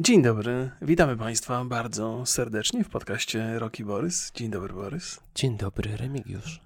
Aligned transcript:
Dzień 0.00 0.22
dobry, 0.22 0.70
witamy 0.82 1.16
Państwa 1.16 1.64
bardzo 1.64 2.26
serdecznie 2.26 2.84
w 2.84 2.88
podcaście 2.88 3.58
Roki 3.58 3.84
Borys. 3.84 4.32
Dzień 4.34 4.50
dobry, 4.50 4.74
Borys. 4.74 5.20
Dzień 5.34 5.56
dobry, 5.56 5.96
Remigiusz. 5.96 6.60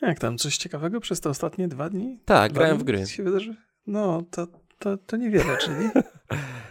Jak 0.00 0.18
tam, 0.18 0.38
coś 0.38 0.56
ciekawego 0.56 1.00
przez 1.00 1.20
te 1.20 1.30
ostatnie 1.30 1.68
dwa 1.68 1.90
dni? 1.90 2.20
Tak, 2.24 2.52
dwa 2.52 2.58
grałem 2.58 2.76
dni 2.76 2.82
w 2.84 2.86
gry. 2.86 3.06
Się 3.06 3.22
wydarzy? 3.22 3.56
No, 3.86 4.22
to, 4.30 4.46
to, 4.78 4.96
to 4.96 5.16
niewiele, 5.16 5.56
czyli? 5.56 5.90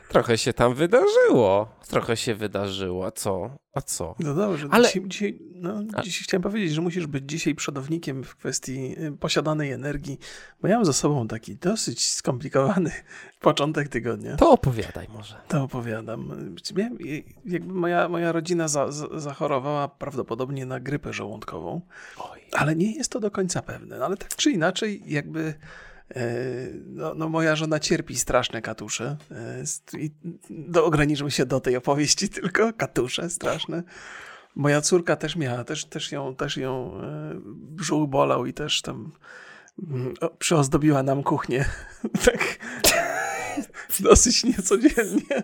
Trochę 0.10 0.38
się 0.38 0.54
tam 0.54 0.74
wydarzyło. 0.74 1.76
Trochę 1.88 2.18
się 2.18 2.36
wydarzyło. 2.36 3.06
A 3.06 3.12
co? 3.12 3.58
A 3.74 3.82
co? 3.82 4.16
No 4.20 4.34
dobrze, 4.34 4.68
Ale- 4.72 4.88
dzisiaj, 4.88 5.04
dzisiaj, 5.08 5.40
no, 5.56 5.84
A- 5.94 6.02
dzisiaj 6.02 6.24
chciałem 6.24 6.42
powiedzieć, 6.42 6.72
że 6.74 6.82
musisz 6.82 7.08
być 7.08 7.24
dzisiaj 7.28 7.56
przodownikiem 7.56 8.24
w 8.24 8.36
kwestii 8.36 8.96
y, 9.00 9.12
posiadanej 9.12 9.72
energii, 9.72 10.20
bo 10.62 10.68
ja 10.68 10.76
mam 10.76 10.86
za 10.86 10.94
sobą 10.94 11.28
taki 11.28 11.56
dosyć 11.56 12.12
skomplikowany 12.12 12.92
początek 13.42 13.90
tygodnia. 13.90 14.36
To 14.36 14.52
opowiadaj 14.52 15.08
może. 15.14 15.36
To 15.48 15.64
opowiadam. 15.64 16.52
Jakby 17.46 17.74
moja, 17.74 18.10
moja 18.10 18.32
rodzina 18.32 18.68
za, 18.68 18.92
za, 18.92 19.08
zachorowała 19.20 19.88
prawdopodobnie 19.88 20.66
na 20.66 20.80
grypę 20.80 21.14
żołądkową. 21.14 21.82
Oj. 22.18 22.40
Ale 22.54 22.76
nie 22.76 22.96
jest 22.96 23.12
to 23.12 23.20
do 23.20 23.32
końca 23.32 23.62
pewne. 23.62 23.98
No, 23.98 24.06
ale 24.06 24.18
tak 24.18 24.36
czy 24.36 24.52
inaczej, 24.52 25.04
jakby 25.06 25.54
no, 26.86 27.14
no 27.16 27.30
moja 27.30 27.56
żona 27.56 27.80
cierpi 27.80 28.16
straszne 28.16 28.62
katusze. 28.62 29.18
E, 29.32 29.64
I 29.98 30.12
do, 30.50 30.86
ograniczymy 30.86 31.32
się 31.32 31.46
do 31.46 31.60
tej 31.60 31.76
opowieści 31.76 32.30
tylko. 32.40 32.74
Katusze 32.74 33.30
straszne. 33.30 33.84
Moja 34.56 34.82
córka 34.82 35.16
też 35.16 35.36
miała, 35.36 35.64
też, 35.64 35.86
też 35.86 36.12
ją, 36.12 36.36
też 36.36 36.58
ją 36.58 37.02
e, 37.02 37.34
brzuch 37.56 38.10
bolał 38.10 38.46
i 38.46 38.54
też 38.54 38.82
tam 38.82 39.12
mm, 39.90 40.14
przyozdobiła 40.40 41.04
nam 41.04 41.24
kuchnię. 41.24 41.66
tak 42.26 42.58
dosyć 44.00 44.44
niecodziennie. 44.44 45.44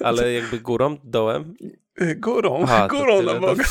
Ale 0.00 0.32
jakby 0.32 0.60
górą, 0.60 0.96
dołem? 1.04 1.54
E, 1.96 2.14
Górą, 2.14 2.60
Aha, 2.64 2.88
górą 2.88 3.22
na 3.22 3.34
to- 3.34 3.40
Boga. 3.40 3.64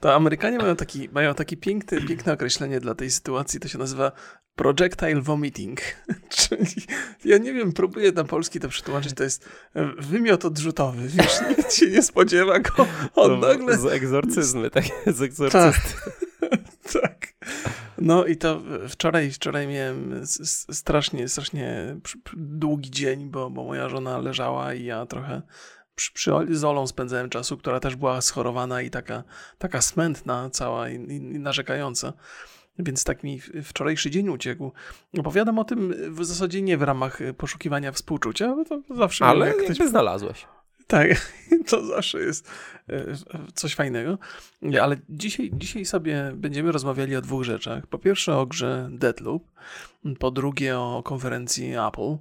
To 0.00 0.14
Amerykanie 0.14 0.58
mają 0.58 0.76
taki, 0.76 1.08
mają 1.12 1.34
takie 1.34 1.56
piękne, 1.56 2.00
piękne 2.00 2.32
określenie 2.32 2.80
dla 2.80 2.94
tej 2.94 3.10
sytuacji, 3.10 3.60
to 3.60 3.68
się 3.68 3.78
nazywa 3.78 4.12
projectile 4.56 5.20
vomiting. 5.20 5.80
Czyli, 6.36 6.86
ja 7.24 7.38
nie 7.38 7.52
wiem, 7.52 7.72
próbuję 7.72 8.12
na 8.12 8.24
polski 8.24 8.60
to 8.60 8.68
przetłumaczyć, 8.68 9.14
to 9.14 9.24
jest 9.24 9.48
e, 9.74 9.86
wymiot 9.98 10.44
odrzutowy, 10.44 11.08
wiesz, 11.08 11.40
nikt 11.48 11.72
się 11.72 11.90
nie 11.90 12.02
spodziewa 12.02 12.58
go, 12.58 12.86
on 13.14 13.40
nagle... 13.40 13.78
Z 13.78 13.86
egzorcyzmy, 13.86 14.70
tak? 14.70 14.84
Z 15.06 15.18
Tak, 15.18 15.22
egzorcyzmy. 15.22 15.72
tak. 16.92 17.26
No 17.98 18.26
i 18.26 18.36
to 18.36 18.62
wczoraj, 18.88 19.30
wczoraj 19.30 19.66
miałem 19.68 20.26
strasznie, 20.72 21.28
strasznie 21.28 21.96
długi 22.36 22.90
dzień, 22.90 23.30
bo, 23.30 23.50
bo 23.50 23.64
moja 23.64 23.88
żona 23.88 24.18
leżała 24.18 24.74
i 24.74 24.84
ja 24.84 25.06
trochę 25.06 25.42
przy, 25.96 26.12
przy 26.12 26.30
Oli- 26.30 26.54
z 26.54 26.64
Olą 26.64 26.86
spędzałem 26.86 27.30
czasu, 27.30 27.56
która 27.56 27.80
też 27.80 27.96
była 27.96 28.20
schorowana 28.20 28.82
i 28.82 28.90
taka, 28.90 29.24
taka 29.58 29.80
smętna 29.80 30.50
cała 30.50 30.88
i, 30.88 30.94
i, 30.94 31.20
narzekająca. 31.20 32.12
Więc 32.78 33.04
tak 33.04 33.22
mi 33.24 33.40
wczorajszy 33.64 34.10
dzień 34.10 34.28
uciekł. 34.28 34.72
Opowiadam 35.18 35.58
o 35.58 35.64
tym 35.64 35.94
w 36.14 36.24
zasadzie 36.24 36.62
nie 36.62 36.76
w 36.78 36.82
ramach 36.82 37.18
poszukiwania 37.36 37.92
współczucia, 37.92 38.54
bo 38.56 38.64
to 38.64 38.80
zawsze 38.94 39.24
Ale 39.24 39.46
jak 39.48 39.68
jakby 39.68 39.88
znalazłeś. 39.88 40.46
tak, 40.86 41.08
to 41.70 41.86
zawsze 41.86 42.20
jest 42.20 42.50
e, 42.88 43.04
coś 43.54 43.74
fajnego. 43.74 44.18
Ale 44.82 44.96
dzisiaj, 45.08 45.50
dzisiaj 45.54 45.84
sobie 45.84 46.32
będziemy 46.34 46.72
rozmawiali 46.72 47.16
o 47.16 47.22
dwóch 47.22 47.44
rzeczach. 47.44 47.86
Po 47.86 47.98
pierwsze 47.98 48.36
o 48.36 48.46
grze 48.46 48.88
Deadloop, 48.92 49.42
po 50.18 50.30
drugie 50.30 50.78
o 50.78 51.02
konferencji 51.04 51.72
Apple. 51.88 52.16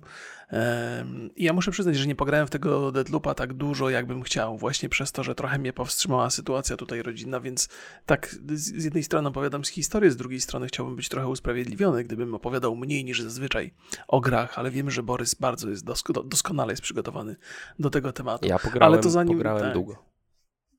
I 1.36 1.44
ja 1.44 1.54
muszę 1.54 1.72
przyznać, 1.72 1.96
że 1.96 2.08
nie 2.08 2.16
pograłem 2.16 2.48
w 2.48 2.50
tego 2.50 2.92
Deadloopa 2.92 3.34
tak 3.34 3.54
dużo, 3.54 3.90
jakbym 3.90 4.24
chciał, 4.24 4.58
właśnie 4.58 4.90
przez 4.90 5.12
to, 5.12 5.24
że 5.24 5.36
trochę 5.36 5.60
mnie 5.60 5.74
powstrzymała 5.74 6.30
sytuacja 6.30 6.78
tutaj 6.78 7.02
rodzinna, 7.02 7.40
więc 7.40 7.70
tak 8.06 8.36
z 8.54 8.84
jednej 8.84 9.04
strony 9.04 9.30
opowiadam 9.30 9.66
z 9.66 9.70
historii, 9.70 10.12
z 10.12 10.16
drugiej 10.16 10.42
strony 10.42 10.68
chciałbym 10.68 10.96
być 10.96 11.10
trochę 11.10 11.28
usprawiedliwiony, 11.28 12.04
gdybym 12.04 12.36
opowiadał 12.36 12.76
mniej 12.76 13.06
niż 13.06 13.22
zazwyczaj 13.22 13.74
o 14.08 14.20
grach, 14.20 14.60
ale 14.60 14.72
wiem, 14.72 14.92
że 14.92 15.04
Borys 15.04 15.36
bardzo 15.36 15.70
jest 15.70 15.86
dosko- 15.86 16.28
doskonale 16.28 16.74
jest 16.74 16.82
przygotowany 16.82 17.36
do 17.80 17.90
tego 17.90 18.14
tematu. 18.14 18.48
Ja 18.48 18.60
pograłem, 18.60 18.94
Ale 18.94 19.04
to 19.04 19.10
zanim- 19.20 19.38
pograłem 19.38 19.64
tak. 19.64 19.74
długo. 19.74 20.06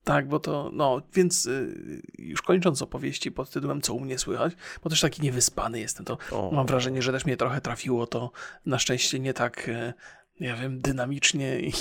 Tak, 0.03 0.27
bo 0.27 0.39
to, 0.39 0.69
no, 0.73 1.01
więc 1.13 1.45
y, 1.45 2.01
już 2.19 2.41
kończąc 2.41 2.81
opowieści 2.81 3.31
pod 3.31 3.49
tytułem 3.49 3.81
Co 3.81 3.93
u 3.93 3.99
mnie 3.99 4.17
słychać, 4.17 4.53
bo 4.83 4.89
też 4.89 5.01
taki 5.01 5.21
niewyspany 5.21 5.79
jestem, 5.79 6.05
to 6.05 6.17
O. 6.31 6.51
mam 6.53 6.65
wrażenie, 6.65 7.01
że 7.01 7.11
też 7.11 7.25
mnie 7.25 7.37
trochę 7.37 7.61
trafiło 7.61 8.07
to 8.07 8.31
na 8.65 8.79
szczęście 8.79 9.19
nie 9.19 9.33
tak, 9.33 9.69
e, 9.69 9.93
ja 10.39 10.55
wiem, 10.55 10.79
dynamicznie 10.79 11.59
i, 11.59 11.71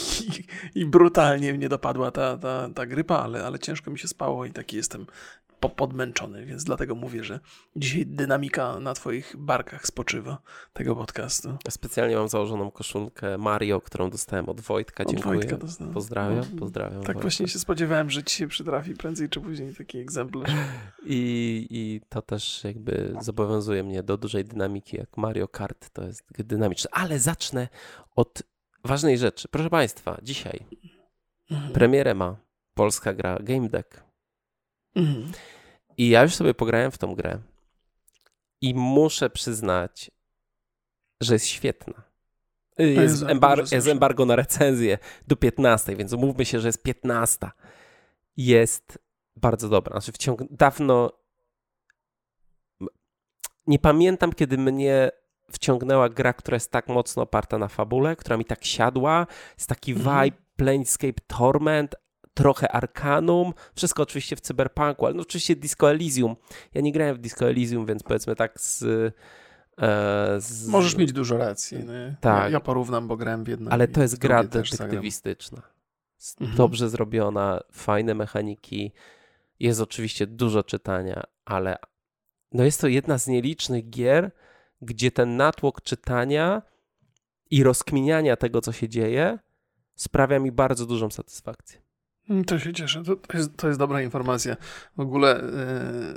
i 0.80 0.86
brutalnie 0.86 1.52
mnie 1.54 1.68
dopadła 1.68 2.10
ta, 2.10 2.36
ta, 2.36 2.68
ta 2.74 2.86
grypa, 2.86 3.16
ale, 3.18 3.44
ale 3.44 3.58
ciężko 3.58 3.90
mi 3.90 3.98
się 3.98 4.08
spało 4.08 4.44
i 4.44 4.50
taki 4.50 4.76
jestem 4.76 5.06
po, 5.60 5.68
podmęczony, 5.68 6.46
więc 6.46 6.64
dlatego 6.64 6.94
mówię, 6.94 7.24
że 7.24 7.40
dzisiaj 7.76 8.06
dynamika 8.06 8.80
na 8.80 8.94
twoich 8.94 9.34
barkach 9.38 9.86
spoczywa 9.86 10.38
tego 10.72 10.96
podcastu. 10.96 11.56
Specjalnie 11.70 12.16
mam 12.16 12.28
założoną 12.28 12.70
koszulkę 12.70 13.38
Mario, 13.38 13.80
którą 13.80 14.10
dostałem 14.10 14.48
od 14.48 14.60
Wojtka. 14.60 15.04
Od 15.04 15.10
Dziękuję. 15.10 15.34
Wojtka 15.38 15.56
dostałem. 15.56 15.94
Pozdrawiam, 15.94 16.44
No, 16.52 16.58
pozdrawiam. 16.58 16.92
Tak 16.92 17.04
Wojtka. 17.06 17.22
właśnie 17.22 17.48
się 17.48 17.58
spodziewałem, 17.58 18.10
że 18.10 18.22
ci 18.24 18.36
się 18.36 18.48
przytrafi 18.48 18.94
prędzej 18.94 19.28
czy 19.28 19.40
później 19.40 19.74
taki 19.74 19.98
egzemplarz. 19.98 20.50
I, 21.06 21.66
I 21.70 22.00
to 22.08 22.22
też 22.22 22.64
jakby 22.64 23.14
zobowiązuje 23.20 23.82
mnie 23.82 24.02
do 24.02 24.16
dużej 24.16 24.44
dynamiki, 24.44 24.96
jak 24.96 25.16
Mario 25.16 25.48
Kart 25.48 25.90
to 25.92 26.02
jest 26.04 26.24
dynamiczne. 26.42 26.90
Ale 26.92 27.18
zacznę 27.18 27.68
od 28.16 28.42
ważnej 28.84 29.18
rzeczy. 29.18 29.48
Proszę 29.48 29.70
Państwa, 29.70 30.18
dzisiaj 30.22 30.60
Mhm. 31.50 31.72
premierę 31.72 32.14
ma 32.14 32.36
polska 32.74 33.14
gra 33.14 33.38
Game 33.40 33.68
Deck. 33.68 34.05
Mhm. 34.96 35.32
I 35.96 36.08
ja 36.08 36.22
już 36.22 36.34
sobie 36.34 36.54
pograłem 36.54 36.90
w 36.90 36.98
tą 36.98 37.14
grę. 37.14 37.38
I 38.60 38.74
muszę 38.74 39.30
przyznać, 39.30 40.10
że 41.20 41.34
jest 41.34 41.46
świetna. 41.46 42.02
Jest, 42.78 43.22
embar- 43.22 43.72
jest 43.74 43.88
embargo 43.88 44.24
na 44.26 44.36
recenzję 44.36 44.98
do 45.26 45.36
15, 45.36 45.96
więc 45.96 46.12
umówmy 46.12 46.44
się, 46.44 46.60
że 46.60 46.68
jest 46.68 46.82
15. 46.82 47.50
Jest 48.36 48.98
bardzo 49.36 49.68
dobra. 49.68 49.92
Znaczy 49.92 50.12
wciąg... 50.12 50.40
dawno 50.50 51.12
nie 53.66 53.78
pamiętam, 53.78 54.32
kiedy 54.32 54.58
mnie 54.58 55.10
wciągnęła 55.52 56.08
gra, 56.08 56.32
która 56.32 56.56
jest 56.56 56.70
tak 56.70 56.88
mocno 56.88 57.22
oparta 57.22 57.58
na 57.58 57.68
fabule, 57.68 58.16
która 58.16 58.36
mi 58.36 58.44
tak 58.44 58.64
siadła. 58.64 59.26
Jest 59.58 59.68
taki 59.68 59.92
Mhm. 59.92 60.24
vibe 60.24 60.36
Planescape 60.56 61.20
Torment, 61.26 61.94
trochę 62.36 62.72
Arcanum, 62.72 63.52
wszystko 63.74 64.02
oczywiście 64.02 64.36
w 64.36 64.40
cyberpunku, 64.40 65.06
ale 65.06 65.14
no 65.14 65.22
oczywiście 65.22 65.56
Disco 65.56 65.90
Elysium. 65.90 66.36
Ja 66.74 66.80
nie 66.80 66.92
grałem 66.92 67.16
w 67.16 67.18
Disco 67.18 67.48
Elysium, 67.48 67.86
więc 67.86 68.02
powiedzmy 68.02 68.36
tak 68.36 68.60
z... 68.60 68.82
e, 69.78 70.40
z 70.40 70.68
Możesz 70.68 70.96
mieć 70.96 71.12
dużo 71.12 71.36
racji. 71.38 71.78
Nie? 71.78 72.16
Tak. 72.20 72.52
Ja, 72.52 72.60
porównam, 72.60 73.08
bo 73.08 73.16
grałem 73.16 73.44
w 73.44 73.48
jednym. 73.48 73.72
ale 73.72 73.88
to 73.88 74.02
jest 74.02 74.18
gra 74.18 74.44
detektywistyczna. 74.44 75.62
Mhm. 76.40 76.56
Dobrze 76.56 76.88
zrobiona, 76.88 77.60
fajne 77.72 78.14
mechaniki. 78.14 78.92
Jest 79.60 79.80
oczywiście 79.80 80.26
dużo 80.26 80.62
czytania, 80.62 81.22
ale 81.44 81.76
no 82.52 82.64
jest 82.64 82.80
to 82.80 82.88
jedna 82.88 83.18
z 83.18 83.26
nielicznych 83.26 83.90
gier, 83.90 84.30
gdzie 84.82 85.10
ten 85.10 85.36
natłok 85.36 85.82
czytania 85.82 86.62
i 87.50 87.62
rozkminiania 87.62 88.36
tego, 88.36 88.60
co 88.60 88.72
się 88.72 88.88
dzieje, 88.88 89.38
sprawia 89.94 90.38
mi 90.38 90.52
bardzo 90.52 90.86
dużą 90.86 91.10
satysfakcję. 91.10 91.85
Mm, 92.30 92.44
To 92.44 92.58
się 92.58 92.72
cieszę. 92.72 93.02
To, 93.04 93.16
to, 93.16 93.36
jest, 93.38 93.56
to 93.56 93.66
jest 93.66 93.78
dobra 93.78 94.02
informacja. 94.02 94.56
W 94.96 95.00
ogóle 95.00 95.40
e, 95.42 96.14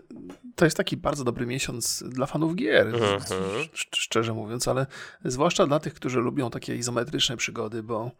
to 0.55 0.65
jest 0.65 0.77
taki 0.77 0.97
bardzo 0.97 1.23
dobry 1.23 1.45
miesiąc 1.45 2.03
dla 2.07 2.25
fanów 2.25 2.55
gier, 2.55 2.87
sz- 2.95 3.31
sz- 3.73 3.95
szczerze 3.95 4.33
mówiąc, 4.33 4.67
ale 4.67 4.85
zwłaszcza 5.25 5.67
dla 5.67 5.79
tych, 5.79 5.93
którzy 5.93 6.19
lubią 6.19 6.49
takie 6.49 6.75
izometryczne 6.75 7.37
przygody, 7.37 7.83
bo 7.83 8.11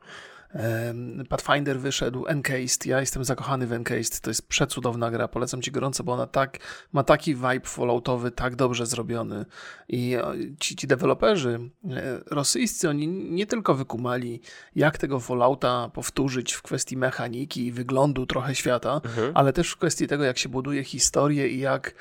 Pathfinder 1.29 1.79
wyszedł, 1.79 2.27
Encased, 2.27 2.85
ja 2.85 2.99
jestem 2.99 3.23
zakochany 3.23 3.67
w 3.67 3.73
Encased, 3.73 4.21
to 4.21 4.29
jest 4.29 4.47
przecudowna 4.47 5.11
gra, 5.11 5.27
polecam 5.27 5.61
ci 5.61 5.71
gorąco, 5.71 6.03
bo 6.03 6.13
ona 6.13 6.27
tak, 6.27 6.57
ma 6.93 7.03
taki 7.03 7.35
vibe 7.35 7.61
falloutowy, 7.63 8.31
tak 8.31 8.55
dobrze 8.55 8.85
zrobiony. 8.85 9.45
I 9.87 10.15
e, 10.15 10.33
ci, 10.59 10.75
ci 10.75 10.87
deweloperzy 10.87 11.59
e, 11.89 12.19
rosyjscy, 12.31 12.89
oni 12.89 13.07
nie 13.07 13.45
tylko 13.45 13.73
wykumali, 13.73 14.41
jak 14.75 14.97
tego 14.97 15.19
fallouta 15.19 15.89
powtórzyć 15.93 16.53
w 16.53 16.61
kwestii 16.61 16.97
mechaniki 16.97 17.65
i 17.65 17.71
wyglądu 17.71 18.25
trochę 18.25 18.55
świata, 18.55 19.01
ale 19.33 19.53
też 19.53 19.71
w 19.71 19.77
kwestii 19.77 20.07
tego, 20.07 20.23
jak 20.23 20.37
się 20.37 20.49
buduje 20.49 20.83
historię 20.83 21.47
i 21.47 21.59
jak, 21.59 21.93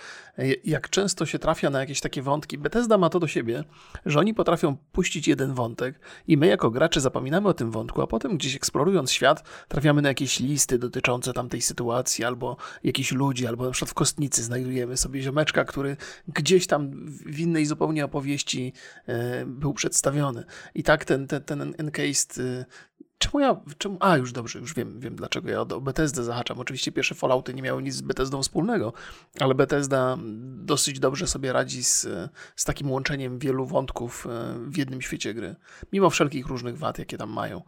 jak 0.64 0.90
często 0.90 1.26
się 1.26 1.38
trafia 1.38 1.70
na 1.70 1.81
jakieś 1.81 2.00
takie 2.00 2.23
wątki. 2.23 2.58
Bethesda 2.58 2.99
ma 2.99 3.11
to 3.11 3.20
do 3.20 3.26
siebie, 3.26 3.64
że 4.06 4.19
oni 4.19 4.35
potrafią 4.35 4.76
puścić 4.93 5.29
jeden 5.29 5.55
wątek 5.55 6.00
i 6.26 6.37
my 6.37 6.46
jako 6.46 6.70
gracze 6.70 7.00
zapominamy 7.00 7.49
o 7.49 7.55
tym 7.55 7.70
wątku, 7.70 8.02
a 8.02 8.06
potem 8.06 8.37
gdzieś 8.37 8.56
eksplorując 8.56 9.12
świat 9.12 9.49
trafiamy 9.69 10.02
na 10.02 10.08
jakieś 10.08 10.40
listy 10.40 10.79
dotyczące 10.79 11.32
tamtej 11.32 11.61
sytuacji 11.61 12.25
albo 12.25 12.56
jakichś 12.85 13.12
ludzi, 13.12 13.46
albo 13.46 13.64
na 13.64 13.70
przykład 13.70 13.90
w 13.90 13.94
Kostnicy 13.94 14.43
znajdujemy 14.43 14.96
sobie 14.96 15.23
ziomeczka, 15.23 15.64
który 15.64 15.96
gdzieś 16.29 16.67
tam 16.67 16.91
w 17.06 17.41
innej 17.41 17.67
zupełnie 17.67 18.05
opowieści 18.05 18.73
e, 19.06 19.46
był 19.46 19.75
przedstawiony. 19.75 20.44
I 20.75 20.82
tak 20.82 21.05
ten, 21.05 21.26
ten, 21.26 21.43
ten 21.43 21.75
Encased 21.79 22.38
e, 22.38 22.64
czemu 23.19 23.41
ja, 23.41 23.61
czemu, 23.79 23.97
a 24.00 24.17
już 24.17 24.33
dobrze, 24.33 24.59
już 24.59 24.75
wiem, 24.75 25.00
wiem 25.00 25.17
dlaczego 25.17 25.50
ja 25.50 25.61
o 25.61 25.67
Bethesdę 25.81 26.25
zahaczam. 26.25 26.61
Oczywiście 26.61 26.93
pierwsze 26.93 27.15
Fallouty 27.15 27.55
nie 27.55 27.62
miały 27.62 27.83
nic 27.83 27.95
z 27.95 28.00
Bethesdą 28.00 28.43
wspólnego, 28.43 28.93
ale 29.41 29.55
Bethesda 29.55 30.19
dosyć 30.56 31.00
dobrze 31.00 31.27
sobie 31.27 31.53
radzi 31.53 31.85
z, 31.85 32.06
z 32.56 32.65
takim 32.65 32.91
łączeniem 32.91 33.39
wielu 33.39 33.67
wątków 33.67 34.27
e, 34.27 34.55
w 34.71 34.77
jednym 34.77 35.03
świecie 35.03 35.35
gry, 35.35 35.56
mimo 35.93 36.11
wszelkich 36.11 36.47
różnych 36.47 36.79
wad, 36.79 36.99
jakie 36.99 37.19
tam 37.19 37.31
mają. 37.31 37.62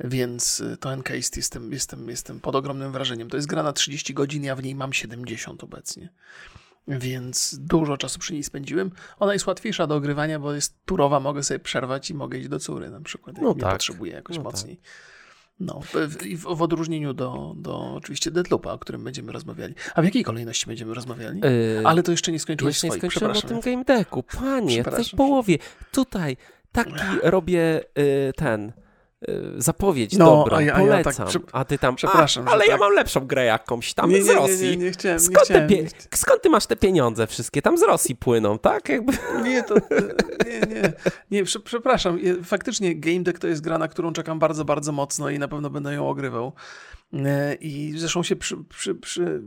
Więc 0.00 0.60
e, 0.60 0.76
to 0.76 0.92
Encased 0.92 1.36
jestem, 1.36 1.72
jestem, 1.72 2.08
jestem 2.08 2.40
pod 2.40 2.56
ogromnym 2.56 2.92
wrażeniem. 2.92 3.30
To 3.30 3.36
jest 3.36 3.48
gra 3.48 3.62
na 3.62 3.72
30 3.72 4.14
godzin, 4.14 4.44
ja 4.44 4.56
w 4.56 4.62
niej 4.62 4.74
mam 4.74 4.92
70 4.92 5.64
obecnie 5.64 6.08
więc 6.98 7.58
dużo 7.60 7.96
czasu 7.96 8.18
przy 8.18 8.32
niej 8.32 8.42
spędziłem. 8.42 8.90
Ona 9.18 9.32
jest 9.32 9.46
łatwiejsza 9.46 9.86
do 9.86 9.94
ogrywania, 9.94 10.38
bo 10.38 10.54
jest 10.54 10.84
turowa, 10.84 11.20
mogę 11.20 11.42
sobie 11.42 11.60
przerwać 11.60 12.10
i 12.10 12.14
mogę 12.14 12.38
iść 12.38 12.48
do 12.48 12.58
córy 12.58 12.90
na 12.90 13.00
przykład, 13.00 13.36
jak 13.36 13.44
no 13.44 13.54
tak. 13.54 13.72
potrzebuję 13.72 14.12
jakoś 14.12 14.36
no 14.36 14.42
mocniej. 14.42 14.76
Tak. 14.76 14.86
No, 15.60 15.80
w, 15.80 16.16
w, 16.36 16.62
odróżnieniu 16.62 17.14
do, 17.14 17.54
do 17.56 17.94
oczywiście 17.94 18.30
Deadloopa, 18.30 18.72
o 18.72 18.78
którym 18.78 19.04
będziemy 19.04 19.32
rozmawiali. 19.32 19.74
A 19.94 20.02
w 20.02 20.04
jakiej 20.04 20.24
kolejności 20.24 20.66
będziemy 20.66 20.94
rozmawiali? 20.94 21.40
Yy, 21.40 21.82
Ale 21.84 22.02
to 22.02 22.10
jeszcze 22.10 22.32
nie 22.32 22.38
skończyłeś 22.38 22.74
Jeszcze 22.74 22.86
nie 22.86 22.92
skończyłem 22.92 23.36
o 23.36 23.40
tym 23.42 23.60
game 23.60 23.84
decku. 23.84 24.22
Panie, 24.22 24.84
w 24.84 25.16
połowie. 25.16 25.58
Tutaj 25.92 26.36
taki 26.72 26.94
robię 27.22 27.80
yy, 27.96 28.32
ten 28.36 28.72
zapowiedź 29.56 30.18
no, 30.18 30.24
dobrą, 30.24 30.56
a 30.56 30.62
ja, 30.62 30.74
a 30.74 30.82
ja 30.82 31.02
tak, 31.02 31.16
a 31.52 31.64
ty 31.64 31.78
tam, 31.78 31.96
przepraszam, 31.96 32.48
a, 32.48 32.50
ale 32.50 32.66
ja 32.66 32.72
tak... 32.72 32.80
mam 32.80 32.92
lepszą 32.92 33.26
grę 33.26 33.44
jakąś 33.44 33.94
tam 33.94 34.10
nie, 34.10 34.22
z 34.22 34.28
Rosji. 34.28 34.70
Nie, 34.70 34.76
nie, 34.76 34.84
nie 34.84 34.90
chciałem, 34.90 35.20
skąd, 35.20 35.44
chciałem, 35.44 35.68
skąd 36.14 36.42
ty 36.42 36.50
masz 36.50 36.66
te 36.66 36.76
pieniądze 36.76 37.26
wszystkie? 37.26 37.62
Tam 37.62 37.78
z 37.78 37.82
Rosji 37.82 38.16
płyną, 38.16 38.58
tak? 38.58 38.88
Jakby... 38.88 39.12
Nie, 39.44 39.62
to, 39.62 39.74
nie, 40.46 40.60
nie, 40.74 40.92
nie, 41.30 41.44
przepraszam, 41.64 42.18
faktycznie 42.44 42.96
Game 42.96 43.20
Deck 43.20 43.38
to 43.38 43.46
jest 43.46 43.60
gra, 43.60 43.78
na 43.78 43.88
którą 43.88 44.12
czekam 44.12 44.38
bardzo, 44.38 44.64
bardzo 44.64 44.92
mocno 44.92 45.30
i 45.30 45.38
na 45.38 45.48
pewno 45.48 45.70
będę 45.70 45.94
ją 45.94 46.08
ogrywał. 46.08 46.52
E, 47.12 47.54
I 47.54 47.94
zresztą 47.98 48.22
się 48.22 48.36
przy, 48.36 48.56
przy, 48.56 48.94
przy 48.94 49.42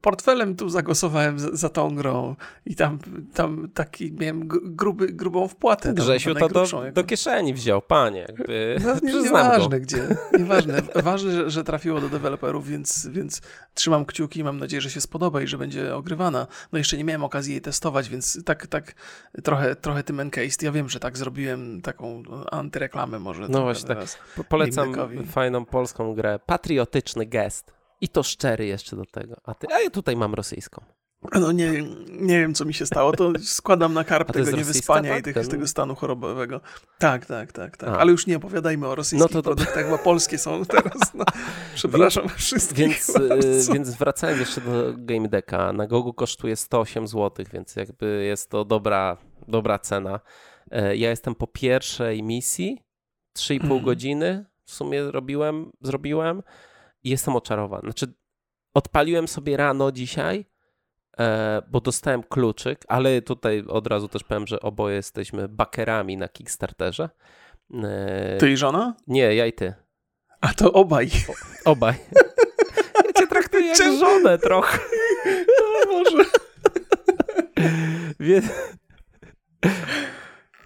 portfelem 0.00 0.56
tu 0.56 0.68
zagłosowałem 0.68 1.38
za, 1.38 1.48
za, 1.52 1.68
tą 1.68 1.94
grą 1.94 2.36
i 2.66 2.74
tam, 2.74 2.98
tam 3.34 3.68
taki 3.74 4.12
miałem 4.12 4.48
gruby, 4.48 5.06
grubą 5.06 5.48
wpłatę. 5.48 5.94
Grzesiu 5.94 6.34
to 6.34 6.48
do, 6.48 6.66
do, 6.92 7.04
kieszeni 7.04 7.54
wziął, 7.54 7.82
panie. 7.82 8.20
Jakby, 8.20 8.76
no, 8.84 8.94
nie, 9.02 9.22
nieważne 9.22 9.80
gdzie, 9.80 10.08
nieważne. 10.38 10.82
Ważne, 10.94 11.32
że, 11.32 11.50
że, 11.50 11.64
trafiło 11.64 12.00
do 12.00 12.08
deweloperów, 12.08 12.68
więc, 12.68 13.06
więc 13.06 13.40
trzymam 13.74 14.04
kciuki 14.04 14.40
i 14.40 14.44
mam 14.44 14.58
nadzieję, 14.58 14.80
że 14.80 14.90
się 14.90 15.00
spodoba 15.00 15.42
i 15.42 15.46
że 15.46 15.58
będzie 15.58 15.94
ogrywana. 15.96 16.46
No 16.72 16.78
jeszcze 16.78 16.96
nie 16.96 17.04
miałem 17.04 17.24
okazji 17.24 17.52
jej 17.52 17.60
testować, 17.60 18.08
więc 18.08 18.44
tak, 18.44 18.66
tak 18.66 18.94
trochę, 19.44 19.76
trochę 19.76 20.02
tym 20.02 20.20
encased. 20.20 20.62
Ja 20.62 20.72
wiem, 20.72 20.88
że 20.88 21.00
tak 21.00 21.18
zrobiłem 21.18 21.80
taką 21.80 22.22
antyreklamę 22.50 23.18
może. 23.18 23.48
No 23.48 23.62
właśnie 23.62 23.88
tak. 23.88 23.98
Polecam 24.48 24.94
fajną 25.26 25.64
polską 25.64 26.14
grę. 26.14 26.38
Patrioty 26.46 26.97
gest. 27.26 27.72
I 28.00 28.08
to 28.08 28.22
szczery 28.22 28.66
jeszcze 28.66 28.96
do 28.96 29.04
tego. 29.04 29.36
A, 29.44 29.54
ty, 29.54 29.66
a 29.74 29.80
ja 29.80 29.90
tutaj 29.90 30.16
mam 30.16 30.34
rosyjską. 30.34 30.84
No 31.34 31.52
nie, 31.52 31.82
nie 32.10 32.40
wiem, 32.40 32.54
co 32.54 32.64
mi 32.64 32.74
się 32.74 32.86
stało. 32.86 33.12
To 33.12 33.32
składam 33.42 33.94
na 33.94 34.04
karp 34.04 34.32
tego 34.32 34.50
niewyspania 34.50 35.10
tak? 35.10 35.20
i 35.20 35.22
tych, 35.22 35.48
tego 35.48 35.66
stanu 35.66 35.94
chorobowego. 35.94 36.60
Tak, 36.98 37.26
tak, 37.26 37.52
tak, 37.52 37.76
tak. 37.76 37.88
Ale 37.88 38.12
już 38.12 38.26
nie 38.26 38.36
opowiadajmy 38.36 38.86
o 38.86 38.94
rosyjskich 38.94 39.34
no 39.34 39.42
to, 39.42 39.42
produktach, 39.42 39.90
bo 39.90 39.98
polskie 39.98 40.38
są 40.38 40.64
teraz. 40.64 41.14
No. 41.14 41.24
Przepraszam 41.74 42.22
więc, 42.28 42.38
wszystkich. 42.38 42.78
Więc, 42.78 43.08
y, 43.68 43.72
więc 43.72 43.90
wracając 43.90 44.40
jeszcze 44.40 44.60
do 44.60 44.92
Game 44.96 45.28
Decka. 45.28 45.72
Na 45.72 45.86
Gogu 45.86 46.12
kosztuje 46.12 46.56
108 46.56 47.08
zł, 47.08 47.46
więc 47.52 47.76
jakby 47.76 48.24
jest 48.24 48.50
to 48.50 48.64
dobra, 48.64 49.16
dobra 49.48 49.78
cena. 49.78 50.20
E, 50.70 50.96
ja 50.96 51.10
jestem 51.10 51.34
po 51.34 51.46
pierwszej 51.46 52.22
misji. 52.22 52.82
3,5 53.36 53.64
mm. 53.64 53.84
godziny 53.84 54.44
w 54.64 54.72
sumie 54.72 55.10
robiłem, 55.10 55.70
zrobiłem 55.80 56.42
jestem 57.08 57.36
oczarowany. 57.36 57.82
Znaczy, 57.82 58.14
odpaliłem 58.74 59.28
sobie 59.28 59.56
rano 59.56 59.92
dzisiaj, 59.92 60.44
e, 61.18 61.62
bo 61.70 61.80
dostałem 61.80 62.22
kluczyk, 62.22 62.84
ale 62.88 63.22
tutaj 63.22 63.64
od 63.68 63.86
razu 63.86 64.08
też 64.08 64.24
powiem, 64.24 64.46
że 64.46 64.60
oboje 64.60 64.96
jesteśmy 64.96 65.48
bakerami 65.48 66.16
na 66.16 66.28
Kickstarterze. 66.28 67.10
E, 67.84 68.36
ty 68.38 68.50
i 68.50 68.56
żona? 68.56 68.94
Nie, 69.06 69.34
ja 69.34 69.46
i 69.46 69.52
ty. 69.52 69.74
A 70.40 70.54
to 70.54 70.72
obaj. 70.72 71.10
O, 71.64 71.70
obaj. 71.70 71.94
Ja 73.06 73.12
cię 73.12 73.26
traktuję 73.26 73.66
jak 73.66 73.98
żonę 73.98 74.38
trochę. 74.38 74.78
No 75.46 75.92
może. 75.92 76.24
Więc... 78.20 78.46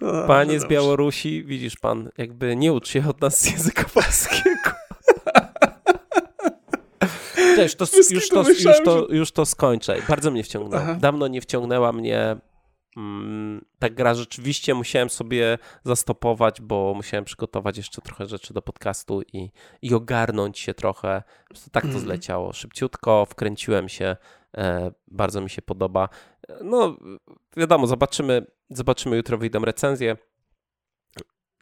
No, 0.01 0.27
Panie 0.27 0.59
z 0.59 0.67
Białorusi, 0.67 1.43
widzisz 1.43 1.75
pan, 1.75 2.09
jakby 2.17 2.55
nie 2.55 2.73
ucz 2.73 2.89
się 2.89 3.09
od 3.09 3.21
nas 3.21 3.51
języka 3.51 3.83
polskiego. 3.83 4.52
Też 7.55 7.75
to, 7.75 7.85
już, 8.11 8.29
to, 8.29 8.49
już, 8.49 8.83
to, 8.85 9.07
już 9.09 9.31
to 9.31 9.45
skończę. 9.45 10.01
Bardzo 10.09 10.31
mnie 10.31 10.43
wciągnęło. 10.43 10.83
Aha. 10.83 10.97
Dawno 10.99 11.27
nie 11.27 11.41
wciągnęła 11.41 11.93
mnie 11.93 12.35
mm, 12.97 13.65
ta 13.79 13.89
gra. 13.89 14.13
Rzeczywiście 14.13 14.73
musiałem 14.73 15.09
sobie 15.09 15.57
zastopować, 15.83 16.61
bo 16.61 16.93
musiałem 16.95 17.25
przygotować 17.25 17.77
jeszcze 17.77 18.01
trochę 18.01 18.25
rzeczy 18.25 18.53
do 18.53 18.61
podcastu 18.61 19.21
i, 19.33 19.51
i 19.81 19.93
ogarnąć 19.93 20.59
się 20.59 20.73
trochę. 20.73 21.23
Tak 21.71 21.83
to 21.83 21.89
mm. 21.89 22.01
zleciało. 22.01 22.53
Szybciutko 22.53 23.25
wkręciłem 23.25 23.89
się. 23.89 24.15
E, 24.57 24.91
bardzo 25.07 25.41
mi 25.41 25.49
się 25.49 25.61
podoba. 25.61 26.09
No, 26.63 26.97
wiadomo, 27.57 27.87
zobaczymy, 27.87 28.45
zobaczymy 28.69 29.15
jutro 29.15 29.37
wyjdą 29.37 29.59
recenzje. 29.59 30.17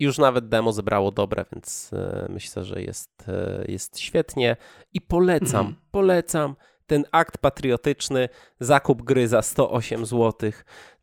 Już 0.01 0.18
nawet 0.18 0.50
demo 0.50 0.74
zebrało 0.74 1.12
dobre, 1.12 1.45
więc 1.51 1.89
e, 1.94 2.27
myślę, 2.30 2.63
że 2.63 2.81
jest, 2.81 3.24
e, 3.27 3.63
jest 3.68 4.00
świetnie 4.00 4.57
i 4.94 5.01
polecam, 5.01 5.65
mm. 5.65 5.75
polecam 5.92 6.56
ten 6.88 7.06
akt 7.12 7.38
patriotyczny, 7.38 8.30
zakup 8.59 9.01
gry 9.01 9.27
za 9.27 9.42
108 9.42 10.06
zł, 10.06 10.51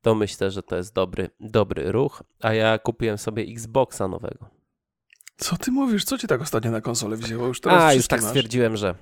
to 0.03 0.15
myślę, 0.15 0.51
że 0.51 0.63
to 0.63 0.77
jest 0.77 0.95
dobry, 0.95 1.31
dobry 1.41 1.93
ruch, 1.93 2.23
a 2.43 2.53
ja 2.55 2.79
kupiłem 2.79 3.19
sobie 3.19 3.43
Xboxa 3.43 4.09
nowego. 4.09 4.51
Co 5.37 5.57
ty 5.57 5.71
mówisz? 5.71 6.05
Co 6.05 6.19
ci 6.19 6.27
tak 6.27 6.41
ostatnio 6.41 6.71
na 6.71 6.81
konsolę 6.81 7.17
wzięło? 7.17 7.47
Już 7.47 7.61
teraz 7.61 7.83
A, 7.83 7.95
już 7.95 8.09
tak 8.09 8.21
masz? 8.21 8.29
stwierdziłem, 8.29 8.77
że 8.77 8.95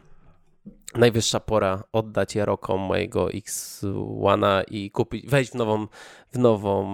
najwyższa 0.95 1.41
pora 1.41 1.83
oddać 1.93 2.35
Jarokom 2.35 2.81
mojego 2.81 3.27
X1 3.27 4.65
i 4.71 4.91
kupić, 4.91 5.27
wejść 5.27 5.51
w 5.51 5.55
nową, 5.55 5.87
w 6.33 6.39
nową 6.39 6.87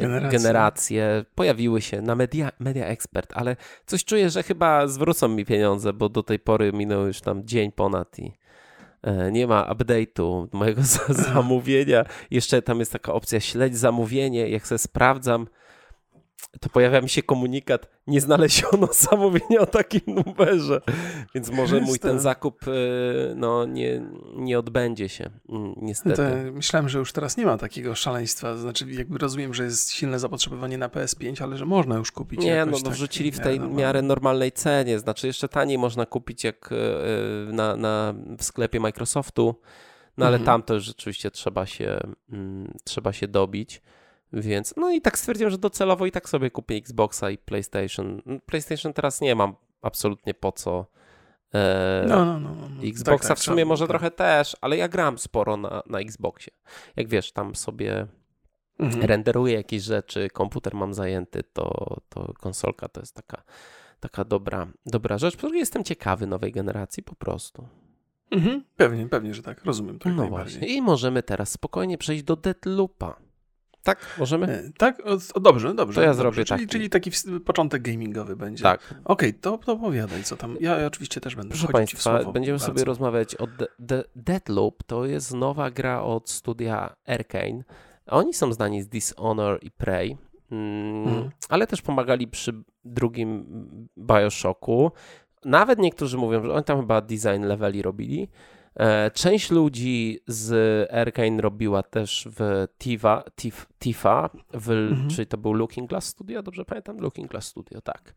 generację. 0.00 0.38
generację. 0.38 1.24
Pojawiły 1.34 1.82
się 1.82 2.02
na 2.02 2.14
Media, 2.14 2.52
Media 2.58 2.86
Expert, 2.86 3.32
ale 3.34 3.56
coś 3.86 4.04
czuję, 4.04 4.30
że 4.30 4.42
chyba 4.42 4.86
zwrócą 4.86 5.28
mi 5.28 5.44
pieniądze, 5.44 5.92
bo 5.92 6.08
do 6.08 6.22
tej 6.22 6.38
pory 6.38 6.72
minął 6.72 7.06
już 7.06 7.20
tam 7.20 7.46
dzień 7.46 7.72
ponad 7.72 8.18
i 8.18 8.32
e, 9.02 9.32
nie 9.32 9.46
ma 9.46 9.74
update'u 9.74 10.48
mojego 10.52 10.82
zamówienia. 11.32 12.04
Jeszcze 12.30 12.62
tam 12.62 12.78
jest 12.78 12.92
taka 12.92 13.12
opcja 13.12 13.40
śledź 13.40 13.76
zamówienie. 13.76 14.48
Jak 14.48 14.66
sobie 14.66 14.78
sprawdzam, 14.78 15.46
to 16.60 16.68
pojawia 16.68 17.00
mi 17.00 17.08
się 17.08 17.22
komunikat, 17.22 17.88
nie 18.06 18.20
znaleziono 18.20 18.88
zamówienia 19.10 19.60
o 19.60 19.66
takim 19.66 20.00
numerze, 20.06 20.80
więc 21.34 21.50
może 21.50 21.80
mój 21.80 21.98
ten 21.98 22.20
zakup 22.20 22.62
e, 22.68 22.70
no, 23.34 23.66
nie, 23.66 24.02
nie 24.36 24.58
odbędzie 24.58 25.08
się, 25.08 25.30
mm, 25.48 25.74
niestety. 25.76 26.16
To 26.16 26.52
myślałem, 26.52 26.88
że 26.88 26.98
już 26.98 27.12
teraz 27.12 27.36
nie 27.36 27.46
ma 27.46 27.58
takiego 27.58 27.94
szaleństwa, 27.94 28.56
znaczy 28.56 28.90
jakby 28.90 29.18
rozumiem, 29.18 29.54
że 29.54 29.64
jest 29.64 29.92
silne 29.92 30.18
zapotrzebowanie 30.18 30.78
na 30.78 30.88
PS5, 30.88 31.42
ale 31.42 31.56
że 31.56 31.66
można 31.66 31.96
już 31.96 32.12
kupić. 32.12 32.40
Nie, 32.40 32.66
no, 32.66 32.72
no 32.72 32.80
tak 32.80 32.92
wrzucili 32.92 33.32
w 33.32 33.40
tej 33.40 33.60
miarę, 33.60 33.74
miarę 33.74 34.02
normalnej 34.02 34.52
cenie, 34.52 34.98
znaczy 34.98 35.26
jeszcze 35.26 35.48
taniej 35.48 35.78
można 35.78 36.06
kupić 36.06 36.44
jak 36.44 36.70
e, 36.72 37.52
na, 37.52 37.76
na, 37.76 38.14
w 38.38 38.44
sklepie 38.44 38.80
Microsoftu, 38.80 39.54
no 40.16 40.26
ale 40.26 40.36
mhm. 40.36 40.46
tam 40.46 40.62
to 40.62 40.80
rzeczywiście 40.80 41.30
trzeba 41.30 41.66
się, 41.66 42.00
mm, 42.32 42.74
trzeba 42.84 43.12
się 43.12 43.28
dobić. 43.28 43.82
Więc, 44.32 44.74
no 44.76 44.90
i 44.90 45.00
tak 45.00 45.18
stwierdziłem, 45.18 45.50
że 45.50 45.58
docelowo 45.58 46.06
i 46.06 46.10
tak 46.10 46.28
sobie 46.28 46.50
kupię 46.50 46.76
Xboxa 46.76 47.30
i 47.30 47.38
PlayStation. 47.38 48.22
PlayStation 48.46 48.92
teraz 48.92 49.20
nie 49.20 49.34
mam 49.34 49.54
absolutnie 49.82 50.34
po 50.34 50.52
co. 50.52 50.86
E, 51.54 52.04
no, 52.08 52.24
no, 52.24 52.40
no, 52.40 52.54
no. 52.54 52.82
Xboxa 52.82 53.28
tak, 53.28 53.28
tak, 53.28 53.38
w 53.38 53.42
sumie 53.42 53.64
może 53.64 53.84
tak. 53.84 53.90
trochę 53.90 54.10
też, 54.10 54.56
ale 54.60 54.76
ja 54.76 54.88
gram 54.88 55.18
sporo 55.18 55.56
na, 55.56 55.82
na 55.86 56.00
Xboxie. 56.00 56.52
Jak 56.96 57.08
wiesz, 57.08 57.32
tam 57.32 57.54
sobie 57.54 58.06
mhm. 58.78 59.04
renderuję 59.04 59.54
jakieś 59.54 59.82
rzeczy, 59.82 60.28
komputer 60.30 60.74
mam 60.74 60.94
zajęty, 60.94 61.42
to, 61.52 61.96
to 62.08 62.32
konsolka 62.40 62.88
to 62.88 63.00
jest 63.00 63.14
taka, 63.14 63.42
taka 64.00 64.24
dobra, 64.24 64.66
dobra 64.86 65.18
rzecz, 65.18 65.36
której 65.36 65.58
jestem 65.58 65.84
ciekawy 65.84 66.26
nowej 66.26 66.52
generacji 66.52 67.02
po 67.02 67.14
prostu. 67.14 67.68
Mhm. 68.30 68.64
Pewnie, 68.76 69.08
pewnie, 69.08 69.34
że 69.34 69.42
tak, 69.42 69.64
rozumiem. 69.64 69.98
Tak 69.98 70.14
no 70.14 70.26
właśnie. 70.26 70.68
I 70.68 70.82
możemy 70.82 71.22
teraz 71.22 71.50
spokojnie 71.50 71.98
przejść 71.98 72.22
do 72.22 72.36
Deadloopa. 72.36 73.21
Tak, 73.82 74.16
możemy? 74.18 74.46
E, 74.46 74.70
tak? 74.78 75.02
O, 75.34 75.40
dobrze, 75.40 75.74
dobrze. 75.74 75.94
To 75.94 76.00
ja 76.00 76.08
dobrze. 76.08 76.22
zrobię 76.22 76.44
czyli, 76.44 76.60
taki. 76.60 76.66
Czyli 76.66 76.90
taki 76.90 77.10
początek 77.44 77.82
gamingowy 77.82 78.36
będzie. 78.36 78.62
Tak. 78.62 78.80
Okej, 78.90 79.00
okay, 79.04 79.32
to, 79.32 79.58
to 79.58 79.72
opowiadaj, 79.72 80.24
co 80.24 80.36
tam. 80.36 80.56
Ja, 80.60 80.78
ja 80.78 80.86
oczywiście 80.86 81.20
też 81.20 81.36
będę 81.36 81.50
Proszę 81.50 81.68
Państwa, 81.68 82.32
będziemy 82.32 82.58
bardzo. 82.58 82.72
sobie 82.72 82.84
rozmawiać 82.84 83.34
o 83.34 83.46
The, 83.46 83.66
The 83.88 84.04
Deadloop. 84.16 84.82
To 84.82 85.06
jest 85.06 85.34
nowa 85.34 85.70
gra 85.70 86.02
od 86.02 86.30
studia 86.30 86.96
Arkane. 87.06 87.64
Oni 88.06 88.34
są 88.34 88.52
znani 88.52 88.82
z 88.82 88.88
Dishonor 88.88 89.58
i 89.62 89.70
Prey. 89.70 90.16
Mm, 90.50 91.08
mhm. 91.08 91.30
ale 91.48 91.66
też 91.66 91.82
pomagali 91.82 92.28
przy 92.28 92.62
drugim 92.84 93.46
Bioshocku. 93.98 94.92
nawet 95.44 95.78
niektórzy 95.78 96.18
mówią, 96.18 96.42
że 96.42 96.52
oni 96.52 96.64
tam 96.64 96.80
chyba 96.80 97.00
design 97.00 97.42
leveli 97.42 97.82
robili. 97.82 98.28
E, 98.76 99.10
część 99.10 99.50
ludzi 99.50 100.20
z 100.26 100.52
Arkane 100.92 101.42
robiła 101.42 101.82
też 101.82 102.28
w 102.38 102.66
Tifa, 102.78 103.24
Tif, 103.36 103.66
Tifa 103.78 104.30
w, 104.54 104.70
mhm. 104.70 105.10
czyli 105.10 105.26
to 105.26 105.36
był 105.36 105.52
Looking 105.52 105.90
Glass 105.90 106.06
Studio, 106.06 106.42
dobrze 106.42 106.64
pamiętam? 106.64 106.98
Looking 106.98 107.30
Glass 107.30 107.46
Studio, 107.46 107.80
tak. 107.80 108.14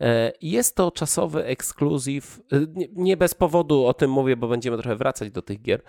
E, 0.00 0.32
jest 0.42 0.76
to 0.76 0.90
czasowy 0.90 1.44
ekskluzyw, 1.44 2.40
e, 2.52 2.56
nie 2.92 3.16
bez 3.16 3.34
powodu 3.34 3.86
o 3.86 3.94
tym 3.94 4.10
mówię, 4.10 4.36
bo 4.36 4.48
będziemy 4.48 4.78
trochę 4.78 4.96
wracać 4.96 5.30
do 5.30 5.42
tych 5.42 5.62
gier. 5.62 5.82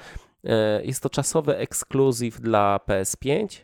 Jest 0.83 1.03
to 1.03 1.09
czasowy 1.09 1.57
ekskluzyw 1.57 2.41
dla 2.41 2.79
PS5, 2.87 3.61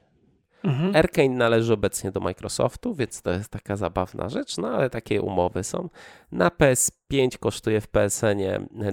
Mhm. 0.64 0.96
Arkane 0.96 1.36
należy 1.36 1.74
obecnie 1.74 2.12
do 2.12 2.20
Microsoftu, 2.20 2.96
więc 2.96 3.22
to 3.22 3.32
jest 3.32 3.50
taka 3.50 3.76
zabawna 3.76 4.30
rzecz, 4.30 4.58
no 4.58 4.68
ale 4.68 4.90
takie 4.90 5.22
umowy 5.22 5.64
są. 5.64 5.90
Na 6.32 6.50
PS5 6.50 7.38
kosztuje 7.40 7.82
w 7.82 7.88
PSN 7.88 8.40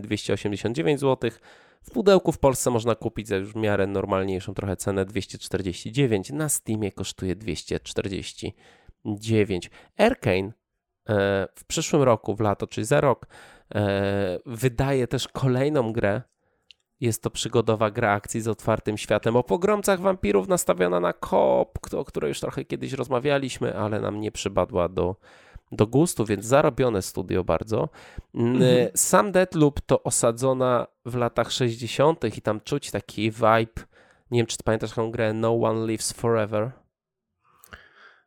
289 0.01 1.01
zł. 1.01 1.31
W 1.83 1.91
pudełku 1.91 2.33
w 2.33 2.39
Polsce 2.39 2.71
można 2.71 2.95
kupić 2.95 3.29
za 3.29 3.37
już 3.37 3.53
w 3.53 3.57
miarę 3.57 3.87
normalniejszą 3.87 4.55
trochę 4.55 4.77
cenę 4.77 5.05
249. 5.05 6.31
Na 6.31 6.49
Steamie 6.49 6.93
kosztuje 6.93 7.37
249. 7.37 9.71
Arkane 9.97 10.53
w 11.55 11.65
przyszłym 11.67 12.03
roku, 12.03 12.35
w 12.35 12.41
lato, 12.41 12.67
czyli 12.67 12.85
za 12.85 13.01
rok, 13.01 13.27
e, 13.75 14.39
wydaje 14.47 15.07
też 15.07 15.29
kolejną 15.29 15.93
grę 15.93 16.23
jest 17.00 17.23
to 17.23 17.31
przygodowa 17.31 17.90
gra 17.90 18.12
akcji 18.12 18.40
z 18.40 18.49
otwartym 18.49 18.99
światem 18.99 19.37
o 19.37 19.43
pogromcach 19.43 20.00
wampirów 20.00 20.49
nastawiona 20.49 21.00
na 21.00 21.12
kop, 21.12 21.78
o 21.95 22.05
której 22.05 22.28
już 22.28 22.40
trochę 22.40 22.64
kiedyś 22.64 22.93
rozmawialiśmy, 22.93 23.76
ale 23.76 24.00
nam 24.00 24.21
nie 24.21 24.33
przypadła 24.33 24.88
do, 24.88 25.17
do 25.73 25.87
gustu, 25.87 26.25
więc 26.25 26.45
zarobione 26.45 27.02
studio 27.02 27.45
bardzo. 27.45 27.88
Mm, 28.35 28.55
mhm. 28.55 28.88
Sam 28.95 29.33
Deadloop 29.33 29.81
to 29.81 30.02
osadzona 30.02 30.87
w 31.07 31.14
latach 31.14 31.52
60. 31.52 32.25
i 32.37 32.43
tam 32.43 32.61
czuć 32.61 32.90
taki 32.90 33.31
vibe. 33.31 33.83
Nie 34.31 34.40
wiem, 34.40 34.47
czy 34.47 34.57
pamiętasz 34.64 34.90
taką 34.90 35.11
grę 35.11 35.33
No 35.33 35.61
One 35.62 35.87
Lives 35.87 36.12
Forever? 36.12 36.71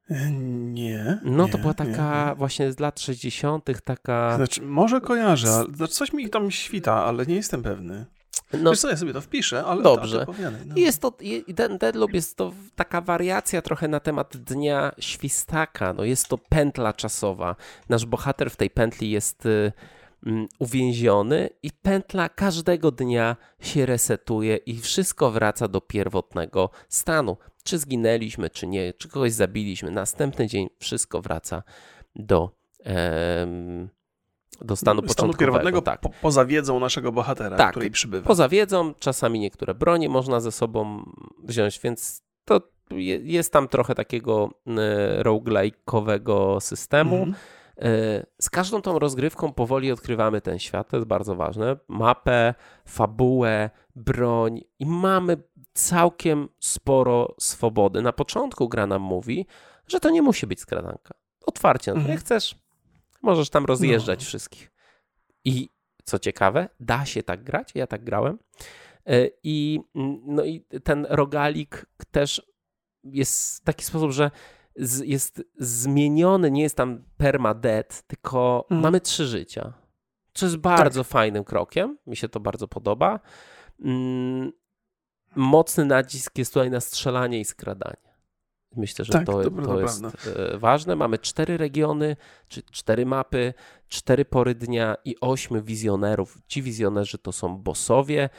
E, 0.10 0.32
nie. 0.32 1.20
No 1.24 1.46
nie, 1.46 1.52
to 1.52 1.58
była 1.58 1.74
taka 1.74 2.30
nie, 2.30 2.36
właśnie 2.36 2.72
z 2.72 2.80
lat 2.80 3.00
60. 3.00 3.70
taka. 3.84 4.36
Znaczy, 4.36 4.62
może 4.62 5.02
kojarzę, 5.02 5.50
ale 5.50 5.88
coś 5.88 6.14
mi 6.14 6.30
tam 6.30 6.52
świta, 6.52 7.06
ale 7.06 7.26
nie 7.26 7.36
jestem 7.36 7.64
pewny. 7.64 8.06
No, 8.54 8.70
Wiesz 8.72 8.80
co, 8.80 8.90
ja 8.90 8.98
sobie 8.98 9.14
to 9.14 9.22
wpiszę, 9.22 9.64
ale 9.66 9.84
dobrze. 9.84 10.26
Tak, 10.26 10.36
no. 10.66 10.76
Jest 10.76 11.02
to, 11.02 11.14
ten 11.56 11.78
Deadloop 11.78 12.14
jest 12.14 12.38
to 12.38 12.54
taka 12.76 13.02
wariacja 13.02 13.62
trochę 13.62 13.88
na 13.88 14.00
temat 14.00 14.38
Dnia 14.38 14.92
Świstaka. 15.00 15.94
No 15.94 16.04
jest 16.04 16.28
to 16.28 16.38
pętla 16.38 16.94
czasowa. 16.94 17.56
Nasz 17.90 18.06
bohater 18.06 18.52
w 18.52 18.56
tej 18.56 18.70
pętli 18.70 19.12
jest 19.12 19.46
y, 19.46 19.72
mm, 20.26 20.48
uwięziony 20.60 21.50
i 21.64 21.72
pętla 21.72 22.30
każdego 22.30 22.92
dnia 22.92 23.36
się 23.60 23.86
resetuje 23.86 24.56
i 24.56 24.80
wszystko 24.80 25.32
wraca 25.32 25.68
do 25.68 25.82
pierwotnego 25.82 26.70
stanu. 26.90 27.38
Czy 27.64 27.78
zginęliśmy, 27.78 28.50
czy 28.50 28.68
nie, 28.68 28.94
czy 28.94 29.10
kogoś 29.10 29.32
zabiliśmy. 29.32 29.92
Następny 29.92 30.48
dzień 30.48 30.70
wszystko 30.80 31.22
wraca 31.22 31.64
do 32.16 32.52
do 34.62 34.76
stanu, 34.76 35.02
stanu 35.08 35.34
pierwotnego 35.34 35.82
tak. 35.82 36.00
po, 36.00 36.10
poza 36.22 36.46
wiedzą 36.46 36.80
naszego 36.80 37.12
bohatera, 37.12 37.58
tak, 37.58 37.72
której 37.72 37.92
przybywa. 37.92 38.28
Poza 38.28 38.50
wiedzą, 38.50 38.94
czasami 39.00 39.40
niektóre 39.40 39.74
bronie 39.74 40.10
można 40.10 40.40
ze 40.40 40.52
sobą 40.52 41.04
wziąć, 41.44 41.80
więc 41.80 42.24
to 42.46 42.62
jest 43.24 43.54
tam 43.54 43.68
trochę 43.68 43.96
takiego 43.96 44.50
e, 44.68 45.24
roguelike'owego 45.24 46.60
systemu. 46.60 47.28
E, 47.78 48.26
z 48.42 48.50
każdą 48.50 48.82
tą 48.82 49.00
rozgrywką 49.00 49.54
powoli 49.54 49.92
odkrywamy 49.92 50.42
ten 50.42 50.60
świat, 50.60 50.90
to 50.90 50.98
jest 50.98 51.08
bardzo 51.08 51.36
ważne. 51.36 51.78
Mapę, 51.88 52.54
fabułę, 52.86 53.70
broń 53.96 54.62
i 54.80 54.86
mamy 54.86 55.38
całkiem 55.74 56.50
sporo 56.60 57.36
swobody. 57.40 58.02
Na 58.02 58.14
początku 58.14 58.70
gra 58.70 58.88
nam 58.88 59.02
mówi, 59.02 59.46
że 59.88 60.00
to 60.00 60.10
nie 60.10 60.22
musi 60.22 60.48
być 60.48 60.60
skradanka. 60.60 61.14
Otwarcie, 61.46 61.92
mhm. 61.92 62.10
nie 62.12 62.18
chcesz, 62.18 62.56
Możesz 63.22 63.50
tam 63.50 63.66
rozjeżdżać 63.66 64.20
no. 64.20 64.26
wszystkich. 64.26 64.72
I 65.46 65.70
co 66.04 66.20
ciekawe, 66.20 66.70
da 66.80 67.06
się 67.06 67.24
tak 67.24 67.44
grać, 67.44 67.72
ja 67.76 67.88
tak 67.88 68.04
grałem. 68.04 68.40
E, 69.06 69.28
I, 69.44 69.80
mm, 69.96 70.22
no 70.26 70.44
i 70.46 70.66
ten 70.84 71.08
rogalik 71.10 71.86
też 72.12 72.52
jest 73.04 73.62
w 73.62 73.64
taki 73.64 73.86
sposób, 73.86 74.12
że 74.12 74.32
jest 75.06 75.44
zmieniony, 75.58 76.52
nie 76.52 76.62
jest 76.62 76.78
tam 76.78 77.04
permadeath, 77.18 78.02
tylko 78.08 78.66
mm. 78.70 78.84
mamy 78.84 79.02
trzy 79.02 79.26
życia. 79.26 79.74
Co 80.34 80.46
jest 80.46 80.58
bardzo 80.58 81.04
tak. 81.04 81.12
fajnym 81.12 81.44
krokiem. 81.44 81.98
Mi 82.08 82.16
się 82.16 82.30
to 82.30 82.40
bardzo 82.40 82.68
podoba. 82.68 83.20
Mm, 83.80 84.52
mocny 85.36 85.86
nacisk 85.86 86.38
jest 86.38 86.54
tutaj 86.54 86.70
na 86.70 86.80
strzelanie 86.80 87.40
i 87.40 87.46
skradanie. 87.46 88.11
Myślę, 88.76 89.06
że 89.06 89.14
tak, 89.14 89.26
to, 89.26 89.44
to, 89.44 89.50
to 89.50 89.82
jest 89.82 90.04
e, 90.06 90.58
ważne. 90.58 90.96
Mamy 90.96 91.18
cztery 91.18 91.58
regiony, 91.58 92.16
czy 92.48 92.64
cztery 92.64 93.06
mapy, 93.06 93.54
cztery 93.88 94.26
pory 94.26 94.56
dnia 94.56 94.96
i 95.06 95.16
ośmiu 95.22 95.64
wizjonerów. 95.64 96.38
Ci 96.48 96.62
wizjonerzy 96.62 97.18
to 97.18 97.32
są 97.32 97.58
bossowie. 97.58 98.30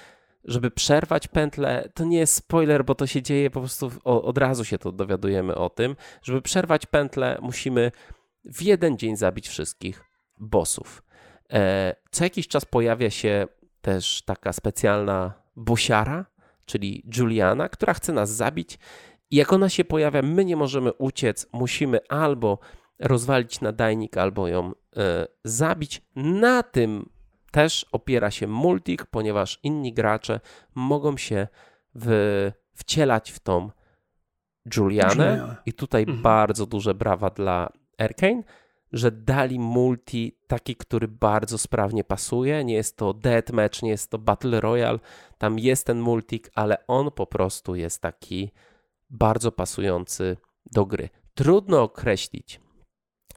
Żeby 0.45 0.71
przerwać 0.71 1.29
pętlę, 1.29 1.89
to 1.95 2.05
nie 2.05 2.19
jest 2.19 2.35
spoiler, 2.35 2.85
bo 2.85 2.95
to 2.95 3.07
się 3.07 3.23
dzieje 3.23 3.51
po 3.51 3.61
prostu 3.61 3.91
od 4.05 4.39
razu 4.39 4.65
się 4.65 4.79
to 4.79 4.93
dowiadujemy 4.93 5.55
o 5.55 5.71
tym. 5.71 5.97
Żeby 6.23 6.43
przerwać 6.43 6.87
pętlę, 6.87 7.39
musimy 7.43 7.93
w 8.45 8.63
jeden 8.63 8.99
dzień 8.99 9.17
zabić 9.17 9.49
wszystkich 9.49 10.05
bossów. 10.39 11.03
E, 11.53 11.95
co 12.11 12.25
jakiś 12.25 12.49
czas 12.49 12.65
pojawia 12.65 13.11
się 13.11 13.47
też 13.83 14.23
taka 14.23 14.53
specjalna 14.53 15.33
bosiara, 15.57 16.27
czyli 16.65 17.05
Juliana, 17.17 17.69
która 17.69 17.95
chce 17.95 18.13
nas 18.13 18.31
zabić 18.31 18.79
i 19.33 19.37
jak 19.37 19.53
ona 19.53 19.69
się 19.69 19.85
pojawia, 19.85 20.23
my 20.23 20.45
nie 20.45 20.57
możemy 20.57 20.93
uciec, 20.93 21.47
musimy 21.53 21.99
albo 22.09 22.59
rozwalić 22.99 23.61
nadajnik, 23.61 24.17
albo 24.17 24.49
ją 24.49 24.73
e, 24.97 25.27
zabić. 25.45 26.03
Na 26.17 26.63
tym 26.63 27.09
też 27.51 27.87
opiera 27.93 28.31
się 28.31 28.47
multik, 28.47 29.07
ponieważ 29.07 29.61
inni 29.63 29.93
gracze 29.93 30.41
mogą 30.75 31.17
się 31.17 31.49
w, 31.95 32.51
wcielać 32.75 33.31
w 33.31 33.39
tą 33.39 33.71
Julianę. 34.77 35.57
I 35.67 35.73
tutaj 35.73 36.03
mhm. 36.03 36.23
bardzo 36.23 36.67
duże 36.67 36.95
brawa 36.95 37.31
dla 37.31 37.73
Arkane, 37.99 38.43
że 38.93 39.11
dali 39.11 39.59
multi 39.59 40.37
taki, 40.47 40.77
który 40.77 41.09
bardzo 41.09 41.59
sprawnie 41.59 42.05
pasuje. 42.05 42.65
Nie 42.65 42.75
jest 42.75 42.97
to 42.97 43.15
deathmatch, 43.15 43.83
nie 43.83 43.91
jest 43.91 44.11
to 44.11 44.19
battle 44.19 44.61
royale. 44.61 44.99
Tam 45.39 45.59
jest 45.59 45.87
ten 45.87 46.01
multik, 46.01 46.51
ale 46.55 46.87
on 46.87 47.11
po 47.11 47.27
prostu 47.27 47.75
jest 47.75 48.03
taki 48.03 48.53
bardzo 49.13 49.53
pasujący 49.53 50.37
do 50.73 50.87
gry. 50.87 51.09
Trudno 51.35 51.83
określić, 51.83 52.61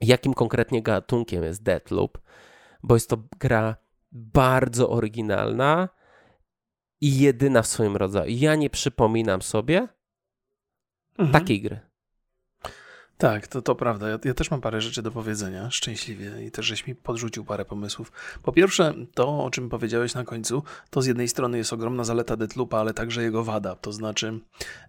jakim 0.01 0.33
konkretnie 0.33 0.83
gatunkiem 0.83 1.43
jest 1.43 1.63
Deathloop, 1.63 2.17
bo 2.83 2.95
jest 2.95 3.09
to 3.09 3.17
gra 3.39 3.75
bardzo 4.11 4.89
oryginalna 4.89 5.89
i 7.01 7.19
jedyna 7.19 7.61
w 7.61 7.67
swoim 7.67 7.95
rodzaju. 7.95 8.35
Ja 8.37 8.55
nie 8.55 8.69
przypominam 8.69 9.41
sobie 9.41 9.87
mhm. 11.17 11.31
takiej 11.31 11.61
gry. 11.61 11.79
Tak, 13.17 13.47
to, 13.47 13.61
to 13.61 13.75
prawda. 13.75 14.09
Ja, 14.09 14.19
ja, 14.23 14.33
też 14.33 14.51
mam 14.51 14.61
parę 14.61 14.81
rzeczy 14.81 15.01
do 15.01 15.11
powiedzenia, 15.11 15.71
szczęśliwie, 15.71 16.45
i 16.45 16.51
też 16.51 16.65
żeś 16.65 16.87
mi 16.87 16.95
podrzucił 16.95 17.45
parę 17.45 17.65
pomysłów. 17.65 18.11
Po 18.43 18.51
pierwsze, 18.51 18.93
to, 19.13 19.43
o 19.43 19.49
czym 19.49 19.69
powiedziałeś 19.69 20.13
na 20.13 20.23
końcu, 20.23 20.63
to 20.89 21.01
z 21.01 21.05
jednej 21.05 21.27
strony 21.27 21.57
jest 21.57 21.73
ogromna 21.73 22.03
zaleta 22.03 22.37
Deathloopa, 22.37 22.79
ale 22.79 22.93
także 22.93 23.23
jego 23.23 23.43
wada. 23.43 23.75
To 23.75 23.91
znaczy, 23.91 24.39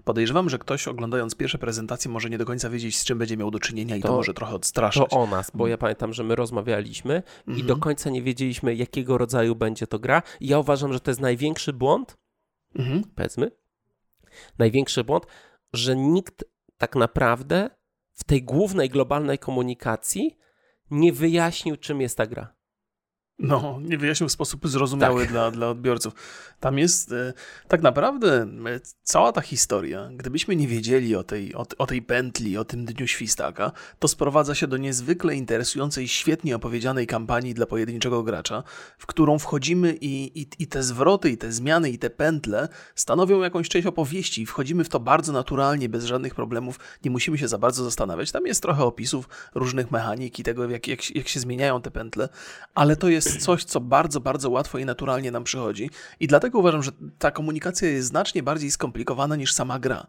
podejrzewam, 0.05 0.51
że 0.51 0.59
ktoś 0.59 0.89
oglądając 0.89 1.35
pierwsze 1.35 1.59
prezentacje 1.59 2.11
może 2.11 2.31
nie 2.31 2.39
do 2.39 2.45
końca 2.45 2.71
wiedzieć, 2.71 2.99
z 2.99 3.05
czym 3.05 3.19
będzie 3.19 3.37
miał 3.37 3.51
do 3.51 3.59
czynienia 3.59 3.97
i 3.97 4.03
to, 4.03 4.09
to 4.09 4.15
może 4.15 4.35
trochę 4.35 4.55
odstraszać. 4.55 5.11
To 5.11 5.17
o 5.17 5.27
nas, 5.27 5.51
bo 5.55 5.67
ja 5.67 5.79
pamiętam, 5.79 6.13
że 6.13 6.25
my 6.25 6.35
rozmawialiśmy 6.35 7.23
i 7.47 7.53
do 7.53 7.61
mhm. 7.61 7.81
końca 7.81 8.11
nie 8.11 8.23
wiedzieliśmy, 8.23 8.75
jakiego 8.75 9.19
rodzaju 9.19 9.57
będzie 9.57 9.87
to 9.87 9.99
gra. 9.99 10.23
I 10.41 10.47
ja 10.47 10.59
uważam, 10.59 10.93
że 10.93 11.01
to 11.01 11.11
jest 11.11 11.21
największy 11.21 11.73
błąd, 11.73 12.17
mhm. 12.75 13.03
powiedzmy, 13.15 13.51
największy 14.59 15.05
błąd, 15.05 15.27
że 15.73 15.97
nikt 15.97 16.45
tak 16.79 16.97
naprawdę 16.97 17.71
w 18.17 18.25
tej 18.25 18.43
głównej 18.43 18.89
globalnej 18.89 19.39
komunikacji 19.39 20.39
nie 20.91 21.13
wyjaśnił, 21.13 21.77
czym 21.77 22.01
jest 22.01 22.17
ta 22.17 22.27
gra. 22.27 22.56
No, 23.39 23.79
nie 23.83 23.99
wyjaśnił 23.99 24.29
w 24.29 24.33
sposób 24.33 24.69
zrozumiały 24.69 25.23
tak. 25.23 25.31
dla, 25.31 25.51
dla 25.51 25.69
odbiorców. 25.69 26.15
Tam 26.61 26.79
jest 26.79 27.13
e, 27.13 27.33
tak 27.69 27.83
naprawdę 27.83 28.43
e, 28.43 28.81
cała 29.03 29.33
ta 29.33 29.41
historia. 29.41 30.09
Gdybyśmy 30.13 30.57
nie 30.57 30.69
wiedzieli 30.69 31.17
o 31.17 31.25
tej, 31.25 31.55
o, 31.55 31.67
o, 31.79 31.87
tej 31.87 32.03
pętli, 32.03 32.59
o 32.59 32.65
tym 32.65 32.85
dniu 32.85 33.07
świstaka, 33.07 33.73
to 33.99 34.09
sprowadza 34.09 34.55
się 34.55 34.67
do 34.67 34.77
niezwykle 34.77 35.35
interesującej, 35.35 36.09
świetnie 36.09 36.57
opowiedzianej 36.57 37.07
kampanii 37.07 37.55
dla 37.55 37.67
pojedynczego 37.67 38.23
gracza, 38.23 38.63
w 38.99 39.07
którą 39.07 39.39
wchodzimy 39.39 39.97
i, 40.01 40.41
i, 40.41 40.47
i 40.59 40.67
te 40.67 40.83
zwroty, 40.83 41.31
i 41.31 41.37
te 41.37 41.53
zmiany, 41.53 41.91
i 41.91 41.99
te 41.99 42.11
pętle 42.11 42.69
stanowią 42.95 43.43
jakąś 43.43 43.69
część 43.69 43.87
opowieści. 43.87 44.43
I 44.43 44.47
wchodzimy 44.47 44.85
w 44.85 44.89
to 44.89 45.01
bardzo 45.01 45.33
naturalnie, 45.33 45.89
bez 45.89 46.05
żadnych 46.05 46.35
problemów. 46.35 46.79
Nie 47.05 47.11
musimy 47.11 47.39
się 47.39 47.49
za 47.49 47.59
bardzo 47.59 47.85
zastanawiać. 47.85 48.33
Tam 48.33 48.47
jest 48.47 48.63
trochę 48.63 48.85
opisów 48.85 49.29
różnych 49.55 49.91
mechanik 49.91 50.39
i 50.39 50.43
tego, 50.43 50.71
jak, 50.71 50.89
jak, 50.89 51.17
jak 51.17 51.29
się 51.29 51.41
zmieniają 51.41 51.83
te 51.83 51.91
pętle, 51.91 52.29
ale 52.75 52.97
to 52.97 53.09
jest 53.09 53.26
jest 53.27 53.41
coś, 53.41 53.65
co 53.65 53.81
bardzo, 53.81 54.21
bardzo 54.21 54.51
łatwo 54.51 54.79
i 54.79 54.85
naturalnie 54.85 55.31
nam 55.31 55.45
przychodzi. 55.45 55.91
I 56.21 56.27
dlatego 56.27 56.59
uważam, 56.59 56.83
że 56.83 56.91
ta 57.19 57.31
komunikacja 57.31 57.89
jest 57.89 58.09
znacznie 58.09 58.43
bardziej 58.43 58.71
skomplikowana 58.71 59.37
niż 59.37 59.53
sama 59.53 59.79
gra 59.79 60.07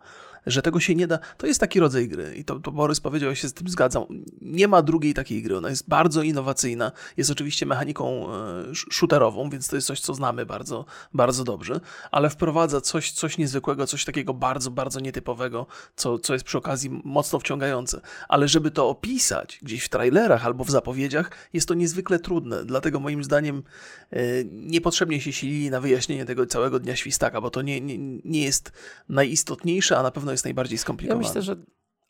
że 0.48 0.62
tego 0.62 0.80
się 0.80 0.96
nie 0.96 1.08
da. 1.08 1.20
To 1.38 1.48
jest 1.48 1.60
taki 1.60 1.80
rodzaj 1.80 2.08
gry 2.08 2.36
i 2.36 2.46
to, 2.46 2.60
to 2.60 2.72
Borys 2.72 3.00
powiedział, 3.00 3.30
ja 3.30 3.36
się 3.36 3.50
z 3.50 3.54
tym 3.54 3.70
zgadzam. 3.70 4.04
Nie 4.42 4.68
ma 4.68 4.82
drugiej 4.82 5.14
takiej 5.14 5.44
gry. 5.44 5.58
Ona 5.58 5.70
jest 5.70 5.90
bardzo 5.90 6.22
innowacyjna. 6.22 6.92
Jest 7.18 7.32
oczywiście 7.32 7.66
mechaniką 7.66 8.34
e, 8.34 8.76
shooterową, 8.92 9.50
więc 9.50 9.68
to 9.68 9.76
jest 9.76 9.88
coś, 9.88 10.00
co 10.00 10.14
znamy 10.14 10.46
bardzo, 10.46 10.86
bardzo 11.14 11.44
dobrze, 11.44 11.80
ale 12.12 12.30
wprowadza 12.30 12.82
coś, 12.82 13.12
coś 13.12 13.38
niezwykłego, 13.38 13.88
coś 13.88 14.06
takiego 14.06 14.34
bardzo, 14.34 14.72
bardzo 14.72 15.00
nietypowego, 15.00 15.68
co, 15.96 16.20
co 16.20 16.34
jest 16.34 16.46
przy 16.46 16.58
okazji 16.58 17.02
mocno 17.04 17.40
wciągające. 17.40 18.02
Ale 18.28 18.48
żeby 18.48 18.72
to 18.72 18.90
opisać 18.90 19.60
gdzieś 19.62 19.84
w 19.84 19.90
trailerach 19.90 20.46
albo 20.46 20.64
w 20.64 20.72
zapowiedziach, 20.72 21.32
jest 21.54 21.68
to 21.68 21.74
niezwykle 21.74 22.20
trudne. 22.20 22.66
Dlatego 22.66 23.00
moim 23.00 23.24
zdaniem 23.24 23.64
e, 24.12 24.20
niepotrzebnie 24.52 25.22
się 25.22 25.34
silili 25.34 25.70
na 25.70 25.82
wyjaśnienie 25.82 26.26
tego 26.26 26.46
całego 26.46 26.80
dnia 26.80 26.96
świstaka, 26.96 27.42
bo 27.42 27.50
to 27.50 27.62
nie, 27.62 27.82
nie, 27.82 27.98
nie 28.26 28.44
jest 28.44 28.72
najistotniejsze, 29.10 29.98
a 29.98 30.04
na 30.04 30.12
pewno 30.12 30.32
jest 30.32 30.37
najbardziej 30.46 30.78
skomplikowane. 30.78 31.24
Ja 31.24 31.28
myślę, 31.28 31.42
że 31.42 31.56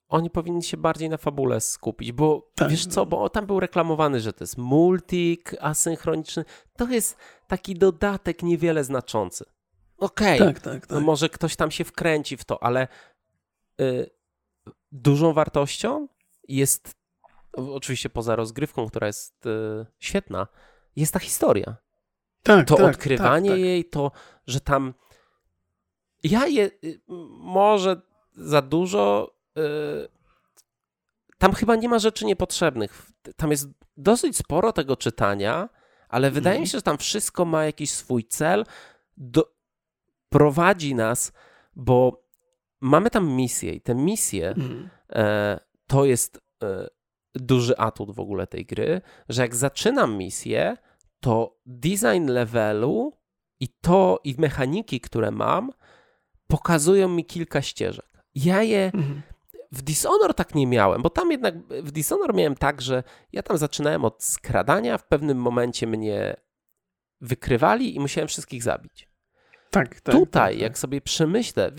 oni 0.07 0.29
powinni 0.29 0.63
się 0.63 0.77
bardziej 0.77 1.09
na 1.09 1.17
fabule 1.17 1.61
skupić, 1.61 2.11
bo 2.11 2.51
tak. 2.55 2.69
wiesz 2.69 2.85
co, 2.85 3.05
bo 3.05 3.29
tam 3.29 3.45
był 3.45 3.59
reklamowany, 3.59 4.19
że 4.19 4.33
to 4.33 4.43
jest 4.43 4.57
multik 4.57 5.55
asynchroniczny. 5.59 6.45
To 6.77 6.87
jest 6.87 7.17
taki 7.47 7.75
dodatek 7.75 8.43
niewiele 8.43 8.83
znaczący. 8.83 9.45
Okej, 9.97 10.41
okay, 10.41 10.53
tak, 10.53 10.63
tak, 10.63 10.87
tak. 10.87 10.89
No 10.89 11.01
może 11.01 11.29
ktoś 11.29 11.55
tam 11.55 11.71
się 11.71 11.83
wkręci 11.83 12.37
w 12.37 12.43
to, 12.43 12.63
ale 12.63 12.87
y, 13.81 14.09
dużą 14.91 15.33
wartością 15.33 16.07
jest, 16.47 16.95
oczywiście 17.53 18.09
poza 18.09 18.35
rozgrywką, 18.35 18.87
która 18.87 19.07
jest 19.07 19.45
y, 19.45 19.85
świetna, 19.99 20.47
jest 20.95 21.13
ta 21.13 21.19
historia. 21.19 21.75
Tak, 22.43 22.67
to 22.67 22.75
tak, 22.75 22.85
odkrywanie 22.85 23.49
tak. 23.49 23.59
jej, 23.59 23.85
to, 23.85 24.11
że 24.47 24.59
tam 24.59 24.93
ja 26.23 26.47
je, 26.47 26.71
y, 26.83 27.01
może 27.29 28.01
za 28.37 28.61
dużo. 28.61 29.35
Y, 29.57 29.61
tam 31.37 31.53
chyba 31.53 31.75
nie 31.75 31.89
ma 31.89 31.99
rzeczy 31.99 32.25
niepotrzebnych. 32.25 33.11
Tam 33.35 33.51
jest 33.51 33.69
dosyć 33.97 34.37
sporo 34.37 34.73
tego 34.73 34.97
czytania, 34.97 35.69
ale 36.09 36.31
wydaje 36.31 36.55
mi 36.55 36.63
mhm. 36.63 36.71
się, 36.71 36.77
że 36.77 36.81
tam 36.81 36.97
wszystko 36.97 37.45
ma 37.45 37.65
jakiś 37.65 37.91
swój 37.91 38.23
cel. 38.23 38.65
Do, 39.17 39.53
prowadzi 40.29 40.95
nas, 40.95 41.31
bo 41.75 42.23
mamy 42.81 43.09
tam 43.09 43.27
misję 43.27 43.73
i 43.73 43.81
te 43.81 43.95
misje 43.95 44.49
mhm. 44.49 44.89
e, 45.09 45.59
to 45.87 46.05
jest 46.05 46.41
e, 46.63 46.87
duży 47.35 47.77
atut 47.77 48.11
w 48.15 48.19
ogóle 48.19 48.47
tej 48.47 48.65
gry, 48.65 49.01
że 49.29 49.41
jak 49.41 49.55
zaczynam 49.55 50.17
misję, 50.17 50.77
to 51.19 51.57
design 51.65 52.27
levelu 52.27 53.17
i 53.59 53.67
to 53.67 54.19
i 54.23 54.35
mechaniki, 54.37 55.01
które 55.01 55.31
mam, 55.31 55.71
pokazują 56.47 57.09
mi 57.09 57.25
kilka 57.25 57.61
ścieżek. 57.61 58.06
Ja 58.45 58.63
je 58.63 58.91
mhm. 58.93 59.21
w 59.71 59.81
Dishonor 59.81 60.33
tak 60.33 60.55
nie 60.55 60.67
miałem, 60.67 61.01
bo 61.01 61.09
tam 61.09 61.31
jednak 61.31 61.55
w 61.83 61.91
Dishonor 61.91 62.33
miałem 62.33 62.55
tak, 62.55 62.81
że 62.81 63.03
ja 63.31 63.43
tam 63.43 63.57
zaczynałem 63.57 64.05
od 64.05 64.23
skradania, 64.23 64.97
w 64.97 65.07
pewnym 65.07 65.37
momencie 65.37 65.87
mnie 65.87 66.35
wykrywali 67.21 67.95
i 67.95 67.99
musiałem 67.99 68.27
wszystkich 68.27 68.63
zabić. 68.63 69.09
Tak, 69.71 70.01
tak. 70.01 70.15
Tutaj, 70.15 70.51
tak, 70.51 70.53
tak. 70.53 70.61
jak 70.61 70.77
sobie 70.77 71.01
przemyślę, 71.01 71.71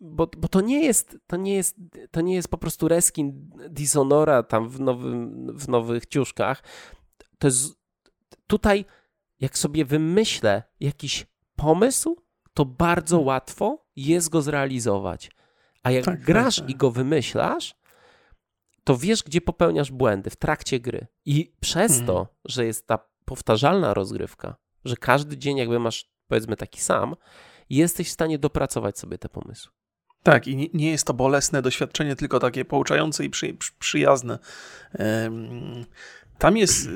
bo, 0.00 0.30
bo 0.36 0.48
to 0.48 0.60
nie 0.60 0.84
jest, 0.84 1.18
to 1.26 1.36
nie 1.36 1.54
jest, 1.54 1.76
to 2.10 2.20
nie 2.20 2.34
jest 2.34 2.48
po 2.48 2.58
prostu 2.58 2.88
reskin 2.88 3.50
Dishonora 3.70 4.42
tam 4.42 4.68
w, 4.68 4.80
nowym, 4.80 5.46
w 5.58 5.68
nowych 5.68 6.06
ciuszkach. 6.06 6.62
To 7.38 7.46
jest 7.46 7.74
tutaj, 8.46 8.84
jak 9.40 9.58
sobie 9.58 9.84
wymyślę 9.84 10.62
jakiś 10.80 11.26
pomysł, 11.56 12.16
to 12.54 12.64
bardzo 12.64 13.16
hmm. 13.16 13.26
łatwo 13.26 13.86
jest 13.96 14.28
go 14.28 14.42
zrealizować. 14.42 15.30
A 15.82 15.90
jak 15.90 16.04
tak, 16.04 16.20
grasz 16.20 16.56
tak, 16.56 16.64
tak. 16.64 16.70
i 16.70 16.76
go 16.76 16.90
wymyślasz, 16.90 17.74
to 18.84 18.96
wiesz, 18.96 19.22
gdzie 19.22 19.40
popełniasz 19.40 19.90
błędy 19.90 20.30
w 20.30 20.36
trakcie 20.36 20.80
gry. 20.80 21.06
I 21.24 21.52
przez 21.60 21.92
hmm. 21.92 22.06
to, 22.06 22.26
że 22.44 22.66
jest 22.66 22.86
ta 22.86 22.98
powtarzalna 23.24 23.94
rozgrywka, 23.94 24.56
że 24.84 24.96
każdy 24.96 25.38
dzień 25.38 25.56
jakby 25.56 25.78
masz 25.78 26.10
powiedzmy 26.28 26.56
taki 26.56 26.80
sam, 26.80 27.14
jesteś 27.70 28.08
w 28.08 28.12
stanie 28.12 28.38
dopracować 28.38 28.98
sobie 28.98 29.18
te 29.18 29.28
pomysły. 29.28 29.72
Tak, 30.22 30.48
i 30.48 30.70
nie 30.74 30.90
jest 30.90 31.06
to 31.06 31.14
bolesne 31.14 31.62
doświadczenie, 31.62 32.16
tylko 32.16 32.40
takie 32.40 32.64
pouczające 32.64 33.24
i 33.24 33.30
przy, 33.30 33.54
przy, 33.54 33.72
przyjazne. 33.78 34.38
Tam 36.38 36.56
jest. 36.56 36.88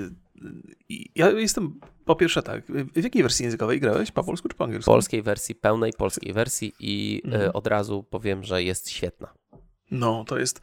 Ja 1.14 1.30
jestem 1.30 1.80
po 2.06 2.16
pierwsze 2.16 2.42
tak, 2.42 2.64
w 2.94 3.02
jakiej 3.04 3.22
wersji 3.22 3.44
językowej 3.44 3.80
grałeś? 3.80 4.10
Po 4.12 4.24
polsku 4.24 4.48
czy 4.48 4.56
po 4.56 4.64
angielsku? 4.64 4.90
Polskiej 4.90 5.22
wersji, 5.22 5.54
pełnej 5.54 5.92
polskiej 5.92 6.32
wersji 6.32 6.72
i 6.80 7.22
e, 7.24 7.34
mhm. 7.34 7.50
od 7.54 7.66
razu 7.66 8.02
powiem, 8.02 8.44
że 8.44 8.62
jest 8.62 8.90
świetna. 8.90 9.34
No, 9.90 10.24
to 10.24 10.38
jest 10.38 10.60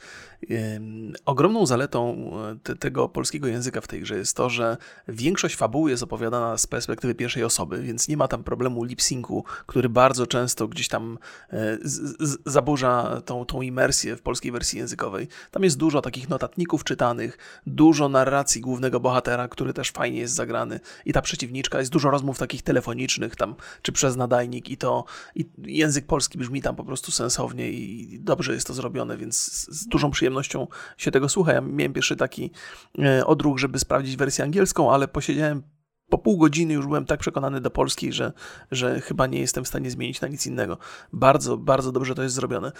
ogromną 1.26 1.66
zaletą 1.66 2.32
e, 2.52 2.56
te, 2.64 2.76
tego 2.76 3.10
polskiego 3.10 3.48
języka 3.48 3.82
w 3.82 3.88
tej 3.88 4.02
grze 4.02 4.18
jest 4.18 4.38
to, 4.38 4.50
że 4.50 4.78
większość 5.08 5.56
fabuły 5.56 5.92
jest 5.92 6.04
opowiadana 6.04 6.58
z 6.58 6.68
perspektywy 6.68 7.16
pierwszej 7.16 7.44
osoby, 7.44 7.82
więc 7.82 8.08
nie 8.08 8.18
ma 8.18 8.28
tam 8.28 8.44
problemu 8.44 8.84
lip-syncu, 8.84 9.44
który 9.66 9.90
bardzo 9.90 10.28
często 10.28 10.68
gdzieś 10.68 10.88
tam 10.88 11.18
e, 11.50 11.78
z, 11.84 12.18
z, 12.30 12.38
zaburza 12.46 13.22
tą, 13.26 13.46
tą 13.46 13.62
imersję 13.62 14.16
w 14.16 14.22
polskiej 14.22 14.52
wersji 14.52 14.80
językowej. 14.80 15.28
Tam 15.52 15.64
jest 15.64 15.78
dużo 15.78 16.02
takich 16.02 16.30
notatników 16.30 16.84
czytanych, 16.84 17.38
dużo 17.68 18.10
narracji 18.10 18.62
głównego 18.62 19.00
bohatera, 19.00 19.48
który 19.48 19.74
też 19.74 19.92
fajnie 19.92 20.20
jest 20.20 20.34
zagrany 20.34 20.80
i 21.06 21.14
ta 21.14 21.22
przeciwniczka, 21.22 21.80
jest 21.80 21.92
dużo 21.92 22.12
rozmów 22.12 22.38
takich 22.38 22.62
telefonicznych 22.62 23.36
tam, 23.36 23.56
czy 23.82 23.92
przez 23.92 24.16
nadajnik 24.16 24.70
i 24.70 24.78
to 24.78 25.06
i 25.36 25.50
język 25.58 26.06
polski 26.06 26.38
brzmi 26.38 26.62
tam 26.62 26.76
po 26.76 26.84
prostu 26.84 27.12
sensownie 27.12 27.72
i 27.72 28.20
dobrze 28.20 28.54
jest 28.54 28.68
to 28.68 28.74
zrobione, 28.74 29.13
więc 29.18 29.68
z 29.68 29.88
dużą 29.88 30.12
przyjemnością 30.12 30.68
się 30.98 31.12
tego 31.12 31.30
słucha. 31.30 31.54
Ja 31.54 31.62
miałem 31.62 31.94
pierwszy 31.94 32.16
taki 32.16 32.52
e, 33.00 33.26
odruch, 33.26 33.60
żeby 33.60 33.80
sprawdzić 33.80 34.18
wersję 34.18 34.44
angielską, 34.44 34.92
ale 34.92 35.08
posiedziałem 35.08 35.64
po 36.10 36.18
pół 36.18 36.38
godziny 36.38 36.74
już 36.74 36.88
byłem 36.88 37.06
tak 37.06 37.20
przekonany 37.20 37.62
do 37.62 37.72
polskiej, 37.72 38.14
że, 38.14 38.34
że 38.72 39.02
chyba 39.02 39.28
nie 39.28 39.40
jestem 39.40 39.64
w 39.64 39.68
stanie 39.68 39.92
zmienić 39.92 40.22
na 40.22 40.28
nic 40.28 40.48
innego. 40.48 40.78
Bardzo, 41.14 41.58
bardzo 41.58 41.92
dobrze 41.92 42.16
to 42.16 42.24
jest 42.24 42.36
zrobione. 42.36 42.72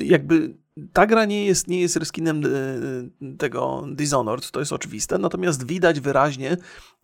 Jakby 0.00 0.54
ta 0.92 1.06
gra 1.06 1.24
nie 1.24 1.46
jest, 1.46 1.68
nie 1.68 1.80
jest 1.80 1.96
reskinem 1.96 2.42
e, 2.44 2.48
tego 3.38 3.84
Dishonored, 3.92 4.50
to 4.50 4.60
jest 4.60 4.72
oczywiste, 4.72 5.18
natomiast 5.18 5.66
widać 5.66 6.00
wyraźnie, 6.00 6.56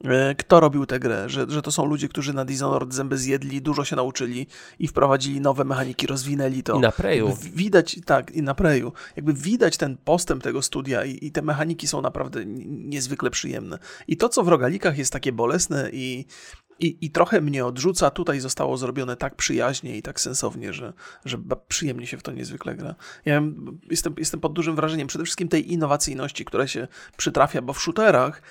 e, 0.05 0.35
kto 0.35 0.61
robił 0.61 0.87
tę 0.87 1.01
grę, 1.01 1.29
że, 1.29 1.47
że 1.49 1.63
to 1.63 1.73
są 1.73 1.87
ludzie, 1.87 2.09
którzy 2.09 2.35
na 2.35 2.45
Dishonored 2.45 2.95
zęby 2.95 3.19
zjedli, 3.19 3.63
dużo 3.63 3.85
się 3.85 3.97
nauczyli 3.97 4.47
i 4.79 4.89
wprowadzili 4.89 5.41
nowe 5.41 5.65
mechaniki, 5.65 6.07
rozwinęli 6.07 6.63
to. 6.63 6.77
I 6.77 6.81
na 6.81 6.93
Preju. 6.93 7.37
Widać, 7.55 8.01
tak, 8.05 8.31
i 8.31 8.43
na 8.43 8.55
Preju. 8.55 8.93
Jakby 9.17 9.33
widać 9.33 9.77
ten 9.77 9.97
postęp 9.97 10.43
tego 10.43 10.63
studia 10.63 11.05
i, 11.05 11.27
i 11.27 11.33
te 11.33 11.43
mechaniki 11.43 11.87
są 11.87 12.03
naprawdę 12.03 12.45
niezwykle 12.67 13.31
przyjemne. 13.31 13.79
I 14.09 14.17
to, 14.17 14.29
co 14.29 14.45
w 14.45 14.49
rogalikach 14.49 14.99
jest 14.99 15.13
takie 15.13 15.33
bolesne 15.33 15.91
i, 15.93 16.25
i, 16.81 16.99
I 17.01 17.11
trochę 17.11 17.41
mnie 17.41 17.67
odrzuca. 17.67 18.11
Tutaj 18.11 18.41
zostało 18.41 18.77
zrobione 18.77 19.17
tak 19.17 19.35
przyjaźnie 19.35 19.97
i 19.97 20.03
tak 20.03 20.21
sensownie, 20.21 20.73
że, 20.73 20.93
że 21.25 21.39
przyjemnie 21.69 22.07
się 22.07 22.19
w 22.19 22.23
to 22.23 22.33
niezwykle 22.33 22.75
gra. 22.75 22.95
Ja 23.25 23.43
jestem, 23.91 24.15
jestem 24.19 24.41
pod 24.41 24.53
dużym 24.53 24.77
wrażeniem 24.77 25.09
przede 25.09 25.25
wszystkim 25.25 25.49
tej 25.49 25.73
innowacyjności, 25.73 26.45
która 26.45 26.67
się 26.67 26.89
przytrafia, 27.17 27.63
bo 27.63 27.73
w 27.73 27.81
shooterach 27.81 28.43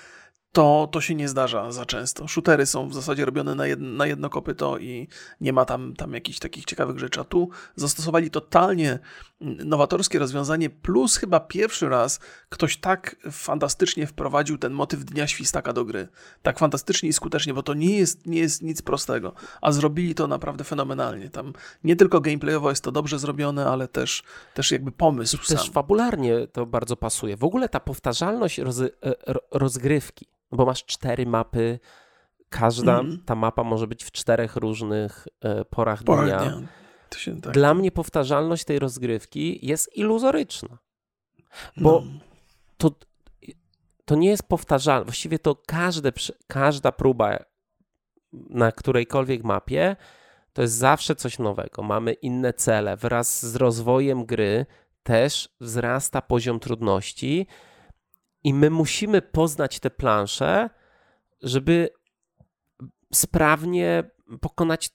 to, 0.54 0.88
to 0.92 1.00
się 1.00 1.14
nie 1.14 1.28
zdarza 1.28 1.72
za 1.72 1.86
często. 1.86 2.28
Shootery 2.28 2.66
są 2.66 2.88
w 2.88 2.94
zasadzie 2.94 3.24
robione 3.24 3.54
na, 3.54 3.66
jedno, 3.66 3.88
na 3.88 4.06
jedno 4.06 4.30
kopyto 4.30 4.78
i 4.78 5.08
nie 5.40 5.52
ma 5.52 5.64
tam, 5.64 5.94
tam 5.96 6.14
jakichś 6.14 6.38
takich 6.38 6.64
ciekawych 6.64 6.98
rzeczy. 6.98 7.20
A 7.20 7.24
tu 7.24 7.48
zastosowali 7.76 8.30
totalnie 8.30 8.98
nowatorskie 9.44 10.18
rozwiązanie, 10.18 10.70
plus 10.70 11.16
chyba 11.16 11.40
pierwszy 11.40 11.88
raz 11.88 12.20
ktoś 12.48 12.76
tak 12.76 13.16
fantastycznie 13.30 14.06
wprowadził 14.06 14.58
ten 14.58 14.72
motyw 14.72 15.04
Dnia 15.04 15.26
Świstaka 15.26 15.72
do 15.72 15.84
gry. 15.84 16.08
Tak 16.42 16.58
fantastycznie 16.58 17.08
i 17.08 17.12
skutecznie, 17.12 17.54
bo 17.54 17.62
to 17.62 17.74
nie 17.74 17.98
jest, 17.98 18.26
nie 18.26 18.38
jest 18.38 18.62
nic 18.62 18.82
prostego, 18.82 19.32
a 19.60 19.72
zrobili 19.72 20.14
to 20.14 20.26
naprawdę 20.26 20.64
fenomenalnie. 20.64 21.30
Tam 21.30 21.52
nie 21.84 21.96
tylko 21.96 22.20
gameplayowo 22.20 22.70
jest 22.70 22.84
to 22.84 22.92
dobrze 22.92 23.18
zrobione, 23.18 23.66
ale 23.66 23.88
też, 23.88 24.22
też 24.54 24.70
jakby 24.70 24.92
pomysł 24.92 25.36
I 25.36 25.46
Też 25.46 25.70
fabularnie 25.70 26.46
to 26.46 26.66
bardzo 26.66 26.96
pasuje. 26.96 27.36
W 27.36 27.44
ogóle 27.44 27.68
ta 27.68 27.80
powtarzalność 27.80 28.58
roz, 28.58 28.80
e, 28.80 28.90
rozgrywki, 29.50 30.26
no 30.52 30.58
bo 30.58 30.64
masz 30.64 30.84
cztery 30.84 31.26
mapy, 31.26 31.78
każda 32.48 33.00
mm. 33.00 33.22
ta 33.24 33.34
mapa 33.34 33.64
może 33.64 33.86
być 33.86 34.04
w 34.04 34.12
czterech 34.12 34.56
różnych 34.56 35.28
e, 35.40 35.64
porach, 35.64 36.02
porach 36.02 36.26
dnia. 36.26 36.38
dnia 36.38 36.68
się, 37.18 37.40
tak. 37.40 37.52
Dla 37.52 37.74
mnie 37.74 37.92
powtarzalność 37.92 38.64
tej 38.64 38.78
rozgrywki 38.78 39.66
jest 39.66 39.96
iluzoryczna. 39.96 40.78
Bo 41.76 42.02
no. 42.06 42.20
to, 42.76 42.90
to 44.04 44.14
nie 44.14 44.28
jest 44.28 44.42
powtarzalne. 44.42 45.04
Właściwie 45.04 45.38
to 45.38 45.56
każde, 45.66 46.12
każda 46.46 46.92
próba 46.92 47.38
na 48.32 48.72
którejkolwiek 48.72 49.44
mapie 49.44 49.96
to 50.52 50.62
jest 50.62 50.74
zawsze 50.74 51.16
coś 51.16 51.38
nowego. 51.38 51.82
Mamy 51.82 52.12
inne 52.12 52.52
cele. 52.52 52.96
Wraz 52.96 53.46
z 53.46 53.56
rozwojem 53.56 54.26
gry 54.26 54.66
też 55.02 55.48
wzrasta 55.60 56.22
poziom 56.22 56.60
trudności 56.60 57.46
i 58.44 58.54
my 58.54 58.70
musimy 58.70 59.22
poznać 59.22 59.80
te 59.80 59.90
plansze, 59.90 60.70
żeby 61.42 61.88
sprawnie 63.14 64.10
pokonać 64.40 64.90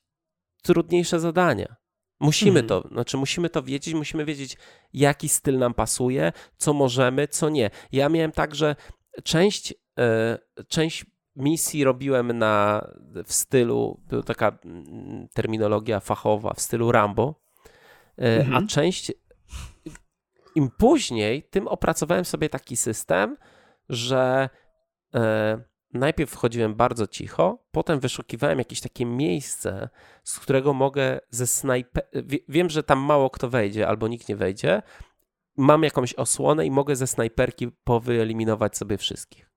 trudniejsze 0.63 1.19
zadania. 1.19 1.75
Musimy 2.19 2.63
to, 2.63 2.87
znaczy 2.91 3.17
musimy 3.17 3.49
to 3.49 3.63
wiedzieć, 3.63 3.93
musimy 3.93 4.25
wiedzieć, 4.25 4.57
jaki 4.93 5.29
styl 5.29 5.57
nam 5.57 5.73
pasuje, 5.73 6.31
co 6.57 6.73
możemy, 6.73 7.27
co 7.27 7.49
nie. 7.49 7.69
Ja 7.91 8.09
miałem 8.09 8.31
tak, 8.31 8.55
że 8.55 8.75
część, 9.23 9.73
e, 9.99 10.37
część 10.67 11.05
misji 11.35 11.83
robiłem 11.83 12.37
na, 12.37 12.87
w 13.25 13.33
stylu, 13.33 14.01
była 14.07 14.23
taka 14.23 14.59
mm, 14.65 15.27
terminologia 15.33 15.99
fachowa, 15.99 16.53
w 16.53 16.61
stylu 16.61 16.91
Rambo, 16.91 17.41
e, 18.17 18.39
Mhm. 18.39 18.63
a 18.63 18.67
część, 18.67 19.11
im 20.55 20.69
później, 20.77 21.43
tym 21.43 21.67
opracowałem 21.67 22.25
sobie 22.25 22.49
taki 22.49 22.77
system, 22.77 23.37
że 23.89 24.49
e, 25.15 25.61
najpierw 25.93 26.31
wchodziłem 26.31 26.75
bardzo 26.75 27.07
cicho, 27.07 27.65
potem 27.71 27.99
wyszukiwałem 27.99 28.59
jakieś 28.59 28.81
takie 28.81 29.05
miejsce, 29.05 29.89
z 30.23 30.39
którego 30.39 30.73
mogę 30.73 31.19
ze 31.29 31.47
snajper... 31.47 32.03
Wie, 32.13 32.39
wiem, 32.47 32.69
że 32.69 32.83
tam 32.83 32.99
mało 32.99 33.29
kto 33.29 33.49
wejdzie 33.49 33.87
albo 33.87 34.07
nikt 34.07 34.29
nie 34.29 34.35
wejdzie. 34.35 34.81
Mam 35.57 35.83
jakąś 35.83 36.13
osłonę 36.13 36.65
i 36.65 36.71
mogę 36.71 36.95
ze 36.95 37.07
snajperki 37.07 37.67
powyeliminować 37.83 38.77
sobie 38.77 38.97
wszystkich. 38.97 39.51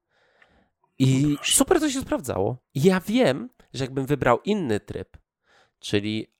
I 0.98 1.34
Proszę. 1.36 1.52
super 1.52 1.80
to 1.80 1.90
się 1.90 2.00
sprawdzało. 2.00 2.58
Ja 2.74 3.00
wiem, 3.00 3.48
że 3.74 3.84
jakbym 3.84 4.06
wybrał 4.06 4.38
inny 4.44 4.80
tryb, 4.80 5.16
czyli 5.78 6.34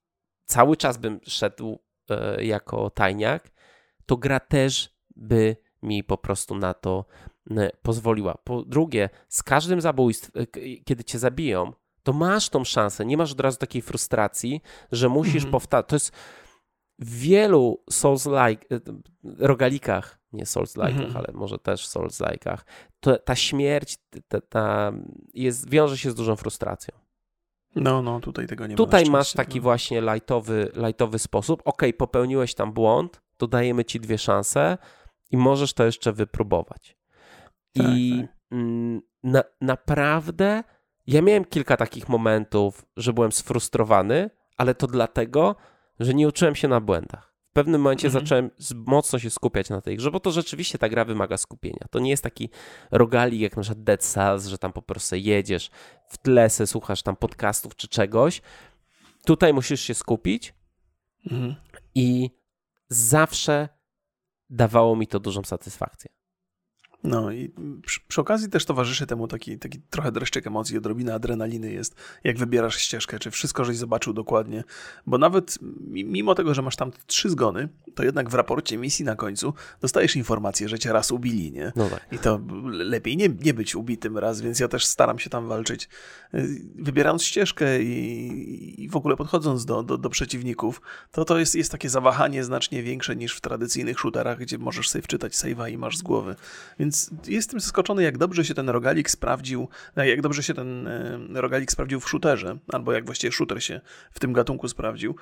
cały 0.45 0.77
czas 0.77 0.97
bym 0.97 1.21
szedł 1.23 1.83
e, 2.11 2.45
jako 2.45 2.91
tajniak, 2.91 3.51
to 4.07 4.17
gra 4.17 4.41
też 4.41 4.97
by 5.17 5.57
mi 5.83 6.05
po 6.05 6.19
prostu 6.19 6.55
na 6.55 6.75
to 6.75 7.05
pozwoliła. 7.83 8.35
Po 8.45 8.63
drugie, 8.63 9.11
z 9.29 9.43
każdym 9.43 9.81
zabójstwem, 9.81 10.47
kiedy 10.85 11.05
cię 11.05 11.19
zabiją, 11.19 11.73
to 12.03 12.13
masz 12.13 12.49
tą 12.49 12.65
szansę, 12.65 13.07
nie 13.07 13.17
masz 13.17 13.33
od 13.33 13.41
razu 13.41 13.59
takiej 13.59 13.83
frustracji, 13.83 14.61
że 14.93 15.09
musisz 15.09 15.35
Mhm. 15.35 15.53
powtarzać. 15.53 15.87
To 15.89 15.97
jest 15.97 16.13
w 16.99 17.19
wielu 17.19 17.83
Souls-like, 17.91 18.65
e, 18.71 18.81
rogalikach, 19.39 20.19
nie 20.33 20.45
Souls-like'ach, 20.45 21.01
Mhm. 21.03 21.17
ale 21.17 21.27
może 21.33 21.59
też 21.59 21.87
Souls-like'ach, 21.89 22.59
to 23.01 23.19
ta 23.19 23.37
śmierć 23.37 23.97
ta, 24.29 24.41
ta 24.41 24.93
jest, 25.35 25.71
wiąże 25.71 25.99
się 25.99 26.11
z 26.11 26.15
dużą 26.15 26.37
frustracją. 26.37 26.95
No, 27.77 28.03
no, 28.03 28.21
tutaj 28.21 28.47
tego 28.47 28.67
nie 28.67 28.73
ma. 28.73 28.77
Tutaj 28.77 29.05
masz 29.05 29.27
szczęście, 29.29 29.37
taki 29.37 29.59
no. 29.59 29.63
właśnie 29.63 30.01
lightowy, 30.01 30.73
lightowy 30.75 31.19
sposób. 31.19 31.63
Ok, 31.65 31.83
popełniłeś 31.99 32.55
tam 32.55 32.73
błąd, 32.73 33.21
to 33.37 33.47
dajemy 33.47 33.85
ci 33.85 34.01
dwie 34.01 34.19
szanse 34.19 34.79
i 35.33 35.37
możesz 35.37 35.73
to 35.73 35.85
jeszcze 35.85 36.13
wypróbować. 36.13 36.97
Tak, 37.75 37.87
I 37.91 38.21
tak. 38.21 38.37
mm, 38.51 39.01
na, 39.23 39.43
naprawdę 39.61 40.65
ja 41.07 41.23
miałem 41.23 41.45
kilka 41.45 41.77
takich 41.77 42.09
momentów, 42.09 42.85
że 42.97 43.13
byłem 43.13 43.33
sfrustrowany, 43.33 44.31
ale 44.57 44.75
to 44.75 44.87
dlatego, 44.87 45.57
że 46.01 46.15
nie 46.15 46.29
uczyłem 46.29 46.55
się 46.55 46.69
na 46.69 46.81
błędach. 46.81 47.33
W 47.51 47.53
pewnym 47.55 47.81
momencie 47.81 48.09
Mhm. 48.09 48.25
zacząłem 48.25 48.51
mocno 48.87 49.19
się 49.19 49.31
skupiać 49.31 49.71
na 49.71 49.81
tej 49.81 49.97
grze, 49.97 50.11
bo 50.11 50.21
to 50.21 50.31
rzeczywiście 50.31 50.79
ta 50.79 50.89
gra 50.89 51.05
wymaga 51.05 51.37
skupienia. 51.37 51.87
To 51.91 51.99
nie 51.99 52.11
jest 52.11 52.23
taki 52.23 52.51
rogalik 52.91 53.41
jak 53.41 53.57
na 53.57 53.63
przykład 53.63 53.85
Dead 53.85 54.03
Cells, 54.05 54.47
że 54.47 54.59
tam 54.59 54.73
po 54.73 54.83
prostu 54.83 55.17
jedziesz 55.17 55.71
w 56.09 56.19
tle, 56.19 56.51
se 56.51 56.67
słuchasz 56.67 57.03
tam 57.03 57.17
podcastów 57.17 57.77
czy 57.77 57.89
czegoś. 57.89 58.43
Tutaj 59.27 59.53
musisz 59.55 59.81
się 59.81 59.95
skupić 59.95 60.55
Mhm. 61.31 61.55
i 61.95 62.31
zawsze 62.89 63.69
dawało 64.53 64.97
mi 64.97 65.07
to 65.07 65.21
dużą 65.21 65.43
satysfakcję. 65.43 66.11
No 67.05 67.33
i 67.33 67.51
przy, 67.83 68.01
przy 68.09 68.21
okazji 68.21 68.49
też 68.51 68.65
towarzyszy 68.65 69.07
temu 69.07 69.29
taki, 69.29 69.59
taki 69.59 69.81
trochę 69.91 70.13
dreszczyk 70.13 70.47
emocji, 70.47 70.79
odrobina 70.79 71.15
adrenaliny 71.15 71.73
jest, 71.73 71.95
jak 72.25 72.39
wybierasz 72.39 72.77
ścieżkę, 72.77 73.19
czy 73.19 73.31
wszystko 73.31 73.65
żeś 73.65 73.77
zobaczył 73.77 74.13
dokładnie, 74.13 74.65
bo 75.07 75.19
nawet 75.19 75.59
mi- 75.81 76.05
mimo 76.05 76.35
tego, 76.35 76.55
że 76.55 76.63
masz 76.63 76.77
tam 76.77 76.91
trzy 77.07 77.31
zgony, 77.31 77.69
to 77.95 78.03
jednak 78.05 78.31
w 78.31 78.35
raporcie 78.35 78.79
misji 78.79 79.05
na 79.05 79.17
końcu 79.17 79.55
dostajesz 79.81 80.17
informację, 80.17 80.69
że 80.69 80.79
cię 80.79 80.93
raz 80.93 81.11
ubili, 81.11 81.53
nie? 81.53 81.73
No 81.77 81.91
tak. 81.91 82.07
I 82.13 82.19
to 82.19 82.41
lepiej 82.71 83.17
nie, 83.17 83.29
nie 83.29 83.55
być 83.55 83.75
ubitym 83.75 84.19
raz, 84.19 84.41
więc 84.41 84.61
ja 84.61 84.69
też 84.69 84.85
staram 84.87 85.19
się 85.19 85.31
tam 85.31 85.49
walczyć. 85.49 85.89
Y, 86.35 86.63
Wybierając 86.75 87.23
ścieżkę 87.25 87.83
i, 87.83 88.83
i 88.85 88.89
w 88.89 88.97
ogóle 88.97 89.17
podchodząc 89.17 89.65
do, 89.65 89.83
do, 89.83 89.99
do 89.99 90.11
przeciwników, 90.11 90.81
to 91.11 91.25
to 91.25 91.39
jest, 91.39 91.55
jest 91.55 91.73
takie 91.73 91.89
zawahanie 91.89 92.45
znacznie 92.45 92.83
większe 92.83 93.17
niż 93.17 93.37
w 93.37 93.41
tradycyjnych 93.41 93.99
shooterach, 93.99 94.39
gdzie 94.39 94.59
możesz 94.59 94.89
sobie 94.89 95.03
wczytać 95.03 95.33
save'a 95.33 95.71
i 95.73 95.79
masz 95.79 95.97
z 95.99 96.03
głowy. 96.03 96.37
Więc 96.79 96.92
jestem 97.27 97.61
zaskoczony, 97.61 98.03
jak 98.03 98.19
dobrze 98.19 98.45
się 98.45 98.55
ten 98.55 98.69
rogalik 98.69 99.11
sprawdził, 99.11 99.69
no, 99.97 100.05
jak 100.05 100.21
dobrze 100.23 100.43
się 100.43 100.55
ten 100.55 100.87
e, 100.87 101.19
rogalik 101.33 101.73
sprawdził 101.73 102.01
w 102.01 102.09
shooterze, 102.09 102.59
albo 102.73 102.93
jak 102.93 103.05
właściwie 103.07 103.33
shooter 103.33 103.63
się 103.65 103.81
w 104.13 104.21
tym 104.21 104.33
gatunku 104.33 104.69
sprawdził. 104.69 105.17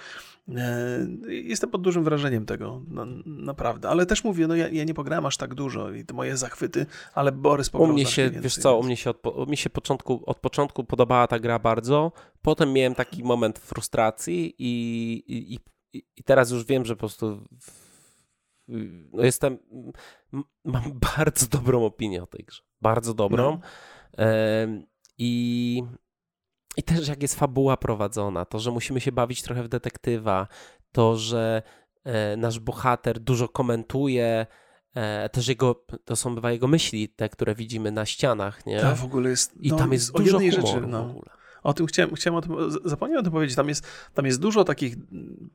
E, 0.48 1.06
Jestem 1.28 1.70
pod 1.70 1.82
dużym 1.82 2.04
wrażeniem 2.04 2.46
tego, 2.46 2.82
no, 2.88 3.06
naprawdę. 3.26 3.88
Ale 3.88 4.06
też 4.06 4.24
mówię, 4.24 4.46
no 4.46 4.54
ja, 4.56 4.68
ja 4.68 4.84
nie 4.84 4.94
pograłem 4.94 5.26
aż 5.26 5.36
tak 5.36 5.54
dużo 5.54 5.90
i 5.92 6.04
te 6.04 6.14
moje 6.14 6.36
zachwyty, 6.36 6.86
ale 7.14 7.32
Borys 7.32 7.68
U 7.68 7.72
pograł 7.72 7.92
mnie 7.92 8.02
znacznie 8.02 8.14
się, 8.16 8.22
więcej, 8.30 8.42
wiesz 8.42 8.56
co, 8.56 8.76
u 8.76 8.80
więc- 8.80 8.86
mnie 8.86 8.96
się, 8.96 9.10
od, 9.10 9.26
u 9.26 9.46
mnie 9.46 9.56
się 9.56 9.70
początku, 9.70 10.22
od 10.26 10.38
początku 10.38 10.84
podobała 10.84 11.26
ta 11.26 11.38
gra 11.38 11.58
bardzo, 11.58 12.12
potem 12.42 12.72
miałem 12.72 12.94
taki 12.94 13.24
moment 13.24 13.58
frustracji 13.58 14.54
i, 14.58 15.12
i, 15.26 15.54
i, 15.54 16.02
i 16.16 16.22
teraz 16.24 16.50
już 16.50 16.64
wiem, 16.64 16.84
że 16.84 16.94
po 16.96 16.98
prostu 17.00 17.40
no 19.12 19.24
jestem, 19.24 19.58
mam 20.64 20.98
bardzo 21.16 21.46
dobrą 21.46 21.84
opinię 21.84 22.22
o 22.22 22.26
tej 22.26 22.44
grze, 22.44 22.62
bardzo 22.80 23.14
dobrą 23.14 23.50
No. 23.52 23.60
I, 25.18 25.82
i 26.76 26.82
też 26.82 27.08
jak 27.08 27.22
jest 27.22 27.34
fabuła 27.34 27.76
prowadzona, 27.76 28.44
to, 28.44 28.58
że 28.58 28.70
musimy 28.70 29.00
się 29.00 29.12
bawić 29.12 29.42
trochę 29.42 29.62
w 29.62 29.68
detektywa, 29.68 30.46
to, 30.92 31.16
że 31.16 31.62
e, 32.04 32.36
nasz 32.36 32.58
bohater 32.58 33.20
dużo 33.20 33.48
komentuje, 33.48 34.46
e, 34.94 35.28
też 35.28 35.48
jego, 35.48 35.84
to 36.04 36.16
są 36.16 36.34
bywa 36.34 36.52
jego 36.52 36.68
myśli, 36.68 37.08
te, 37.08 37.28
które 37.28 37.54
widzimy 37.54 37.90
na 37.90 38.06
ścianach, 38.06 38.66
nie? 38.66 38.80
To 38.80 38.96
w 38.96 39.04
ogóle 39.04 39.30
jest. 39.30 39.56
I 39.56 39.68
no, 39.68 39.76
tam 39.76 39.92
jest 39.92 40.16
o 40.16 40.18
dużo 40.18 40.38
humoru 40.38 40.52
rzeczy. 40.66 40.80
w 40.80 40.88
No. 40.88 41.00
ogóle. 41.10 41.39
O 41.62 41.74
tym 41.74 41.86
chciałem, 41.86 42.14
chciałem 42.14 42.36
o 42.36 42.40
tym, 42.40 42.56
zapomniałem 42.84 43.20
o 43.20 43.24
tym 43.24 43.32
powiedzieć. 43.32 43.56
Tam 43.56 43.68
jest, 43.68 43.86
tam 44.14 44.26
jest 44.26 44.40
dużo 44.40 44.64
takich 44.64 44.96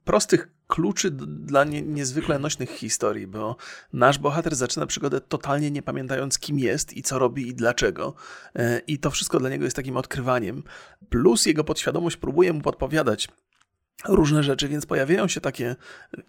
prostych 0.03 0.47
kluczy 0.67 1.11
dla 1.11 1.63
nie, 1.63 1.81
niezwykle 1.81 2.39
nośnych 2.39 2.69
historii, 2.69 3.27
bo 3.27 3.55
nasz 3.93 4.19
bohater 4.19 4.55
zaczyna 4.55 4.85
przygodę 4.85 5.21
totalnie 5.21 5.71
nie 5.71 5.81
pamiętając, 5.81 6.39
kim 6.39 6.59
jest 6.59 6.97
i 6.97 7.03
co 7.03 7.19
robi 7.19 7.47
i 7.47 7.55
dlaczego. 7.55 8.13
E, 8.55 8.79
I 8.79 8.99
to 8.99 9.11
wszystko 9.11 9.39
dla 9.39 9.49
niego 9.49 9.63
jest 9.63 9.75
takim 9.75 9.97
odkrywaniem. 9.97 10.63
Plus 11.09 11.45
jego 11.45 11.63
podświadomość 11.63 12.17
próbuje 12.17 12.53
mu 12.53 12.61
podpowiadać 12.61 13.27
różne 14.07 14.43
rzeczy, 14.43 14.67
więc 14.67 14.85
pojawiają 14.85 15.27
się 15.27 15.41
takie 15.41 15.75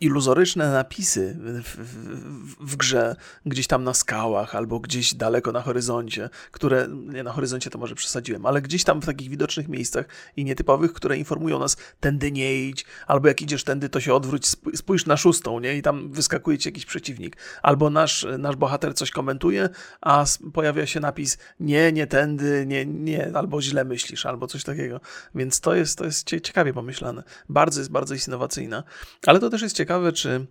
iluzoryczne 0.00 0.72
napisy 0.72 1.36
w, 1.38 1.76
w, 1.76 2.70
w 2.72 2.76
grze, 2.76 3.16
gdzieś 3.46 3.66
tam 3.66 3.84
na 3.84 3.94
skałach 3.94 4.54
albo 4.54 4.80
gdzieś 4.80 5.14
daleko 5.14 5.52
na 5.52 5.62
horyzoncie, 5.62 6.30
które, 6.50 6.88
nie 6.90 7.22
na 7.22 7.32
horyzoncie 7.32 7.70
to 7.70 7.78
może 7.78 7.94
przesadziłem, 7.94 8.46
ale 8.46 8.62
gdzieś 8.62 8.84
tam 8.84 9.02
w 9.02 9.06
takich 9.06 9.30
widocznych 9.30 9.68
miejscach 9.68 10.06
i 10.36 10.44
nietypowych, 10.44 10.92
które 10.92 11.16
informują 11.18 11.58
nas, 11.58 11.76
tędy 12.00 12.32
nie 12.32 12.54
idź, 12.68 12.84
albo 13.06 13.28
jak 13.28 13.42
idziesz 13.42 13.64
tędy, 13.64 13.88
to 13.88 14.00
się 14.00 14.14
odwróć, 14.14 14.46
sp- 14.54 14.76
spójrz 14.76 15.06
na 15.06 15.16
szóstą, 15.16 15.60
nie? 15.60 15.76
I 15.76 15.82
tam 15.82 16.12
wyskakuje 16.12 16.58
ci 16.58 16.68
jakiś 16.68 16.86
przeciwnik. 16.86 17.36
Albo 17.62 17.90
nasz, 17.90 18.26
nasz 18.38 18.56
bohater 18.56 18.94
coś 18.94 19.10
komentuje, 19.10 19.68
a 20.00 20.24
pojawia 20.52 20.86
się 20.86 21.00
napis 21.00 21.38
nie, 21.60 21.92
nie 21.92 22.06
tędy, 22.06 22.64
nie, 22.66 22.86
nie, 22.86 23.30
albo 23.34 23.62
źle 23.62 23.84
myślisz, 23.84 24.26
albo 24.26 24.46
coś 24.46 24.64
takiego. 24.64 25.00
Więc 25.34 25.60
to 25.60 25.74
jest, 25.74 25.98
to 25.98 26.04
jest 26.04 26.26
cie- 26.26 26.40
ciekawie 26.40 26.72
pomyślane. 26.72 27.22
Bardzo 27.56 27.80
jest, 27.80 27.90
bardzo 27.90 28.14
jest 28.14 28.28
innowacyjna. 28.28 28.82
Ale 29.26 29.38
to 29.38 29.50
też 29.50 29.62
jest 29.62 29.76
ciekawe, 29.76 30.12
czy 30.12 30.46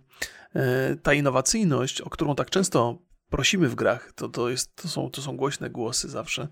e, 0.54 0.96
ta 1.02 1.14
innowacyjność, 1.14 2.00
o 2.00 2.10
którą 2.10 2.34
tak 2.34 2.50
często 2.50 2.98
prosimy 3.36 3.68
w 3.68 3.74
grach, 3.74 4.12
to, 4.12 4.28
to, 4.28 4.48
jest, 4.48 4.76
to, 4.76 4.88
są, 4.88 5.10
to 5.10 5.22
są 5.22 5.36
głośne 5.36 5.70
głosy 5.70 6.08
zawsze, 6.08 6.48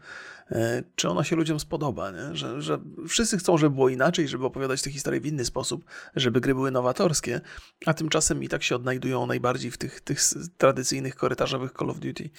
e, 0.51 0.83
czy 0.95 1.09
ona 1.09 1.25
się 1.25 1.37
ludziom 1.37 1.61
spodoba, 1.61 2.11
nie? 2.11 2.37
Że, 2.37 2.63
że 2.63 2.79
wszyscy 3.09 3.39
chcą, 3.39 3.59
żeby 3.59 3.75
było 3.75 3.89
inaczej, 3.89 4.29
żeby 4.29 4.47
opowiadać 4.47 4.83
te 4.83 4.91
historie 4.91 5.21
w 5.21 5.27
inny 5.27 5.45
sposób, 5.45 5.85
żeby 6.17 6.41
gry 6.41 6.55
były 6.55 6.71
nowatorskie, 6.71 7.41
a 7.87 7.95
tymczasem 7.95 8.43
i 8.43 8.49
tak 8.49 8.63
się 8.63 8.77
odnajdują 8.77 9.27
najbardziej 9.27 9.71
w 9.71 9.79
tych, 9.79 10.01
tych 10.01 10.21
tradycyjnych 10.57 11.17
korytarzowych 11.17 11.73
Call 11.79 11.91
of 11.91 11.99
Duty, 11.99 12.31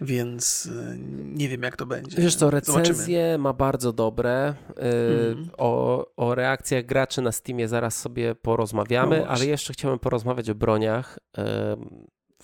więc 0.00 0.68
e, 0.72 0.96
nie 1.24 1.48
wiem 1.48 1.62
jak 1.62 1.76
to 1.76 1.86
będzie. 1.86 2.22
Wiesz 2.22 2.34
co, 2.34 2.46
Zobaczymy. 2.46 2.78
recenzje 2.78 3.38
ma 3.38 3.52
bardzo 3.52 3.92
dobre. 3.92 4.54
Mhm. 4.68 5.50
o, 5.58 6.06
o 6.16 6.34
reakcjach 6.34 6.86
graczy 6.86 7.22
na 7.22 7.32
Steamie 7.32 7.68
zaraz 7.68 7.98
sobie 7.98 8.34
porozmawiamy, 8.34 9.20
No 9.20 9.26
ale 9.26 9.46
jeszcze 9.46 9.72
chciałem 9.72 9.98
porozmawiać 9.98 10.50
o 10.50 10.54
broniach. 10.54 11.18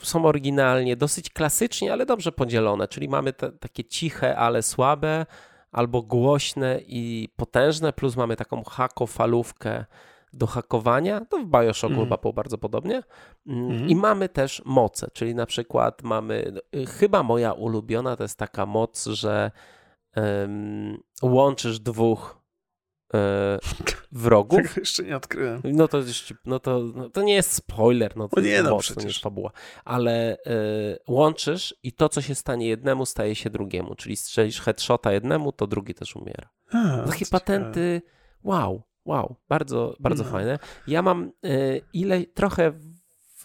Są 0.03 0.25
oryginalnie, 0.27 0.97
dosyć 0.97 1.31
klasycznie, 1.31 1.93
ale 1.93 2.07
dobrze 2.07 2.33
podzielone, 2.33 2.89
czyli 2.89 3.09
mamy 3.09 3.33
te, 3.33 3.53
takie 3.53 3.85
ciche, 3.85 4.37
ale 4.37 4.63
słabe, 4.63 5.27
albo 5.73 6.03
głośne 6.03 6.81
i 6.87 7.29
potężne, 7.37 7.93
plus 7.93 8.17
mamy 8.17 8.37
taką 8.37 8.65
hakofalówkę 8.65 9.85
do 10.33 10.47
hakowania. 10.47 11.25
To 11.25 11.39
w 11.39 11.47
Bioshocku 11.47 11.87
Mhm. 11.87 12.07
chyba 12.07 12.17
było 12.17 12.33
bardzo 12.33 12.59
podobnie. 12.59 13.03
Mm, 13.47 13.71
Mhm. 13.71 13.89
I 13.89 13.97
mamy 13.97 14.29
też 14.29 14.63
moce, 14.65 15.09
czyli 15.13 15.35
na 15.35 15.47
przykład 15.47 16.03
mamy, 16.03 16.53
y, 16.77 16.87
chyba 16.87 17.23
moja 17.23 17.53
ulubiona 17.53 18.17
to 18.17 18.23
jest 18.25 18.39
taka 18.39 18.67
moc, 18.67 19.07
że 19.07 19.51
um, 20.17 20.99
łączysz 21.23 21.81
dwóch 21.81 22.39
wrogów. 24.13 24.63
Tego 24.63 24.81
jeszcze 24.81 25.03
nie 25.03 25.17
odkryłem. 25.17 25.63
No 25.65 25.89
to, 25.89 25.99
no 26.45 26.59
to, 26.59 26.81
no 26.95 27.11
to 27.11 27.23
nie 27.23 27.35
jest 27.35 27.53
spoiler, 27.53 28.17
no 28.17 28.29
to 28.29 28.41
nie, 28.41 28.63
no 28.63 28.71
mocno, 28.71 28.79
przecież. 28.95 29.05
jest 29.05 29.19
fabuła. 29.23 29.51
Ale 29.85 30.37
e, 30.47 30.97
łączysz 31.09 31.75
i 31.83 31.93
to, 31.93 32.09
co 32.09 32.21
się 32.23 32.35
stanie 32.35 32.69
jednemu, 32.69 33.07
staje 33.07 33.35
się 33.35 33.51
drugiemu. 33.51 33.95
Czyli 33.95 34.17
strzelisz 34.17 34.61
headshota 34.61 35.13
jednemu, 35.13 35.53
to 35.53 35.67
drugi 35.67 35.95
też 35.95 36.17
umiera. 36.17 36.49
A, 36.73 36.99
Takie 37.07 37.25
ciekawe. 37.25 37.31
patenty, 37.41 38.03
wow, 38.43 38.83
wow, 39.05 39.37
bardzo, 39.49 39.97
bardzo 40.01 40.25
No. 40.25 40.31
fajne. 40.31 40.59
Ja 40.87 41.03
mam 41.03 41.33
e, 41.45 41.79
ile, 41.93 42.25
trochę 42.27 42.73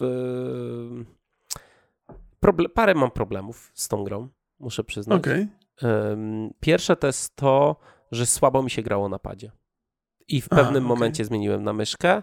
proble- 2.42 2.68
parę 2.68 2.94
mam 2.94 3.10
problemów 3.10 3.70
z 3.74 3.88
tą 3.88 4.04
grą, 4.04 4.28
muszę 4.58 4.84
przyznać. 4.84 5.22
Em, 5.82 6.50
Pierwsze 6.60 6.96
to 6.96 7.06
jest 7.06 7.36
to, 7.36 7.76
że 8.14 8.26
słabo 8.26 8.62
mi 8.62 8.70
się 8.70 8.82
grało 8.82 9.08
na 9.08 9.18
padzie. 9.18 9.50
I 10.28 10.40
w 10.40 10.48
pewnym 10.48 10.84
okej. 10.84 10.88
momencie 10.88 11.24
zmieniłem 11.24 11.62
na 11.62 11.72
myszkę 11.72 12.22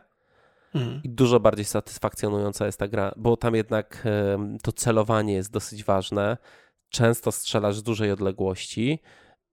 Mhm. 0.76 1.02
i 1.04 1.10
dużo 1.10 1.40
bardziej 1.40 1.66
satysfakcjonująca 1.66 2.66
jest 2.66 2.80
ta 2.80 2.88
gra, 2.88 3.14
bo 3.18 3.38
tam 3.38 3.56
jednak 3.56 4.08
to 4.64 4.72
celowanie 4.72 5.34
jest 5.34 5.52
dosyć 5.52 5.84
ważne. 5.84 6.38
Często 6.90 7.32
strzelasz 7.32 7.76
z 7.76 7.84
dużej 7.84 8.12
odległości 8.12 9.00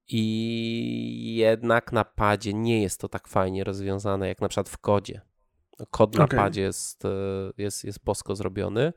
i 0.08 1.34
jednak 1.36 1.92
na 1.92 2.04
padzie 2.04 2.54
nie 2.54 2.82
jest 2.82 3.00
to 3.00 3.08
tak 3.08 3.28
fajnie 3.28 3.64
rozwiązane 3.64 4.28
jak 4.28 4.40
na 4.40 4.48
przykład 4.48 4.68
w 4.68 4.78
kodzie. 4.78 5.20
Kod 5.90 6.14
na 6.14 6.24
Okej. 6.24 6.38
padzie 6.38 6.62
jest, 6.62 7.04
e, 7.04 7.08
jest, 7.58 7.84
jest 7.84 8.04
bosko 8.04 8.36
zrobiony. 8.36 8.92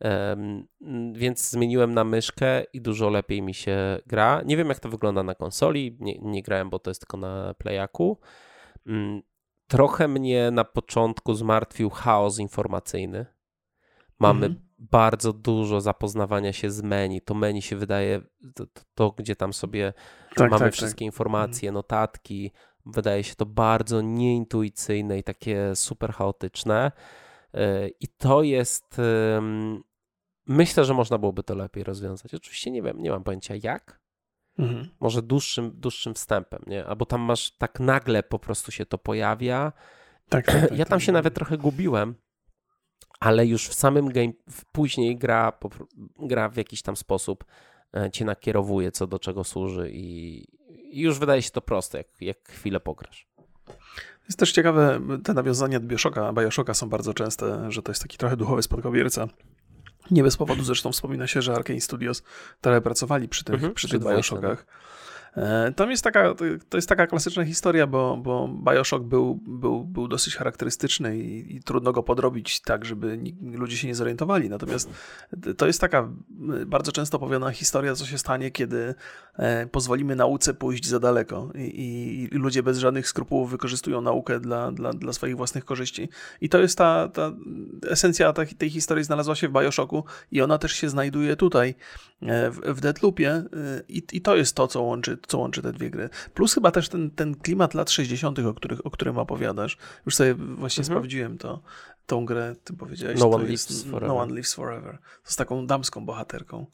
Em, 0.00 0.66
m, 0.82 1.12
więc 1.14 1.50
zmieniłem 1.50 1.94
na 1.94 2.04
myszkę 2.04 2.62
i 2.72 2.80
dużo 2.80 3.10
lepiej 3.10 3.42
mi 3.42 3.54
się 3.54 3.98
gra. 4.06 4.42
Nie 4.44 4.56
wiem, 4.56 4.68
jak 4.68 4.80
to 4.80 4.88
wygląda 4.88 5.22
na 5.22 5.34
konsoli. 5.34 5.96
Nie, 6.00 6.18
nie 6.18 6.42
grałem, 6.42 6.70
bo 6.70 6.78
to 6.78 6.90
jest 6.90 7.00
tylko 7.00 7.16
na 7.16 7.54
playaku. 7.54 8.18
Mm, 8.86 9.22
Trochę 9.68 10.08
mnie 10.08 10.50
na 10.50 10.64
początku 10.64 11.34
zmartwił 11.34 11.90
chaos 11.90 12.38
informacyjny. 12.38 13.26
Mamy 14.18 14.46
Mhm. 14.46 14.66
bardzo 14.78 15.32
dużo 15.32 15.80
zapoznawania 15.80 16.52
się 16.52 16.70
z 16.70 16.82
menu. 16.82 17.20
To 17.20 17.34
menu 17.34 17.62
się 17.62 17.76
wydaje, 17.76 18.20
to, 18.54 18.66
to, 18.66 18.82
to 18.94 19.10
gdzie 19.18 19.36
tam 19.36 19.52
sobie 19.52 19.92
Tak, 20.36 20.50
mamy 20.50 20.64
tak, 20.64 20.72
wszystkie 20.72 20.98
tak. 20.98 21.06
informacje, 21.06 21.72
notatki. 21.72 22.52
Wydaje 22.86 23.24
się 23.24 23.34
to 23.34 23.46
bardzo 23.46 24.00
nieintuicyjne 24.00 25.18
i 25.18 25.22
takie 25.22 25.76
super 25.76 26.12
chaotyczne. 26.12 26.92
Yy, 27.56 27.90
I 28.00 28.08
to 28.08 28.42
jest. 28.42 29.00
Myślę, 30.46 30.84
że 30.84 30.94
można 30.94 31.18
byłoby 31.18 31.42
to 31.42 31.54
lepiej 31.54 31.84
rozwiązać. 31.84 32.34
Oczywiście 32.34 32.70
nie 32.70 32.82
wiem, 32.82 33.02
nie 33.02 33.10
mam 33.10 33.24
pojęcia 33.24 33.54
jak. 33.62 34.00
Mhm. 34.58 34.88
Może 35.00 35.22
dłuższym, 35.22 35.72
dłuższym 35.74 36.14
wstępem, 36.14 36.62
nie? 36.66 36.86
Albo 36.86 37.06
tam 37.06 37.20
masz 37.20 37.50
tak 37.50 37.80
nagle 37.80 38.22
po 38.22 38.38
prostu 38.38 38.72
się 38.72 38.86
to 38.86 38.98
pojawia. 38.98 39.72
Tak, 40.28 40.46
tak, 40.46 40.60
tak, 40.60 40.78
Ja 40.78 40.84
tam 40.84 40.98
tak. 40.98 41.02
się 41.02 41.12
nawet 41.12 41.34
trochę 41.34 41.58
gubiłem, 41.58 42.14
ale 43.20 43.46
już 43.46 43.68
w 43.68 43.74
samym 43.74 44.08
game, 44.08 44.32
później 44.72 45.16
gra, 45.16 45.52
gra 46.18 46.48
w 46.48 46.56
jakiś 46.56 46.82
tam 46.82 46.96
sposób 46.96 47.44
e, 47.96 48.10
cię 48.10 48.24
nakierowuje, 48.24 48.92
co 48.92 49.06
do 49.06 49.18
czego 49.18 49.44
służy 49.44 49.90
i, 49.90 50.38
i 50.96 51.00
już 51.00 51.18
wydaje 51.18 51.42
się 51.42 51.50
to 51.50 51.60
proste, 51.60 51.98
jak, 51.98 52.06
jak 52.20 52.48
chwilę 52.48 52.80
pograsz. 52.80 53.28
Jest 54.28 54.38
też 54.38 54.52
ciekawe, 54.52 55.00
te 55.24 55.34
nawiązania 55.34 55.80
do 55.80 55.86
Bioshocka, 55.86 56.32
Bioshocka 56.32 56.74
są 56.74 56.88
bardzo 56.88 57.14
częste, 57.14 57.72
że 57.72 57.82
to 57.82 57.92
jest 57.92 58.02
taki 58.02 58.18
trochę 58.18 58.36
duchowy 58.36 58.62
spadkobierca. 58.62 59.28
Nie 60.10 60.22
bez 60.22 60.36
powodu 60.36 60.64
zresztą 60.64 60.92
wspomina 60.92 61.26
się, 61.26 61.42
że 61.42 61.54
Arkane 61.54 61.80
Studios 61.80 62.22
trochę 62.60 62.80
pracowali 62.80 63.28
przy 63.28 63.44
tych, 63.44 63.54
Mhm, 63.54 63.74
przy 63.74 63.88
tych 63.88 64.00
dwójce, 64.00 64.16
Bioshockach. 64.16 64.60
E, 64.60 64.64
Tam 65.76 65.90
jest 65.90 66.04
taka, 66.04 66.34
to 66.68 66.78
jest 66.78 66.88
taka 66.88 67.06
klasyczna 67.06 67.44
historia, 67.44 67.86
bo, 67.86 68.16
bo 68.16 68.48
Bioshock 68.48 69.04
był, 69.04 69.34
był, 69.34 69.84
był 69.84 70.08
dosyć 70.08 70.36
charakterystyczny 70.36 71.18
i, 71.18 71.56
i 71.56 71.62
trudno 71.62 71.92
go 71.92 72.02
podrobić 72.02 72.60
tak, 72.60 72.84
żeby 72.84 73.20
ludzie 73.42 73.76
się 73.76 73.88
nie 73.88 73.94
zorientowali. 73.94 74.48
Natomiast 74.48 74.90
to 75.56 75.66
jest 75.66 75.80
taka 75.80 76.08
bardzo 76.66 76.92
często 76.92 77.16
opowiadana 77.16 77.50
historia, 77.50 77.94
co 77.94 78.06
się 78.06 78.18
stanie, 78.18 78.50
kiedy 78.50 78.94
e, 79.38 79.66
pozwolimy 79.66 80.16
nauce 80.16 80.54
pójść 80.54 80.86
za 80.86 81.00
daleko 81.00 81.50
i, 81.54 81.60
i, 81.60 82.34
i 82.34 82.38
ludzie 82.38 82.62
bez 82.62 82.78
żadnych 82.78 83.08
skrupułów 83.08 83.50
wykorzystują 83.50 84.00
naukę 84.00 84.40
dla, 84.40 84.72
dla, 84.72 84.92
dla 84.92 85.12
swoich 85.12 85.36
własnych 85.36 85.64
korzyści. 85.64 86.08
I 86.40 86.48
to 86.48 86.58
jest 86.58 86.78
ta, 86.78 87.08
ta 87.08 87.32
esencja 87.88 88.32
tej, 88.32 88.70
historii 88.70 89.04
znalazła 89.04 89.34
się 89.34 89.48
w 89.48 89.52
Bioshocku 89.52 90.04
i 90.32 90.42
ona 90.42 90.58
też 90.58 90.72
się 90.72 90.88
znajduje 90.88 91.36
tutaj 91.36 91.74
e, 92.22 92.50
w, 92.50 92.60
w 92.60 92.80
Deathloopie 92.80 93.30
e, 93.30 93.44
i, 93.88 94.02
i 94.12 94.20
to 94.20 94.36
jest 94.36 94.56
to, 94.56 94.68
co 94.68 94.82
łączy, 94.82 95.18
co 95.26 95.38
łączy 95.38 95.62
te 95.62 95.72
dwie 95.72 95.90
gry. 95.90 96.08
Plus 96.34 96.54
chyba 96.54 96.70
też 96.70 96.88
ten, 96.88 97.10
ten 97.10 97.34
klimat 97.34 97.74
lat 97.74 97.90
60., 97.90 98.38
o, 98.38 98.54
których, 98.54 98.86
o 98.86 98.90
którym 98.90 99.18
opowiadasz. 99.18 99.76
Już 100.06 100.14
sobie 100.14 100.34
właśnie 100.34 100.80
Mhm. 100.82 100.84
sprawdziłem 100.98 101.38
to, 101.38 101.60
tą 102.06 102.24
grę, 102.26 102.54
ty 102.64 102.72
powiedziałeś. 102.72 103.20
No 103.20 103.30
One 103.30 103.48
jest 103.50 103.70
Lives 103.70 103.84
Forever. 103.90 104.08
No 104.08 104.16
One 104.18 104.32
Lives 104.34 104.54
Forever. 104.54 104.98
To 105.24 105.30
z 105.32 105.36
taką 105.36 105.66
damską 105.66 106.06
bohaterką 106.06 106.66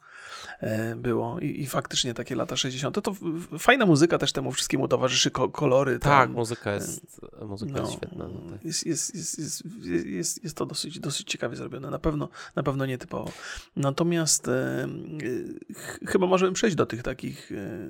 było 0.97 1.41
I, 1.41 1.61
i 1.61 1.67
faktycznie 1.67 2.15
takie 2.15 2.35
lata 2.37 2.57
60. 2.57 3.03
To 3.03 3.13
w- 3.13 3.59
fajna 3.59 3.87
muzyka 3.87 4.19
też 4.19 4.33
temu 4.33 4.53
wszystkiemu 4.53 4.89
towarzyszy, 4.89 5.31
ko, 5.31 5.49
kolory. 5.49 5.99
Tak, 5.99 6.29
tam, 6.29 6.33
muzyka 6.33 6.75
jest, 6.75 7.21
muzyka 7.47 7.81
jest 7.81 7.93
no, 7.93 7.97
świetna. 7.97 8.29
No, 8.29 8.51
tak. 8.51 8.65
jest, 8.65 8.87
jest, 8.87 9.15
jest, 9.15 9.39
jest, 9.39 9.65
jest, 10.07 10.45
jest 10.45 10.57
to 10.57 10.67
dosyć, 10.67 10.99
dosyć 11.01 11.31
ciekawie 11.31 11.57
zrobione. 11.57 11.91
Na 11.91 11.99
pewno, 11.99 12.29
na 12.57 12.63
pewno 12.63 12.87
nietypowo. 12.87 13.31
Natomiast 13.77 14.49
e, 14.49 14.53
e, 14.53 15.75
ch- 15.75 16.01
chyba 16.09 16.27
możemy 16.27 16.53
przejść 16.53 16.77
do 16.77 16.87
tych 16.87 17.03
takich 17.03 17.53
e, 17.53 17.89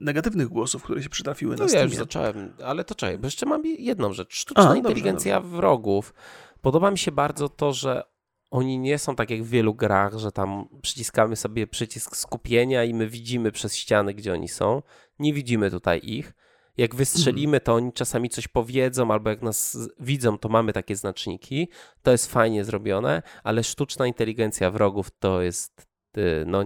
negatywnych 0.00 0.48
głosów, 0.48 0.82
które 0.82 1.02
się 1.02 1.08
przytrafiły 1.08 1.56
na 1.56 1.64
No 1.64 1.72
ja 1.72 1.82
już 1.82 1.94
zacząłem, 1.94 2.52
ale 2.64 2.84
to 2.84 2.94
czekaj, 2.94 3.18
bo 3.18 3.26
jeszcze 3.26 3.46
mam 3.46 3.66
jedną 3.66 4.12
rzecz. 4.12 4.34
Sztuczna 4.34 4.62
A, 4.62 4.66
dobrze, 4.66 4.78
inteligencja 4.78 5.40
wrogów. 5.40 6.14
Podoba 6.62 6.90
mi 6.90 6.98
się 6.98 7.12
bardzo 7.12 7.48
to, 7.48 7.72
że 7.72 8.02
oni 8.50 8.78
nie 8.78 8.98
są 8.98 9.16
tak 9.16 9.30
jak 9.30 9.42
w 9.42 9.48
wielu 9.48 9.74
grach, 9.74 10.18
że 10.18 10.32
tam 10.32 10.68
przyciskamy 10.82 11.36
sobie 11.36 11.66
przycisk 11.66 12.16
skupienia 12.16 12.84
i 12.84 12.94
my 12.94 13.08
widzimy 13.08 13.52
przez 13.52 13.76
ściany, 13.76 14.14
gdzie 14.14 14.32
oni 14.32 14.48
są. 14.48 14.82
Nie 15.18 15.34
widzimy 15.34 15.70
tutaj 15.70 16.00
ich. 16.02 16.32
Jak 16.76 16.94
wystrzelimy, 16.94 17.60
to 17.60 17.74
oni 17.74 17.92
czasami 17.92 18.28
coś 18.28 18.48
powiedzą, 18.48 19.10
albo 19.10 19.30
jak 19.30 19.42
nas 19.42 19.90
widzą, 20.00 20.38
to 20.38 20.48
mamy 20.48 20.72
takie 20.72 20.96
znaczniki. 20.96 21.68
To 22.02 22.10
jest 22.10 22.32
fajnie 22.32 22.64
zrobione, 22.64 23.22
ale 23.44 23.64
sztuczna 23.64 24.06
inteligencja 24.06 24.70
wrogów 24.70 25.10
to 25.18 25.42
jest, 25.42 25.86
y, 26.16 26.44
no, 26.46 26.64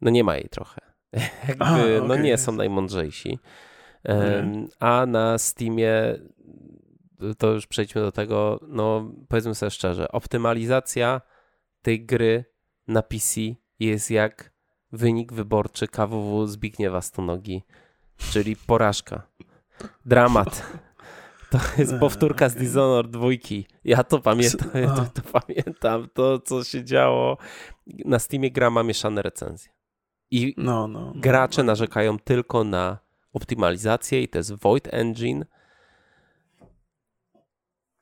no 0.00 0.10
nie 0.10 0.24
ma 0.24 0.36
jej 0.36 0.48
trochę. 0.48 0.80
Jakby, 1.48 1.64
A, 1.64 2.06
No 2.06 2.16
nie 2.16 2.38
są 2.38 2.52
najmądrzejsi. 2.52 3.38
A 4.80 5.06
na 5.06 5.38
Steamie, 5.38 6.18
to 7.38 7.50
już 7.50 7.66
przejdźmy 7.66 8.00
do 8.00 8.12
tego, 8.12 8.60
no 8.68 9.12
powiedzmy 9.28 9.54
sobie 9.54 9.70
szczerze, 9.70 10.08
optymalizacja 10.12 11.20
tej 11.82 12.06
gry 12.06 12.44
na 12.88 13.02
PC 13.02 13.40
jest 13.78 14.10
jak 14.10 14.52
wynik 14.92 15.32
wyborczy 15.32 15.88
KWW 15.88 16.46
Zbigniewa 16.46 17.02
Stonogi, 17.02 17.62
czyli 18.16 18.56
porażka. 18.56 19.22
Dramat. 20.06 20.66
To 21.50 21.58
jest 21.78 21.94
powtórka 22.00 22.48
z 22.48 22.54
Dishonored 22.54 23.10
dwójki. 23.10 23.66
Ja 23.84 24.04
to 24.04 24.18
pamiętam, 24.20 24.70
ja 24.74 24.94
to, 24.94 25.04
to 25.22 25.40
pamiętam, 25.40 26.08
to 26.14 26.38
co 26.38 26.64
się 26.64 26.84
działo. 26.84 27.38
Na 28.04 28.18
Steamie 28.18 28.50
gra 28.50 28.70
ma 28.70 28.82
mieszane 28.82 29.22
recenzje. 29.22 29.72
I 30.30 30.54
No, 30.56 30.88
no, 30.88 31.00
no. 31.00 31.12
gracze 31.16 31.62
narzekają 31.62 32.18
tylko 32.18 32.64
na 32.64 32.98
optymalizację 33.32 34.22
i 34.22 34.28
to 34.28 34.38
jest 34.38 34.52
Void 34.62 34.88
Engine. 34.94 35.44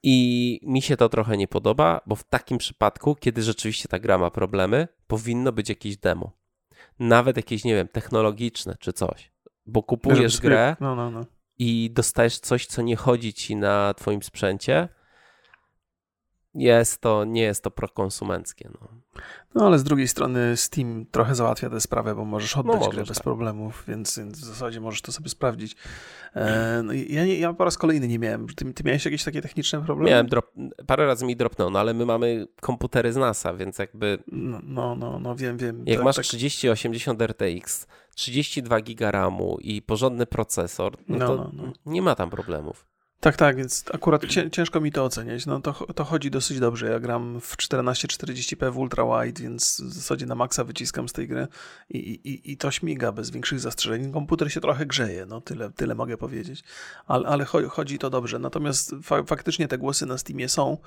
I 0.03 0.61
mi 0.63 0.83
się 0.83 0.97
to 0.97 1.09
trochę 1.09 1.37
nie 1.37 1.49
podoba, 1.49 2.01
bo 2.07 2.17
w 2.17 2.25
takim 2.25 2.59
przypadku, 2.59 3.15
kiedy 3.15 3.43
rzeczywiście 3.43 3.89
ta 3.89 3.99
gra 3.99 4.19
ma 4.19 4.31
problemy, 4.31 4.89
powinno 5.07 5.53
być 5.53 5.69
jakieś 5.69 5.97
demo. 5.97 6.33
Nawet 6.99 7.37
jakieś, 7.37 7.65
nie 7.65 7.75
wiem, 7.75 7.89
technologiczne 7.89 8.77
czy 8.81 8.93
coś. 8.93 9.33
Bo 9.67 9.83
kupujesz 9.83 10.33
Żeby 10.33 10.49
grę 10.49 10.77
No, 10.81 10.97
no, 10.97 11.11
no. 11.11 11.27
i 11.59 11.91
dostajesz 11.91 12.39
coś, 12.39 12.67
co 12.67 12.83
nie 12.83 12.97
chodzi 12.97 13.35
ci 13.35 13.57
na 13.57 13.95
twoim 13.95 14.23
sprzęcie. 14.23 14.89
Jest 16.55 17.01
to, 17.01 17.25
nie 17.25 17.43
jest 17.43 17.65
to 17.65 17.71
prokonsumenckie. 17.71 18.71
No. 18.81 19.02
No 19.55 19.67
ale 19.67 19.79
z 19.79 19.85
drugiej 19.85 20.09
strony 20.09 20.57
Steam 20.57 21.07
trochę 21.11 21.35
załatwia 21.35 21.71
tę 21.71 21.81
sprawę, 21.81 22.15
bo 22.15 22.25
możesz 22.25 22.57
oddać 22.57 22.77
możesz, 22.77 22.95
grę 22.95 23.05
bez 23.05 23.17
tak. 23.17 23.25
problemów, 23.25 23.85
więc 23.89 24.19
w 24.19 24.37
zasadzie 24.37 24.81
możesz 24.81 25.03
to 25.03 25.13
sobie 25.13 25.29
sprawdzić. 25.29 25.77
E, 26.35 26.83
no, 26.85 26.93
ja, 26.93 27.25
nie, 27.27 27.39
ja 27.39 27.53
po 27.53 27.65
raz 27.65 27.79
kolejny 27.79 28.09
nie 28.09 28.19
miałem. 28.19 28.47
Ty, 28.47 28.75
ty 28.75 28.85
miałeś 28.85 29.05
jakieś 29.05 29.25
takie 29.25 29.43
techniczne 29.43 29.85
problemy? 29.85 30.11
Miałem 30.11 30.27
drop, 30.27 30.53
parę 30.87 31.07
razy 31.07 31.27
mi 31.27 31.37
dropnął, 31.37 31.71
no 31.71 31.79
ale 31.79 31.95
my 31.95 32.07
mamy 32.07 32.47
komputery 32.61 33.13
z 33.13 33.17
NASA, 33.17 33.55
więc 33.55 33.79
jakby 33.79 34.19
No, 34.33 34.61
no, 34.63 34.97
no, 34.97 35.19
no 35.19 35.37
wiem, 35.37 35.59
wiem. 35.59 35.83
Jak 35.87 35.97
Tak, 35.97 36.05
masz 36.05 36.17
tak. 36.17 36.25
3080 36.25 37.23
RTX, 37.23 37.87
32 38.15 38.81
giga 38.81 39.11
RAMu 39.11 39.59
i 39.61 39.83
porządny 39.83 40.27
procesor, 40.27 40.97
no, 41.09 41.19
No, 41.19 41.27
to 41.27 41.37
no, 41.37 41.51
no. 41.53 41.73
nie 41.87 42.03
ma 42.03 42.15
tam 42.15 42.31
problemów. 42.31 42.92
Tak, 43.23 43.37
tak, 43.37 43.57
więc 43.57 43.85
akurat 43.95 44.23
ciężko 44.53 44.81
mi 44.81 44.93
to 44.93 45.05
oceniać. 45.05 45.47
No 45.47 45.61
to, 45.61 45.73
to 45.73 46.05
chodzi 46.05 46.31
dosyć 46.31 46.61
dobrze. 46.61 46.87
Ja 46.87 47.01
gram 47.01 47.41
w 47.41 47.57
1440p 47.57 48.73
w 48.73 48.79
ultra 48.79 49.05
wide, 49.05 49.43
więc 49.43 49.81
w 49.81 49.93
zasadzie 49.93 50.27
na 50.27 50.35
maksa 50.35 50.65
wyciskam 50.65 51.09
z 51.09 51.13
tej 51.13 51.29
gry 51.29 51.49
i, 51.91 51.99
i, 51.99 52.53
i 52.53 52.57
to 52.57 52.71
śmiga 52.71 53.13
bez 53.13 53.31
większych 53.31 53.61
zastrzeżeń. 53.61 54.13
Komputer 54.13 54.53
się 54.53 54.61
trochę 54.61 54.87
grzeje, 54.87 55.27
no 55.27 55.41
tyle, 55.41 55.71
tyle 55.71 55.95
mogę 55.95 56.17
powiedzieć, 56.17 56.65
ale, 57.07 57.29
ale 57.29 57.45
chodzi 57.45 57.99
to 57.99 58.11
dobrze. 58.11 58.39
Natomiast 58.39 58.95
fa 59.03 59.23
faktycznie 59.23 59.69
te 59.69 59.79
głosy 59.79 60.07
na 60.07 60.19
Steamie 60.19 60.49
są, 60.49 60.79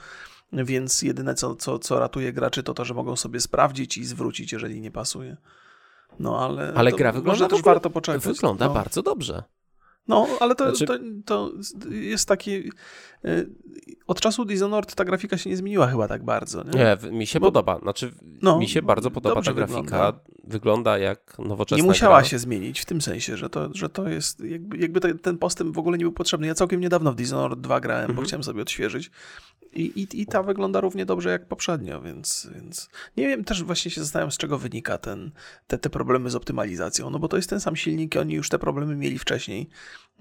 więc 0.54 1.02
jedyne 1.02 1.36
co, 1.36 1.56
co, 1.56 1.80
co 1.80 2.00
ratuje 2.00 2.34
graczy 2.34 2.64
to 2.64 2.74
to, 2.74 2.86
że 2.86 2.94
mogą 2.94 3.16
sobie 3.16 3.40
sprawdzić 3.40 3.98
i 3.98 4.06
zwrócić, 4.06 4.52
jeżeli 4.52 4.82
nie 4.82 4.92
pasuje. 4.92 5.38
No 6.20 6.46
ale, 6.46 6.74
ale 6.76 6.92
gra 6.92 7.12
wygląda 7.12 7.44
może 7.44 7.56
też 7.56 7.64
warto 7.64 7.90
poczekać. 7.90 8.24
Wygląda 8.24 8.68
no. 8.68 8.74
bardzo 8.74 9.02
dobrze. 9.02 9.44
No, 10.08 10.28
ale 10.40 10.56
to, 10.56 10.76
znaczy... 10.76 10.86
to, 10.86 11.00
to, 11.26 11.52
jest 11.90 12.28
taki. 12.28 12.72
E, 13.26 13.46
od 14.08 14.22
czasu 14.22 14.46
Dishonored 14.46 14.96
ta 14.96 15.06
grafika 15.06 15.38
się 15.38 15.50
nie 15.50 15.58
zmieniła 15.58 15.88
chyba 15.88 16.08
tak 16.08 16.24
bardzo. 16.24 16.64
Nie, 16.64 16.98
nie 17.04 17.12
mi 17.12 17.28
się 17.28 17.40
Bo... 17.40 17.48
podoba. 17.48 17.80
Znaczy, 17.80 18.12
no, 18.42 18.60
mi 18.60 18.68
się 18.68 18.82
bardzo 18.82 19.12
podoba 19.12 19.42
ta 19.42 19.54
grafika. 19.54 19.82
Wygląda. 19.82 20.20
wygląda. 20.44 20.98
jak 20.98 21.40
nowoczesna. 21.40 21.84
Nie 21.84 21.88
musiała 21.88 22.20
gra. 22.20 22.30
się 22.30 22.40
zmienić 22.40 22.80
w 22.80 22.86
tym 22.86 23.02
sensie, 23.02 23.38
że 23.38 23.50
to, 23.50 23.70
że 23.74 23.90
to 23.90 24.10
jest. 24.10 24.40
Jakby, 24.40 24.78
jakby 24.78 25.16
ten 25.18 25.38
postęp 25.38 25.76
w 25.76 25.80
ogóle 25.80 25.98
nie 25.98 26.06
był 26.06 26.14
potrzebny. 26.14 26.48
Ja 26.48 26.56
całkiem 26.56 26.82
niedawno 26.82 27.12
w 27.12 27.16
Dishonored 27.16 27.62
2 27.62 27.80
grałem, 27.80 28.02
mhm. 28.02 28.16
bo 28.16 28.22
chciałem 28.22 28.44
sobie 28.44 28.62
odświeżyć. 28.62 29.12
I, 29.76 29.82
i, 29.82 30.22
I 30.22 30.26
ta 30.26 30.44
wygląda 30.44 30.82
równie 30.82 31.06
dobrze 31.06 31.30
jak 31.30 31.46
poprzednio, 31.46 32.02
więc, 32.02 32.48
więc 32.56 32.90
nie 33.18 33.28
wiem, 33.28 33.44
też 33.44 33.64
właśnie 33.64 33.92
się 33.92 34.02
zastanawiam, 34.02 34.32
z 34.32 34.38
czego 34.38 34.58
wynika 34.58 34.98
ten, 34.98 35.32
te, 35.68 35.78
te 35.78 35.90
problemy 35.90 36.30
z 36.30 36.36
optymalizacją. 36.36 37.10
No 37.10 37.20
bo 37.20 37.28
to 37.28 37.36
jest 37.36 37.50
ten 37.50 37.60
sam 37.60 37.76
silnik, 37.76 38.16
oni 38.16 38.34
już 38.34 38.50
te 38.50 38.60
problemy 38.60 38.96
mieli 38.96 39.20
wcześniej. 39.20 39.70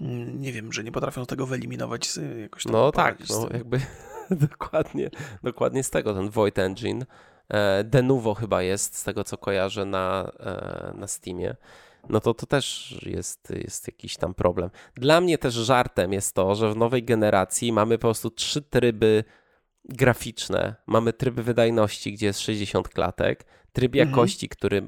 Mm, 0.01 0.41
nie 0.41 0.51
wiem, 0.51 0.73
że 0.73 0.83
nie 0.83 0.91
potrafią 0.91 1.25
tego 1.25 1.45
wyeliminować 1.45 2.19
jakoś 2.41 2.63
tam 2.63 2.71
No 2.71 2.91
tak, 2.91 3.17
no 3.29 3.47
jakby 3.53 3.79
dokładnie, 4.49 5.09
dokładnie 5.43 5.83
z 5.83 5.89
tego 5.89 6.13
ten 6.13 6.29
Void 6.29 6.59
Engine. 6.59 7.05
E, 7.49 7.83
Denuvo 7.83 8.33
chyba 8.33 8.61
jest, 8.61 8.97
z 8.97 9.03
tego 9.03 9.23
co 9.23 9.37
kojarzę 9.37 9.85
na, 9.85 10.31
e, 10.39 10.93
na 10.97 11.07
Steamie 11.07 11.55
no 12.09 12.19
to 12.19 12.33
to 12.33 12.45
też 12.45 12.95
jest, 13.05 13.53
jest 13.63 13.87
jakiś 13.87 14.17
tam 14.17 14.33
problem. 14.33 14.69
Dla 14.95 15.21
mnie 15.21 15.37
też 15.37 15.53
żartem 15.53 16.13
jest 16.13 16.35
to, 16.35 16.55
że 16.55 16.73
w 16.73 16.77
nowej 16.77 17.03
generacji 17.03 17.71
mamy 17.71 17.97
po 17.97 18.01
prostu 18.01 18.29
trzy 18.29 18.61
tryby 18.61 19.23
graficzne. 19.89 20.75
Mamy 20.87 21.13
tryb 21.13 21.35
wydajności, 21.35 22.13
gdzie 22.13 22.25
jest 22.25 22.39
60 22.39 22.89
klatek, 22.89 23.45
tryb 23.73 23.95
mhm. 23.95 24.09
jakości, 24.09 24.49
który 24.49 24.87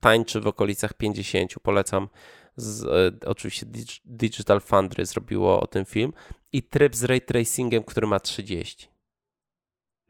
tańczy 0.00 0.40
w 0.40 0.46
okolicach 0.46 0.94
50. 0.94 1.54
Polecam. 1.62 2.08
Z, 2.56 2.84
e, 2.84 3.28
oczywiście 3.28 3.66
Digital 4.04 4.60
Foundry 4.60 5.06
zrobiło 5.06 5.60
o 5.60 5.66
tym 5.66 5.84
film. 5.84 6.12
I 6.52 6.62
tryb 6.62 6.96
z 6.96 7.04
ray 7.04 7.20
tracingiem, 7.20 7.84
który 7.84 8.06
ma 8.06 8.20
30. 8.20 8.88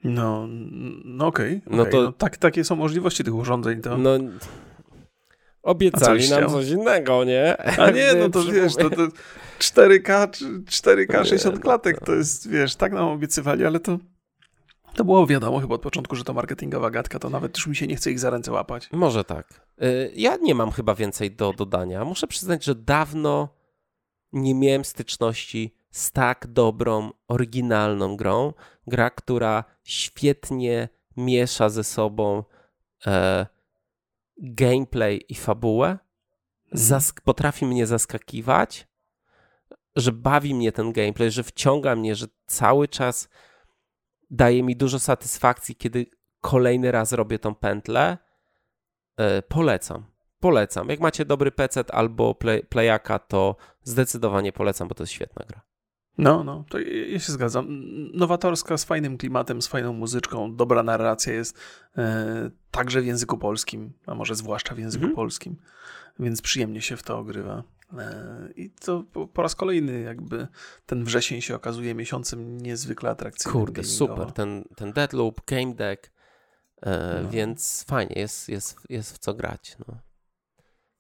No, 0.05 0.47
no 1.05 1.27
okej. 1.27 1.63
Okay, 1.67 1.77
no 1.77 1.83
okay. 1.83 1.93
to 1.93 2.03
no, 2.03 2.13
tak, 2.13 2.37
takie 2.37 2.65
są 2.65 2.77
możliwości 2.77 3.25
tych 3.25 3.35
urządzeń. 3.35 3.83
To... 3.83 3.99
No, 3.99 4.11
obiecali 5.69 6.31
nam 6.31 6.51
coś 6.51 6.69
innego, 6.69 7.25
nie? 7.25 7.57
A 7.79 7.91
nie, 7.99 8.15
no 8.15 8.29
to 8.29 8.45
wiesz, 8.45 8.75
to, 8.75 8.91
to 8.91 9.09
4K, 9.59 10.29
4K 10.65 11.25
60 11.25 11.61
klatek, 11.61 12.01
to 12.05 12.15
jest, 12.15 12.51
wiesz, 12.51 12.77
tak 12.77 12.93
nam 12.93 13.09
obiecywali, 13.09 13.65
ale 13.65 13.81
to 13.81 13.99
to 14.95 15.05
było 15.05 15.27
wiadomo 15.27 15.61
chyba 15.61 15.75
od 15.75 15.81
początku, 15.81 16.17
że 16.17 16.25
to 16.25 16.35
marketingowa 16.35 16.91
gadka, 16.91 17.19
to 17.19 17.31
nawet 17.31 17.57
już 17.57 17.67
mi 17.67 17.77
się 17.77 17.87
nie 17.87 17.97
chce 17.97 18.11
ich 18.11 18.19
za 18.19 18.31
ręce 18.31 18.53
łapać. 18.53 18.89
Może 18.93 19.25
tak. 19.25 19.67
Y, 19.83 20.13
ja 20.15 20.37
nie 20.37 20.55
mam 20.55 20.71
chyba 20.71 20.95
więcej 20.95 21.31
do 21.31 21.53
dodania. 21.53 22.05
Muszę 22.05 22.27
przyznać, 22.27 22.65
że 22.65 22.75
dawno 22.75 23.49
nie 24.33 24.55
miałem 24.55 24.85
styczności 24.85 25.75
z 25.91 26.13
tak 26.13 26.47
dobrą, 26.47 27.11
oryginalną 27.29 28.17
grą. 28.17 28.53
Gra, 28.87 29.11
która 29.11 29.65
świetnie 29.85 30.89
miesza 31.17 31.69
ze 31.69 31.85
sobą 31.85 32.45
e, 33.07 33.47
gameplay 34.39 35.25
i 35.29 35.35
fabułę. 35.35 35.99
Mhm. 36.73 37.01
potrafi 37.25 37.67
mnie 37.67 37.87
zaskakiwać, 37.87 38.89
że 39.97 40.13
bawi 40.13 40.55
mnie 40.55 40.73
ten 40.73 40.93
gameplay, 40.93 41.31
że 41.31 41.43
wciąga 41.43 41.97
mnie, 41.97 42.15
że 42.15 42.27
cały 42.47 42.89
czas 42.89 43.29
daje 44.31 44.63
mi 44.63 44.77
dużo 44.77 44.99
satysfakcji, 44.99 45.77
kiedy 45.77 46.07
kolejny 46.41 46.93
raz 46.93 47.13
robię 47.13 47.39
tą 47.39 47.55
pętlę. 47.55 48.19
E, 49.17 49.43
polecam. 49.43 50.07
Polecam. 50.41 50.89
Jak 50.89 51.01
macie 51.01 51.25
dobry 51.25 51.53
PC 51.53 51.85
albo 51.93 52.35
play, 52.35 52.63
playaka, 52.63 53.19
to 53.19 53.57
zdecydowanie 53.83 54.53
polecam, 54.53 54.89
bo 54.89 54.95
to 54.95 55.03
jest 55.03 55.13
świetna 55.13 55.45
gra. 55.49 55.68
No, 56.19 56.45
no, 56.45 56.65
to 56.69 56.79
ja 56.79 57.19
się 57.19 57.33
zgadzam. 57.33 57.67
Nowatorska, 58.15 58.79
z 58.79 58.85
fajnym 58.85 59.19
klimatem, 59.19 59.63
z 59.63 59.67
fajną 59.67 59.93
muzyczką, 59.93 60.57
dobra 60.57 60.83
narracja 60.83 61.33
jest 61.33 61.59
e, 61.99 62.51
także 62.71 63.01
w 63.01 63.07
języku 63.07 63.39
polskim, 63.39 63.93
a 64.07 64.15
może 64.15 64.35
zwłaszcza 64.35 64.75
w 64.75 64.79
języku 64.79 65.05
mm. 65.05 65.17
polskim, 65.17 65.57
więc 66.19 66.43
przyjemnie 66.43 66.83
się 66.83 66.97
w 66.97 67.03
to 67.03 67.19
ogrywa. 67.19 67.63
E, 67.99 68.49
I 68.57 68.71
to 68.71 69.05
po, 69.13 69.27
po, 69.27 69.43
raz 69.43 69.55
kolejny 69.55 70.01
jakby 70.01 70.49
ten 70.87 71.05
wrzesień 71.05 71.41
się 71.41 71.55
okazuje 71.55 71.95
miesiącem 71.95 72.59
niezwykle 72.61 73.11
atrakcyjnym. 73.11 73.61
Kurde, 73.61 73.85
super. 73.85 74.33
Ten, 74.33 74.65
ten 74.77 74.93
Deadloop, 74.93 75.41
Game 75.47 75.75
Deck, 75.75 76.11
e, 76.83 77.21
no. 77.23 77.31
więc 77.31 77.85
fajnie, 77.85 78.15
jest, 78.17 78.49
jest, 78.49 78.77
jest 78.89 79.13
w 79.13 79.19
co 79.19 79.35
grać. 79.35 79.77
No. 79.89 79.99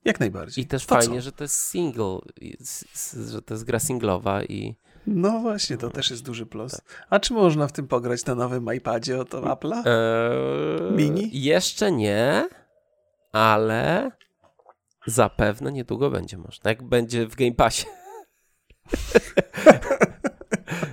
Jak 0.04 0.20
najbardziej. 0.20 0.64
I 0.64 0.66
też 0.66 0.87
to 0.87 0.94
fajnie, 0.94 1.18
co? 1.18 1.22
że 1.22 1.33
to 1.33 1.44
jest 1.44 1.57
single, 1.57 2.18
że 3.31 3.42
to 3.42 3.54
jest 3.54 3.64
gra 3.64 3.78
singlowa 3.78 4.44
i 4.44 4.76
no 5.14 5.40
właśnie, 5.40 5.77
to 5.77 5.90
też 5.90 6.11
jest 6.11 6.25
duży 6.25 6.47
plus. 6.47 6.73
Tak. 6.73 7.07
A 7.11 7.21
czy 7.21 7.33
można 7.33 7.66
w 7.66 7.73
tym 7.73 7.88
pograć 7.88 8.27
na 8.27 8.35
nowym 8.35 8.75
iPadzie 8.75 9.21
od 9.21 9.31
Apple'a? 9.31 9.83
Eee, 9.87 10.97
Mini? 10.97 11.31
Jeszcze 11.33 11.92
nie, 11.92 12.49
ale 13.33 14.11
zapewne 15.07 15.73
niedługo 15.73 16.11
będzie 16.11 16.38
można. 16.38 16.71
Jak 16.71 16.83
będzie 16.83 17.27
w 17.27 17.37
Game 17.37 17.55
Passie. 17.55 17.87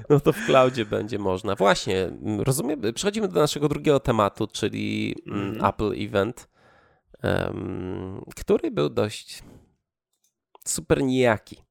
no 0.09 0.19
to 0.19 0.33
w 0.33 0.45
cloudzie 0.45 0.85
będzie 0.85 1.19
można. 1.19 1.55
Właśnie, 1.55 2.09
rozumiem, 2.37 2.81
przechodzimy 2.93 3.27
do 3.27 3.39
naszego 3.39 3.69
drugiego 3.69 3.99
tematu, 3.99 4.47
czyli 4.47 5.15
mm. 5.27 5.65
Apple 5.65 5.93
Event, 5.97 6.49
um, 7.23 8.25
który 8.35 8.71
był 8.71 8.89
dość 8.89 9.43
super 10.65 11.03
nijaki. 11.03 11.65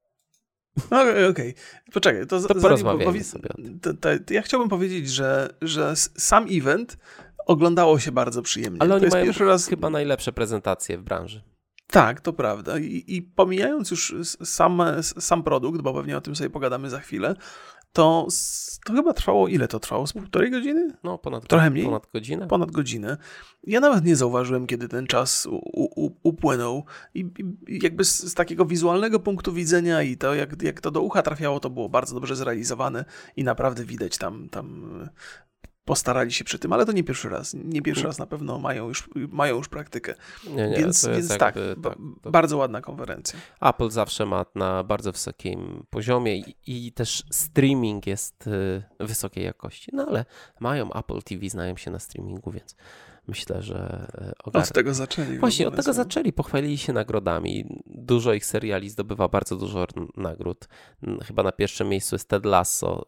Okej, 0.85 1.27
okay, 1.27 1.53
poczekaj. 1.93 2.27
To, 2.27 2.41
to 2.41 2.55
porozmawiajmy 2.55 3.23
sobie 3.23 3.49
to, 3.81 3.93
to, 3.93 4.19
to, 4.25 4.33
Ja 4.33 4.41
chciałbym 4.41 4.69
powiedzieć, 4.69 5.09
że, 5.09 5.49
że 5.61 5.95
sam 5.95 6.45
event 6.51 6.97
oglądało 7.45 7.99
się 7.99 8.11
bardzo 8.11 8.41
przyjemnie. 8.41 8.81
Ale 8.81 8.95
oni 8.95 9.07
mają 9.07 9.31
raz... 9.39 9.67
chyba 9.67 9.89
najlepsze 9.89 10.31
prezentacje 10.31 10.97
w 10.97 11.03
branży. 11.03 11.41
Tak, 11.87 12.21
to 12.21 12.33
prawda. 12.33 12.79
I, 12.79 13.03
I, 13.07 13.21
pomijając 13.21 13.91
już 13.91 14.15
sam, 14.43 14.81
sam 15.01 15.43
produkt, 15.43 15.81
bo 15.81 15.93
pewnie 15.93 16.17
o 16.17 16.21
tym 16.21 16.35
sobie 16.35 16.49
pogadamy 16.49 16.89
za 16.89 16.99
chwilę, 16.99 17.35
to, 17.95 18.27
to 18.85 18.93
chyba 18.93 19.13
trwało, 19.13 19.47
ile 19.47 19.67
to 19.67 19.79
trwało? 19.79 20.07
Z 20.07 20.13
półtorej 20.13 20.51
godziny? 20.51 20.93
No, 21.03 21.17
ponad, 21.17 21.47
Trochę 21.47 21.69
mniej? 21.69 21.85
Ponad 21.85 22.07
godzinę. 22.13 22.47
Ponad 22.47 22.71
godzinę. 22.71 23.17
Ja 23.63 23.79
nawet 23.79 24.05
nie 24.05 24.15
zauważyłem, 24.15 24.67
kiedy 24.67 24.87
ten 24.87 25.07
czas 25.07 25.45
u, 25.45 25.59
u, 25.75 26.11
upłynął. 26.23 26.83
I, 27.13 27.19
I, 27.19 27.83
jakby 27.83 28.05
z, 28.05 28.19
z, 28.19 28.33
takiego 28.33 28.65
wizualnego 28.65 29.19
punktu 29.19 29.53
widzenia 29.53 30.01
i 30.03 30.17
to, 30.17 30.35
jak, 30.35 30.63
jak 30.63 30.81
to 30.81 30.91
do 30.91 31.01
ucha 31.01 31.21
trafiało, 31.21 31.59
to 31.59 31.69
było 31.69 31.89
bardzo 31.89 32.15
dobrze 32.15 32.35
zrealizowane 32.35 33.05
i 33.35 33.43
naprawdę 33.43 33.85
widać 33.85 34.17
tam, 34.17 34.49
tam 34.49 34.99
postarali 35.85 36.31
się 36.31 36.43
przy 36.43 36.59
tym, 36.59 36.73
ale 36.73 36.85
to 36.85 36.91
nie 36.91 37.03
pierwszy 37.03 37.29
raz. 37.29 37.53
Nie 37.53 37.81
pierwszy 37.81 38.03
raz 38.03 38.17
na 38.17 38.27
pewno 38.27 38.59
mają 38.59 38.87
już, 38.87 39.09
mają 39.15 39.55
już 39.55 39.67
praktykę. 39.67 40.15
Nie, 40.47 40.67
nie, 40.67 40.77
więc 40.77 41.07
więc 41.07 41.27
tak, 41.27 41.39
tak 41.39 41.55
to... 41.83 42.31
bardzo 42.31 42.57
ładna 42.57 42.81
konferencja. 42.81 43.39
Apple 43.61 43.89
zawsze 43.89 44.25
ma 44.25 44.45
na 44.55 44.83
bardzo 44.83 45.11
wysokim 45.11 45.85
poziomie 45.89 46.37
i, 46.37 46.55
i, 46.67 46.91
też 46.91 47.23
streaming 47.31 48.07
jest 48.07 48.47
y, 48.47 48.83
wysokiej 48.99 49.45
jakości. 49.45 49.91
No 49.93 50.05
ale 50.07 50.25
mają 50.59 50.93
Apple 50.93 51.21
TV, 51.21 51.49
znają 51.49 51.77
się 51.77 51.91
na 51.91 51.99
streamingu, 51.99 52.51
więc 52.51 52.75
myślę, 53.27 53.61
że 53.61 54.07
e, 54.13 54.33
ogarną. 54.43 54.67
Od 54.67 54.73
tego 54.73 54.93
zaczęli. 54.93 55.37
Właśnie, 55.37 55.67
od 55.67 55.75
tego 55.75 55.93
zaczęli. 55.93 56.33
Pochwalili 56.33 56.77
się 56.77 56.93
nagrodami. 56.93 57.81
Dużo 57.85 58.33
ich 58.33 58.45
seriali 58.45 58.89
zdobywa 58.89 59.27
bardzo 59.27 59.55
dużo 59.55 59.85
nagród. 60.17 60.67
Chyba 61.23 61.43
na 61.43 61.51
pierwszym 61.51 61.89
miejscu 61.89 62.15
jest 62.15 62.29
Ted 62.29 62.45
Lasso. 62.45 63.05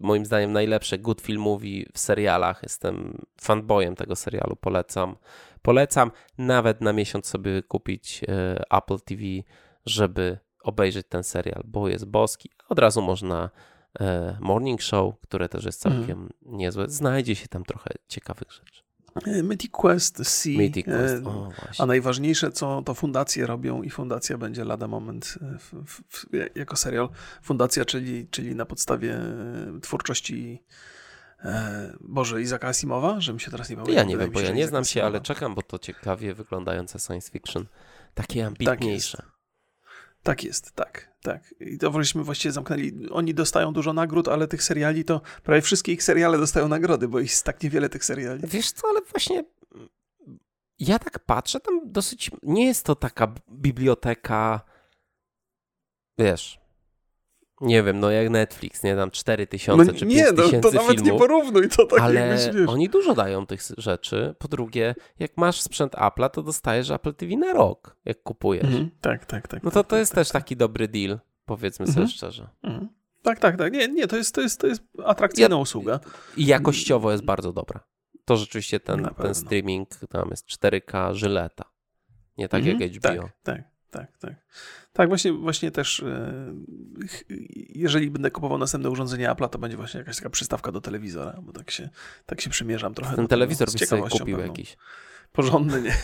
Moim 0.00 0.26
zdaniem 0.26 0.52
najlepsze 0.52 0.98
good 0.98 1.20
film 1.20 1.42
movie 1.42 1.84
w 1.92 1.98
serialach. 1.98 2.62
Jestem 2.62 3.24
fanboyem 3.40 3.96
tego 3.96 4.16
serialu. 4.16 4.56
Polecam. 4.56 5.16
Polecam 5.62 6.10
nawet 6.38 6.80
na 6.80 6.92
miesiąc 6.92 7.26
sobie 7.26 7.62
kupić 7.62 8.20
e, 8.28 8.62
Apple 8.70 9.00
TV, 9.00 9.22
żeby 9.86 10.38
obejrzeć 10.62 11.06
ten 11.08 11.22
serial, 11.22 11.62
bo 11.64 11.88
jest 11.88 12.04
boski. 12.04 12.50
Od 12.68 12.78
razu 12.78 13.02
można 13.02 13.50
e, 14.00 14.36
Morning 14.40 14.82
Show, 14.82 15.20
które 15.20 15.48
też 15.48 15.64
jest 15.64 15.80
całkiem 15.80 16.18
mm. 16.18 16.30
niezłe. 16.44 16.84
Znajdzie 16.88 17.34
się 17.34 17.48
tam 17.48 17.64
trochę 17.64 17.90
ciekawych 18.08 18.52
rzeczy. 18.52 18.82
E, 19.26 19.42
Mythic 19.42 19.70
Quest 19.70 20.16
C. 20.24 20.50
Mythic 20.50 20.88
e, 20.88 20.90
Quest, 20.90 21.26
o 21.26 21.48
A 21.78 21.86
najważniejsze, 21.86 22.50
co 22.52 22.82
to 22.82 22.94
fundacje 22.94 23.46
robią 23.46 23.82
i 23.82 23.90
fundacja 23.90 24.38
będzie 24.38 24.64
lada 24.64 24.88
moment 24.88 25.38
e, 25.42 25.58
w, 25.58 25.72
w, 26.08 26.26
jako 26.54 26.76
serial. 26.76 27.08
Fundacja, 27.42 27.84
czyli, 27.84 28.26
czyli 28.30 28.54
na 28.54 28.66
podstawie 28.66 29.20
twórczości 29.82 30.62
e, 31.44 31.92
Boże, 32.00 32.42
Izaka 32.42 32.68
Asimowa, 32.68 33.20
że 33.20 33.32
mi 33.32 33.40
się 33.40 33.50
teraz 33.50 33.70
nie 33.70 33.76
Ja 33.76 33.82
pamiętam. 33.82 34.08
nie 34.08 34.16
wiem, 34.16 34.30
bo 34.30 34.40
ja 34.40 34.50
nie 34.50 34.66
znam 34.66 34.84
się, 34.84 35.04
ale 35.04 35.20
czekam, 35.20 35.54
bo 35.54 35.62
to 35.62 35.78
ciekawie 35.78 36.34
wyglądające 36.34 36.98
science 36.98 37.30
fiction. 37.30 37.66
Takie 38.14 38.40
Tak 38.40 38.48
ambitniejsze. 38.48 39.16
Tak 39.18 39.39
jest, 40.42 40.72
tak, 40.72 41.16
tak. 41.22 41.54
I 41.60 41.78
to 41.78 41.92
żeśmy 41.92 42.24
właściwie 42.24 42.52
zamknęli. 42.52 43.08
Oni 43.10 43.34
dostają 43.34 43.72
dużo 43.72 43.92
nagród, 43.92 44.28
ale 44.28 44.48
tych 44.48 44.62
seriali 44.62 45.04
to 45.04 45.20
prawie 45.42 45.62
wszystkie 45.62 45.92
ich 45.92 46.02
seriale 46.02 46.38
dostają 46.38 46.68
nagrody, 46.68 47.08
bo 47.08 47.20
jest 47.20 47.44
tak 47.44 47.62
niewiele 47.62 47.88
tych 47.88 48.04
seriali. 48.04 48.42
Wiesz 48.44 48.72
co, 48.72 48.88
ale 48.90 49.00
właśnie 49.02 49.44
mm, 49.74 49.88
ja 50.78 50.98
tak 50.98 51.18
patrzę, 51.18 51.60
tam 51.60 51.80
dosyć 51.84 52.30
nie 52.42 52.66
jest 52.66 52.84
to 52.84 52.94
taka 52.94 53.34
biblioteka, 53.50 54.60
wiesz, 56.18 56.59
nie 57.60 57.82
wiem, 57.82 58.00
no 58.00 58.10
jak 58.10 58.30
Netflix, 58.30 58.82
nie 58.82 58.96
tam 58.96 59.10
4000 59.10 59.92
czy 59.92 60.06
5000 60.06 60.56
no, 60.56 60.60
to 60.62 60.70
nawet 60.70 60.98
nie 60.98 61.04
filmów, 61.04 61.20
porównuj, 61.20 61.68
to 61.68 61.86
tak 61.86 62.00
ale 62.00 62.28
wiesz. 62.28 62.68
oni 62.68 62.88
dużo 62.88 63.14
dają 63.14 63.46
tych 63.46 63.60
rzeczy. 63.78 64.34
Po 64.38 64.48
drugie, 64.48 64.94
jak 65.18 65.36
masz 65.36 65.60
sprzęt 65.60 65.92
Apple'a, 65.92 66.30
to 66.30 66.42
dostajesz 66.42 66.90
Apple 66.90 67.14
TV 67.14 67.36
na 67.36 67.52
rok, 67.52 67.96
jak 68.04 68.22
kupujesz. 68.22 68.64
Mhm, 68.64 68.90
tak, 69.00 69.26
tak, 69.26 69.48
tak. 69.48 69.62
No 69.62 69.70
to 69.70 69.74
tak, 69.80 69.86
to 69.86 69.90
tak, 69.90 69.98
jest 69.98 70.12
tak, 70.12 70.16
też 70.16 70.28
tak. 70.28 70.42
taki 70.42 70.56
dobry 70.56 70.88
deal, 70.88 71.18
powiedzmy 71.44 71.86
Mhm. 71.86 71.94
sobie 71.94 72.16
szczerze. 72.16 72.48
Mhm. 72.62 72.88
Tak, 73.22 73.38
tak, 73.38 73.56
tak. 73.56 73.72
Nie, 73.72 73.88
nie, 73.88 74.06
to 74.06 74.16
jest, 74.16 74.34
to 74.34 74.40
jest, 74.40 74.60
to 74.60 74.66
jest 74.66 74.82
atrakcyjna 75.04 75.56
usługa. 75.56 76.00
I 76.36 76.46
jakościowo 76.46 77.12
jest 77.12 77.24
bardzo 77.24 77.52
dobra. 77.52 77.80
To 78.24 78.36
rzeczywiście 78.36 78.80
ten, 78.80 79.08
ten 79.22 79.34
streaming, 79.34 79.88
tam 80.08 80.28
jest 80.30 80.46
4K 80.46 81.14
żyleta. 81.14 81.64
Nie 82.38 82.48
tak 82.48 82.60
Mhm, 82.66 82.80
jak 82.80 82.92
HBO. 82.92 83.22
Tak, 83.22 83.32
tak, 83.42 83.62
tak, 83.90 84.16
tak. 84.18 84.34
Tak, 84.92 85.08
właśnie, 85.08 85.32
właśnie 85.32 85.70
też 85.70 86.00
e, 86.00 86.54
jeżeli 87.68 88.10
będę 88.10 88.30
kupował 88.30 88.58
następne 88.58 88.90
urządzenie 88.90 89.28
Apple'a, 89.30 89.48
to 89.48 89.58
będzie 89.58 89.76
właśnie 89.76 89.98
jakaś 89.98 90.16
taka 90.16 90.30
przystawka 90.30 90.72
do 90.72 90.80
telewizora, 90.80 91.38
bo 91.42 91.52
tak 91.52 91.70
się, 91.70 91.88
tak 92.26 92.40
się 92.40 92.50
przymierzam 92.50 92.94
trochę. 92.94 93.16
Ten 93.16 93.26
telewizor 93.28 93.72
byś 93.72 93.88
sobie 93.88 94.02
kupił 94.02 94.36
pewną. 94.36 94.42
jakiś. 94.52 94.76
Porządny, 95.32 95.82
nie? 95.82 95.96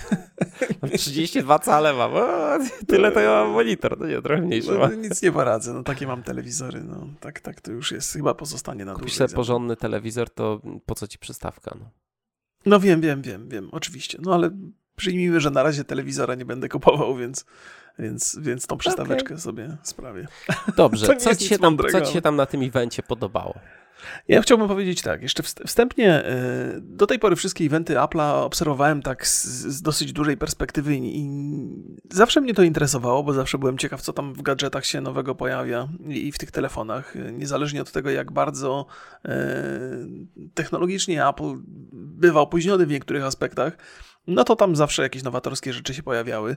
32 0.99 1.59
cale 1.59 1.93
mam. 1.95 2.14
O, 2.14 2.59
tyle 2.87 3.12
to 3.12 3.20
ja 3.20 3.30
mam 3.30 3.51
monitor. 3.51 4.01
No 4.01 4.07
nie, 4.07 4.22
trochę 4.22 4.43
mniejszy 4.43 4.72
No, 4.72 4.78
mam. 4.78 5.01
nic 5.03 5.22
nie 5.22 5.32
poradzę, 5.32 5.72
no 5.72 5.82
takie 5.82 6.07
mam 6.07 6.22
telewizory, 6.22 6.84
no 6.84 7.07
tak, 7.20 7.41
tak 7.41 7.61
to 7.61 7.72
już 7.72 7.93
jest, 7.93 8.12
chyba 8.12 8.34
pozostanie 8.34 8.84
na 8.84 8.95
Kupisz 8.95 9.14
sobie 9.14 9.34
porządny 9.34 9.76
telewizor, 9.76 10.30
to 10.30 10.61
po 10.87 10.95
co 10.95 11.09
ci 11.09 11.18
przystawka? 11.18 11.76
No. 11.80 11.91
No 12.66 12.80
wiem, 12.80 13.01
wiem, 13.01 13.22
wiem, 13.22 13.49
wiem, 13.49 13.68
oczywiście, 13.72 14.18
no 14.22 14.34
ale 14.34 14.51
przyjmijmy, 14.97 15.41
że 15.41 15.51
na 15.51 15.63
razie 15.63 15.85
telewizora 15.85 16.35
nie 16.35 16.45
będę 16.45 16.69
kupował, 16.69 17.17
więc, 17.17 17.45
więc, 17.99 18.39
więc 18.41 18.67
tą 18.67 18.77
przystaweczkę 18.77 19.39
sobie 19.39 19.77
sprawię. 19.83 20.27
Dobrze, 20.77 21.17
co 21.17 21.37
ci, 21.37 21.49
się 21.49 21.59
tam, 21.59 21.73
mądrego, 21.73 22.01
co 22.01 22.07
ci 22.07 22.13
się 22.13 22.23
tam 22.23 22.37
na 22.37 22.47
tym 22.47 22.63
evencie 22.63 23.03
podobało? 23.03 23.55
Ja 24.29 24.43
chciałbym 24.43 24.69
powiedzieć 24.69 25.03
tak, 25.03 25.23
jeszcze 25.23 25.43
wst- 25.43 25.67
wstępnie, 25.67 26.25
e, 26.25 26.81
do 26.81 27.07
tej 27.07 27.19
pory 27.19 27.37
wszystkie 27.37 27.65
eventy 27.65 27.95
Apple'a 27.95 28.45
obserwowałem 28.45 29.03
tak 29.03 29.27
z, 29.27 29.45
z 29.47 29.83
dosyć 29.83 30.13
dużej 30.13 30.37
perspektywy 30.37 30.97
i 30.97 31.31
zawsze 32.11 32.41
mnie 32.41 32.55
to 32.55 32.63
interesowało, 32.63 33.23
bo 33.23 33.33
zawsze 33.33 33.59
byłem 33.59 33.79
ciekaw, 33.79 34.03
co 34.03 34.13
tam 34.13 34.35
w 34.35 34.43
gadżetach 34.43 34.87
się 34.87 35.01
nowego 35.01 35.35
pojawia 35.35 35.89
i 36.09 36.33
w 36.33 36.39
tych 36.39 36.51
telefonach, 36.51 37.15
niezależnie 37.33 37.83
od 37.83 37.93
tego, 37.93 38.11
jak 38.11 38.33
bardzo 38.33 38.87
e, 39.25 39.39
technologicznie 40.55 41.27
Apple 41.29 41.57
bywa 41.93 42.41
opóźniony 42.41 42.87
w 42.87 42.91
niektórych 42.91 43.25
aspektach, 43.25 43.77
no 44.27 44.45
to 44.45 44.57
tam 44.57 44.77
zawsze 44.77 45.03
jakieś 45.03 45.22
nowatorskie 45.22 45.72
rzeczy 45.72 45.95
się 45.95 46.03
pojawiały, 46.03 46.57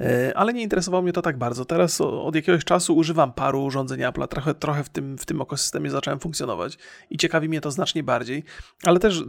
E, 0.00 0.32
ale 0.36 0.52
nie 0.52 0.62
interesowało 0.62 1.02
mnie 1.02 1.12
to 1.12 1.22
tak 1.22 1.38
bardzo. 1.38 1.64
Teraz 1.64 2.00
od 2.00 2.34
jakiegoś 2.34 2.64
czasu 2.64 2.96
używam 2.96 3.32
paru 3.32 3.64
urządzeń 3.64 4.00
Apple'a, 4.00 4.28
trochę, 4.28 4.54
trochę 4.54 4.84
w, 4.84 4.88
tym, 4.88 5.18
w 5.18 5.26
tym 5.26 5.42
ekosystemie 5.42 5.90
zacząłem 5.90 6.20
funkcjonować 6.20 6.78
i 7.10 7.18
ciekawi 7.18 7.48
mnie 7.48 7.60
to 7.60 7.70
znacznie 7.70 8.02
bardziej, 8.02 8.44
ale 8.84 9.00
też 9.00 9.22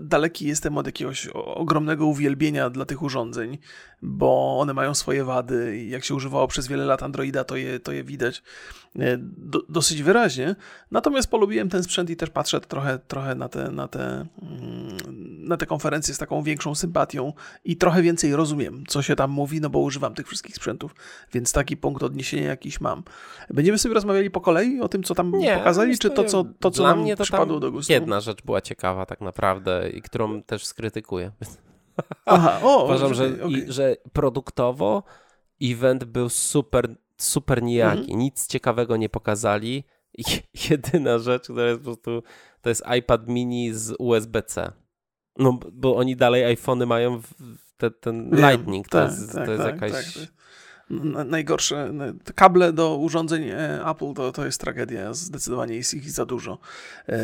daleki 0.00 0.46
jestem 0.46 0.78
od 0.78 0.86
jakiegoś 0.86 1.26
ogromnego 1.34 2.06
uwielbienia 2.06 2.70
dla 2.70 2.84
tych 2.84 3.02
urządzeń, 3.02 3.58
bo 4.02 4.58
one 4.60 4.74
mają 4.74 4.94
swoje 4.94 5.24
wady 5.24 5.78
i 5.78 5.90
jak 5.90 6.04
się 6.04 6.14
używało 6.14 6.48
przez 6.48 6.68
wiele 6.68 6.84
lat 6.84 7.02
Androida, 7.02 7.44
to 7.44 7.56
je, 7.56 7.80
to 7.80 7.92
je 7.92 8.04
widać 8.04 8.42
e, 8.98 9.18
do, 9.18 9.62
dosyć 9.68 10.02
wyraźnie. 10.02 10.56
Natomiast 10.90 11.30
polubiłem 11.30 11.68
ten 11.68 11.82
sprzęt 11.82 12.10
i 12.10 12.16
też 12.16 12.30
patrzę 12.30 12.60
trochę, 12.60 12.98
trochę 12.98 13.34
na, 13.34 13.48
te, 13.48 13.70
na, 13.70 13.88
te, 13.88 14.26
mm, 14.42 15.48
na 15.48 15.56
te 15.56 15.66
konferencje 15.66 16.14
z 16.14 16.18
taką 16.18 16.42
większą 16.42 16.74
sympatią 16.74 17.31
i 17.64 17.76
trochę 17.76 18.02
więcej 18.02 18.36
rozumiem, 18.36 18.84
co 18.88 19.02
się 19.02 19.16
tam 19.16 19.30
mówi, 19.30 19.60
no 19.60 19.70
bo 19.70 19.78
używam 19.78 20.14
tych 20.14 20.26
wszystkich 20.26 20.56
sprzętów, 20.56 20.94
więc 21.32 21.52
taki 21.52 21.76
punkt 21.76 22.02
odniesienia 22.02 22.48
jakiś 22.48 22.80
mam. 22.80 23.02
Będziemy 23.50 23.78
sobie 23.78 23.94
rozmawiali 23.94 24.30
po 24.30 24.40
kolei 24.40 24.80
o 24.80 24.88
tym, 24.88 25.02
co 25.02 25.14
tam 25.14 25.32
pokazali, 25.56 25.90
wiesz 25.90 25.98
czy 25.98 26.10
to, 26.10 26.24
co, 26.24 26.44
to, 26.60 26.70
co 26.70 26.82
nam 26.82 27.04
przypadło 27.22 27.60
do 27.60 27.72
gustu? 27.72 27.92
Jedna 27.92 28.20
rzecz 28.20 28.42
była 28.42 28.60
ciekawa 28.60 29.06
tak 29.06 29.20
naprawdę 29.20 29.90
i 29.90 30.02
którą 30.02 30.42
też 30.42 30.66
skrytykuję. 30.66 31.32
Aha, 32.26 32.60
o, 32.62 32.84
Uważam, 32.84 33.14
że, 33.14 33.26
okej. 33.26 33.52
i, 33.52 33.72
że 33.72 33.96
produktowo 34.12 35.02
event 35.62 36.04
był 36.04 36.28
super, 36.28 36.96
super 37.16 37.62
nijaki. 37.62 38.00
Mhm. 38.00 38.18
Nic 38.18 38.46
ciekawego 38.46 38.96
nie 38.96 39.08
pokazali. 39.08 39.84
Jedyna 40.70 41.18
rzecz, 41.18 41.42
która 41.42 41.66
jest 41.66 41.80
po 41.80 41.84
prostu, 41.84 42.22
to 42.62 42.68
jest 42.68 42.82
iPad 42.98 43.28
mini 43.28 43.74
z 43.74 43.94
USB-C. 43.98 44.72
No, 45.42 45.58
bo 45.72 45.96
oni 45.96 46.16
dalej 46.16 46.44
iPhony 46.44 46.86
mają 46.86 47.20
w, 47.20 47.32
te, 47.76 47.90
ten 47.90 48.30
Lightning. 48.30 48.88
To 48.88 48.98
tak, 48.98 49.10
jest, 49.10 49.32
tak, 49.32 49.46
to 49.46 49.52
jest 49.52 49.64
tak, 49.64 49.74
jakaś... 49.74 49.92
tak, 49.92 50.12
to 50.14 50.20
jest 50.20 50.32
n- 50.90 51.28
Najgorsze, 51.30 51.84
n- 51.84 52.18
te 52.24 52.32
kable 52.32 52.72
do 52.72 52.96
urządzeń 52.96 53.42
e, 53.48 53.84
Apple 53.90 54.14
to, 54.14 54.32
to 54.32 54.44
jest 54.44 54.60
tragedia, 54.60 55.14
zdecydowanie 55.14 55.76
jest 55.76 55.94
ich 55.94 56.10
za 56.10 56.26
dużo. 56.26 56.58
E, 57.08 57.18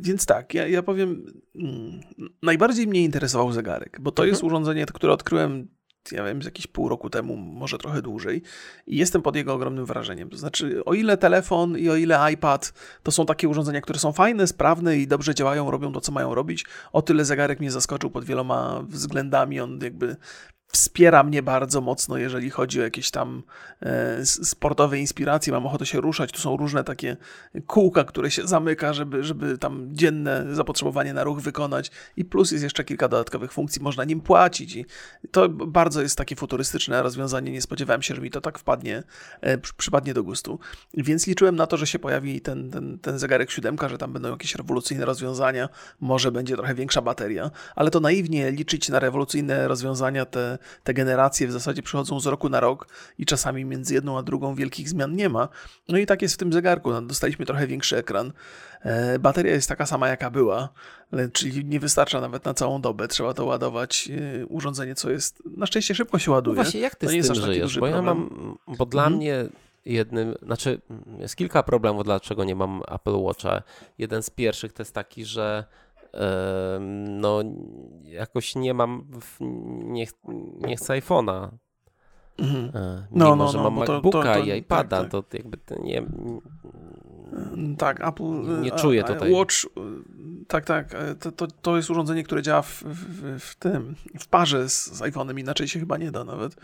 więc 0.00 0.26
tak, 0.26 0.54
ja, 0.54 0.66
ja 0.66 0.82
powiem, 0.82 1.24
mm, 1.54 2.00
najbardziej 2.42 2.86
mnie 2.86 3.04
interesował 3.04 3.52
zegarek, 3.52 3.98
bo 4.00 4.10
to 4.12 4.22
Mhm. 4.22 4.30
jest 4.32 4.42
urządzenie, 4.44 4.86
które 4.86 5.12
odkryłem, 5.12 5.68
ja 6.12 6.24
wiem, 6.24 6.42
z 6.42 6.44
jakieś 6.44 6.66
pół 6.66 6.88
roku 6.88 7.10
temu, 7.10 7.36
może 7.36 7.78
trochę 7.78 8.02
dłużej 8.02 8.42
i 8.86 8.96
jestem 8.96 9.22
pod 9.22 9.36
jego 9.36 9.54
ogromnym 9.54 9.86
wrażeniem. 9.86 10.30
To 10.30 10.36
znaczy, 10.36 10.84
o 10.84 10.94
ile 10.94 11.16
telefon 11.16 11.78
i 11.78 11.88
o 11.88 11.96
ile 11.96 12.32
iPad 12.32 12.72
to 13.02 13.12
są 13.12 13.26
takie 13.26 13.48
urządzenia, 13.48 13.80
które 13.80 13.98
są 13.98 14.12
fajne, 14.12 14.46
sprawne 14.46 14.96
i 14.96 15.06
dobrze 15.06 15.34
działają, 15.34 15.70
robią 15.70 15.92
to, 15.92 16.00
co 16.00 16.12
mają 16.12 16.34
robić, 16.34 16.64
o 16.92 17.02
tyle 17.02 17.24
zegarek 17.24 17.60
mnie 17.60 17.70
zaskoczył 17.70 18.10
pod 18.10 18.24
wieloma 18.24 18.82
względami. 18.82 19.60
On 19.60 19.78
jakby 19.82 20.16
wspiera 20.72 21.22
mnie 21.22 21.42
bardzo 21.42 21.80
mocno, 21.80 22.16
jeżeli 22.16 22.50
chodzi 22.50 22.80
o 22.80 22.82
jakieś 22.82 23.10
tam 23.10 23.42
e, 23.82 24.26
sportowe 24.26 24.98
inspiracje. 24.98 25.52
Mam 25.52 25.66
ochotę 25.66 25.86
się 25.86 26.00
ruszać. 26.00 26.32
Tu 26.32 26.38
są 26.38 26.56
różne 26.56 26.84
takie 26.84 27.16
kółka, 27.66 28.04
które 28.04 28.30
się 28.30 28.46
zamyka, 28.46 28.92
żeby, 28.92 29.24
żeby 29.24 29.58
tam 29.58 29.88
dzienne 29.92 30.46
zapotrzebowanie 30.52 31.14
na 31.14 31.24
ruch 31.24 31.40
wykonać. 31.40 31.90
I 32.16 32.24
plus 32.24 32.52
jest 32.52 32.64
jeszcze 32.64 32.84
kilka 32.84 33.08
dodatkowych 33.08 33.52
funkcji. 33.52 33.82
Można 33.82 34.04
nim 34.04 34.20
płacić. 34.20 34.76
I 34.76 34.86
to 35.30 35.48
bardzo 35.48 36.02
jest 36.02 36.18
takie 36.18 36.36
futurystyczne 36.36 37.02
rozwiązanie. 37.02 37.52
Nie 37.52 37.62
spodziewałem 37.62 38.02
się, 38.02 38.14
że 38.14 38.20
mi 38.20 38.30
to 38.30 38.40
tak 38.40 38.58
wpadnie, 38.58 39.02
e, 39.40 39.58
przy- 39.58 39.74
przypadnie 39.74 40.14
do 40.14 40.24
gustu. 40.24 40.58
Więc 40.94 41.26
liczyłem 41.26 41.56
na 41.56 41.66
to, 41.66 41.76
że 41.76 41.86
się 41.86 41.98
pojawi 41.98 42.40
ten, 42.40 42.70
ten, 42.70 42.98
ten 42.98 43.18
zegarek 43.18 43.50
siódemka, 43.50 43.88
że 43.88 43.98
tam 43.98 44.12
będą 44.12 44.30
jakieś 44.30 44.54
rewolucyjne 44.54 45.04
rozwiązania. 45.04 45.68
Może 46.00 46.32
będzie 46.32 46.56
trochę 46.56 46.74
większa 46.74 47.02
bateria. 47.02 47.50
Ale 47.76 47.90
to 47.90 48.00
naiwnie 48.00 48.50
liczyć 48.50 48.88
na 48.88 48.98
rewolucyjne 48.98 49.68
rozwiązania. 49.68 50.24
Te, 50.24 50.57
te 50.84 50.94
generacje 50.94 51.46
w 51.48 51.52
zasadzie 51.52 51.82
przychodzą 51.82 52.20
z 52.20 52.26
roku 52.26 52.48
na 52.48 52.60
rok 52.60 52.86
i 53.18 53.26
czasami 53.26 53.64
między 53.64 53.94
jedną 53.94 54.18
a 54.18 54.22
drugą 54.22 54.54
wielkich 54.54 54.88
zmian 54.88 55.16
nie 55.16 55.28
ma. 55.28 55.48
No 55.88 55.98
i 55.98 56.06
tak 56.06 56.22
jest 56.22 56.34
w 56.34 56.38
tym 56.38 56.52
zegarku. 56.52 56.90
No, 56.90 57.02
Dostaliśmy 57.02 57.46
trochę 57.46 57.66
większy 57.66 57.96
ekran. 57.96 58.32
E, 58.82 59.18
Bateria 59.18 59.52
jest 59.52 59.68
taka 59.68 59.86
sama, 59.86 60.08
jaka 60.08 60.30
była, 60.30 60.68
ale- 61.12 61.28
czyli 61.28 61.64
nie 61.64 61.80
wystarcza 61.80 62.20
nawet 62.20 62.44
na 62.44 62.54
całą 62.54 62.80
dobę. 62.80 63.08
Trzeba 63.08 63.34
to 63.34 63.44
ładować. 63.44 64.08
e, 64.42 64.46
Urządzenie, 64.46 64.94
co 64.94 65.10
jest 65.10 65.42
na 65.56 65.66
szczęście 65.66 65.94
szybko 65.94 66.18
się 66.18 66.30
No 66.30 66.34
ładuje. 66.34 66.54
właśnie, 66.54 66.80
jak 66.80 66.96
ty 66.96 67.06
To 67.06 67.12
nie 67.12 67.18
jest 67.18 67.28
tym 67.28 67.38
aż 67.38 67.40
taki 67.42 67.54
żyjesz? 67.54 67.78
Bo 67.78 67.86
ja 67.86 68.02
mam, 68.02 68.56
bo 68.78 68.86
dla 68.86 69.02
Mhm. 69.02 69.16
mnie 69.16 69.44
jednym, 69.84 70.34
znaczy 70.42 70.80
jest 71.18 71.36
kilka 71.36 71.62
problemów, 71.62 72.04
dlaczego 72.04 72.44
nie 72.44 72.54
mam 72.54 72.82
Apple 72.88 73.14
Watcha. 73.16 73.62
Jeden 73.98 74.22
z 74.22 74.30
pierwszych 74.30 74.72
to 74.72 74.82
jest 74.82 74.94
taki, 74.94 75.24
że 75.24 75.64
no 77.08 77.42
jakoś 78.02 78.54
nie 78.54 78.74
mam, 78.74 79.04
nie, 79.84 80.06
nie 80.60 80.76
chcę 80.76 80.94
iPhone'a. 81.00 81.48
Mhm. 82.38 82.70
E, 82.76 83.06
No, 83.10 83.24
Mimo, 83.24 83.36
no, 83.36 83.48
że 83.52 83.58
no, 83.58 83.64
mam 83.64 83.74
bo 83.74 83.84
to- 83.86 83.92
MacBooka 83.92 84.34
to- 84.34 84.40
to- 84.40 84.46
i 84.46 84.58
iPada, 84.58 85.00
tak, 85.02 85.10
to 85.10 85.24
jakby 85.32 85.56
to 85.56 85.82
nie... 85.82 86.02
Tak, 87.78 88.08
Apple. 88.08 88.60
Nie 88.62 88.72
e, 88.74 88.76
czuję 88.78 89.04
a- 89.04 89.06
tutaj. 89.08 89.32
Watch, 89.32 89.54
e, 89.64 89.68
tak, 90.48 90.64
tak. 90.64 90.94
e, 90.94 91.14
To, 91.14 91.32
to, 91.32 91.46
to 91.46 91.76
jest 91.76 91.90
urządzenie, 91.90 92.22
które 92.24 92.42
działa 92.42 92.62
w, 92.62 92.82
w, 92.82 93.40
w 93.40 93.54
tym, 93.56 93.94
w 94.18 94.28
parze 94.28 94.68
z, 94.68 94.86
z 94.92 95.00
iPhone'em, 95.00 95.40
inaczej 95.40 95.68
się 95.68 95.80
chyba 95.80 95.96
nie 95.96 96.10
da 96.10 96.24
nawet. 96.24 96.56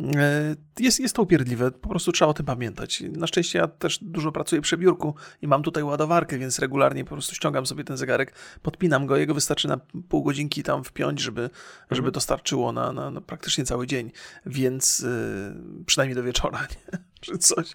E, 0.00 0.56
jest, 0.78 1.00
jest 1.00 1.16
to 1.16 1.22
upierdliwe, 1.22 1.70
po 1.70 1.88
prostu 1.88 2.12
trzeba 2.12 2.30
o 2.30 2.34
tym 2.34 2.46
pamiętać. 2.46 3.02
Na 3.12 3.26
szczęście 3.26 3.58
ja 3.58 3.68
też 3.68 3.98
dużo 4.02 4.32
pracuję 4.32 4.62
przy 4.62 4.76
biurku 4.76 5.14
i 5.42 5.48
mam 5.48 5.62
tutaj 5.62 5.82
ładowarkę, 5.82 6.38
więc 6.38 6.58
regularnie 6.58 7.04
po 7.04 7.10
prostu 7.10 7.34
ściągam 7.34 7.66
sobie 7.66 7.84
ten 7.84 7.96
zegarek, 7.96 8.34
podpinam 8.62 9.06
go, 9.06 9.16
jego 9.16 9.34
wystarczy 9.34 9.68
na 9.68 9.80
pół 10.08 10.22
godzinki 10.22 10.62
tam 10.62 10.84
wpiąć, 10.84 11.20
żeby, 11.20 11.50
żeby 11.90 12.08
mhm. 12.08 12.12
to 12.12 12.20
starczyło 12.20 12.72
na, 12.72 12.92
na, 12.92 13.10
na, 13.10 13.20
praktycznie 13.20 13.64
cały 13.64 13.86
dzień, 13.86 14.10
więc 14.46 14.98
yy, 14.98 15.84
przynajmniej 15.86 16.16
do 16.16 16.22
wieczora, 16.22 16.66
nie? 16.92 16.98
Czy 17.26 17.38
coś. 17.38 17.72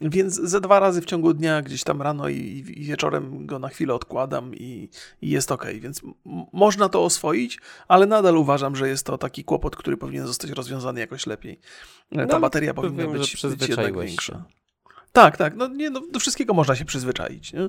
Więc 0.00 0.34
ze 0.34 0.60
dwa 0.60 0.80
razy 0.80 1.00
w 1.00 1.04
ciągu 1.04 1.34
dnia, 1.34 1.62
gdzieś 1.62 1.84
tam 1.84 2.02
rano 2.02 2.28
i, 2.28 2.36
i 2.76 2.84
wieczorem 2.84 3.46
go 3.46 3.58
na 3.58 3.68
chwilę 3.68 3.94
odkładam 3.94 4.54
i, 4.54 4.88
i 5.22 5.30
jest 5.30 5.52
ok. 5.52 5.66
Więc 5.80 6.02
można 6.52 6.88
to 6.88 7.04
oswoić, 7.04 7.60
ale 7.88 8.06
nadal 8.06 8.36
uważam, 8.36 8.76
że 8.76 8.88
jest 8.88 9.06
to 9.06 9.18
taki 9.18 9.44
kłopot, 9.44 9.76
który 9.76 9.96
powinien 9.96 10.26
zostać 10.26 10.50
rozwiązany 10.50 11.00
jakoś 11.00 11.26
lepiej. 11.26 11.60
Ta 12.16 12.26
no, 12.26 12.40
bateria 12.40 12.74
powinna 12.74 13.06
być, 13.06 13.46
być 13.46 13.68
jednak 13.68 14.00
większa. 14.00 14.44
Tak, 15.12 15.36
tak. 15.36 15.56
No, 15.56 15.68
nie, 15.68 15.90
no, 15.90 16.02
do 16.12 16.20
wszystkiego 16.20 16.54
można 16.54 16.76
się 16.76 16.84
przyzwyczaić. 16.84 17.52
Nie? 17.52 17.60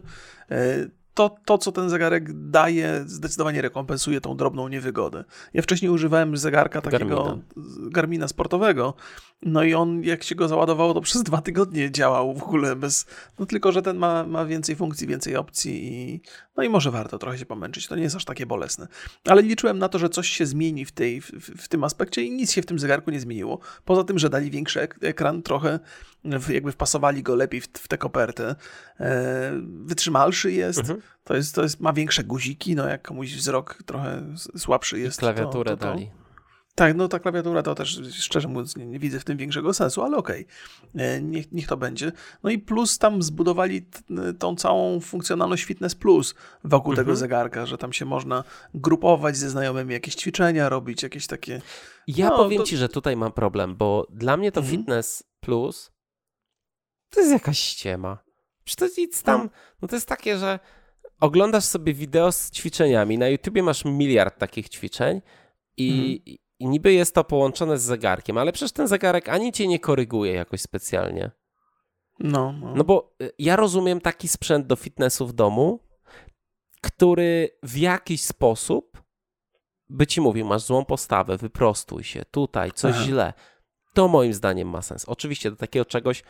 E, 0.52 0.90
to, 1.16 1.36
to, 1.46 1.58
co 1.58 1.72
ten 1.72 1.90
zegarek 1.90 2.50
daje, 2.50 3.04
zdecydowanie 3.06 3.62
rekompensuje 3.62 4.22
tą 4.22 4.38
drobną 4.38 4.68
niewygodę. 4.68 5.24
Ja 5.54 5.62
wcześniej 5.62 5.92
używałem 5.92 6.38
zegarka 6.38 6.82
takiego 6.82 7.16
Garmina, 7.16 7.44
Garmina 7.90 8.28
sportowego, 8.28 8.94
no 9.46 9.64
i 9.64 9.74
on, 9.74 10.04
jak 10.04 10.24
się 10.24 10.36
go 10.36 10.48
załadowało, 10.48 10.94
to 10.94 11.02
przez 11.02 11.24
dwa 11.24 11.42
tygodnie 11.42 11.92
działał 11.92 12.34
w 12.34 12.44
ogóle 12.44 12.76
bez. 12.76 13.06
No 13.40 13.46
tylko, 13.46 13.72
że 13.72 13.82
ten 13.82 13.98
ma, 13.98 14.24
ma 14.24 14.46
więcej 14.46 14.76
funkcji, 14.76 15.08
więcej 15.08 15.36
opcji 15.36 15.94
i. 15.94 16.22
No 16.58 16.64
i 16.64 16.70
może 16.70 16.92
warto 16.92 17.18
trochę 17.18 17.38
się 17.38 17.46
pomęczyć. 17.46 17.88
To 17.88 17.96
nie 17.96 18.04
jest 18.04 18.16
aż 18.16 18.26
takie 18.26 18.46
bolesne. 18.46 18.88
Ale 19.26 19.42
liczyłem 19.42 19.80
na 19.80 19.90
to, 19.90 20.00
że 20.00 20.10
coś 20.10 20.30
się 20.30 20.46
zmieni 20.46 20.86
w, 20.86 20.92
tej, 20.92 21.22
w, 21.22 21.32
w 21.64 21.68
tym 21.68 21.84
aspekcie 21.84 22.22
i 22.22 22.32
nic 22.32 22.52
się 22.52 22.62
w 22.62 22.66
tym 22.66 22.80
zegarku 22.80 23.12
nie 23.12 23.20
zmieniło. 23.20 23.60
Poza 23.86 24.04
tym, 24.04 24.20
że 24.20 24.30
dali 24.30 24.52
większy 24.52 24.88
ekran, 25.02 25.42
trochę 25.42 25.80
jakby 26.50 26.72
wpasowali 26.72 27.24
go 27.24 27.36
lepiej 27.36 27.62
w, 27.62 27.68
w 27.68 27.88
tę 27.88 27.98
kopertę. 27.98 28.56
E, 29.00 29.52
wytrzymalszy 29.64 30.52
jest. 30.52 30.80
Mhm. 30.80 31.02
To 31.24 31.36
jest, 31.36 31.56
to 31.56 31.64
jest, 31.64 31.80
ma 31.80 31.94
większe 31.94 32.24
guziki, 32.24 32.76
no 32.76 32.88
jak 32.88 33.02
komuś 33.02 33.36
wzrok 33.36 33.84
trochę 33.86 34.36
słabszy 34.58 35.00
jest. 35.00 35.18
I 35.18 35.20
klawiaturę 35.20 35.72
to, 35.72 35.78
to, 35.78 35.86
to, 35.86 35.94
dali. 35.94 36.25
Tak, 36.76 36.96
no 36.96 37.08
ta 37.08 37.20
klawiatura 37.20 37.64
to 37.64 37.76
też 37.76 38.02
szczerze 38.12 38.48
mówiąc 38.48 38.78
nie, 38.78 38.86
nie 38.86 39.00
widzę 39.00 39.20
w 39.20 39.24
tym 39.24 39.38
większego 39.38 39.74
sensu, 39.74 40.04
ale 40.04 40.18
okej, 40.18 40.46
okay. 40.94 41.06
E, 41.06 41.22
niech, 41.22 41.52
niech 41.52 41.68
to 41.68 41.78
będzie. 41.78 42.12
No 42.44 42.50
i 42.50 42.60
plus 42.60 42.98
tam 42.98 43.24
zbudowali 43.24 43.82
t, 43.82 44.00
tą 44.40 44.56
całą 44.56 45.00
funkcjonalność 45.00 45.64
Fitness 45.64 45.96
Plus 45.96 46.36
wokół 46.64 46.92
mhm. 46.92 47.06
tego 47.06 47.16
zegarka, 47.16 47.66
że 47.66 47.78
tam 47.78 47.94
się 47.94 48.06
można 48.06 48.44
grupować 48.74 49.38
ze 49.38 49.50
znajomymi, 49.50 49.94
jakieś 49.94 50.16
ćwiczenia 50.16 50.70
robić, 50.70 51.04
jakieś 51.04 51.28
takie... 51.28 51.62
Ja 52.08 52.30
no, 52.30 52.38
powiem 52.38 52.60
to... 52.60 52.66
ci, 52.66 52.78
że 52.78 52.90
tutaj 52.90 53.16
mam 53.16 53.32
problem, 53.32 53.76
bo 53.76 54.08
dla 54.10 54.38
mnie 54.38 54.52
to 54.52 54.60
mhm. 54.60 54.78
Fitness 54.78 55.24
Plus 55.40 55.92
to 57.10 57.20
jest 57.20 57.34
jakaś 57.34 57.60
ściema. 57.60 58.18
Czy 58.64 58.76
to 58.76 58.86
nic 58.98 59.24
tam, 59.24 59.42
no. 59.42 59.50
no 59.82 59.88
to 59.88 59.96
jest 59.96 60.08
takie, 60.08 60.38
że 60.38 60.60
oglądasz 61.20 61.64
sobie 61.64 61.94
wideo 61.94 62.32
z 62.32 62.52
ćwiczeniami, 62.52 63.18
na 63.18 63.28
YouTubie 63.28 63.64
masz 63.64 63.86
miliard 63.86 64.40
takich 64.40 64.70
ćwiczeń 64.70 65.22
i, 65.78 66.22
mhm. 66.26 66.45
I 66.60 66.68
niby 66.68 66.94
jest 66.94 67.16
to 67.16 67.24
połączone 67.24 67.78
z 67.78 67.82
zegarkiem, 67.82 68.38
ale 68.38 68.52
przecież 68.52 68.72
ten 68.72 68.88
zegarek 68.88 69.30
ani 69.30 69.52
cię 69.52 69.68
nie 69.68 69.80
koryguje 69.80 70.34
jakoś 70.34 70.62
specjalnie. 70.62 71.32
No, 72.20 72.52
no. 72.52 72.76
no 72.76 72.84
bo 72.84 73.16
y, 73.22 73.32
ja 73.40 73.56
rozumiem 73.56 74.02
taki 74.02 74.28
sprzęt 74.28 74.68
do 74.68 74.76
fitnessu 74.76 75.28
w 75.28 75.34
domu, 75.34 75.80
który 76.82 77.50
w 77.64 77.78
jakiś 77.78 78.24
sposób 78.24 79.04
by 79.90 80.08
ci 80.08 80.22
mówił, 80.22 80.46
masz 80.46 80.62
złą 80.62 80.86
postawę, 80.86 81.38
wyprostuj 81.38 82.04
się, 82.04 82.26
tutaj 82.32 82.72
coś 82.72 82.96
Aha. 82.96 83.04
źle. 83.04 83.34
To 83.94 84.08
moim 84.08 84.34
zdaniem 84.34 84.70
ma 84.70 84.82
sens. 84.82 85.06
Oczywiście 85.06 85.52
do 85.52 85.58
takiego 85.58 85.86
czegoś 85.86 86.24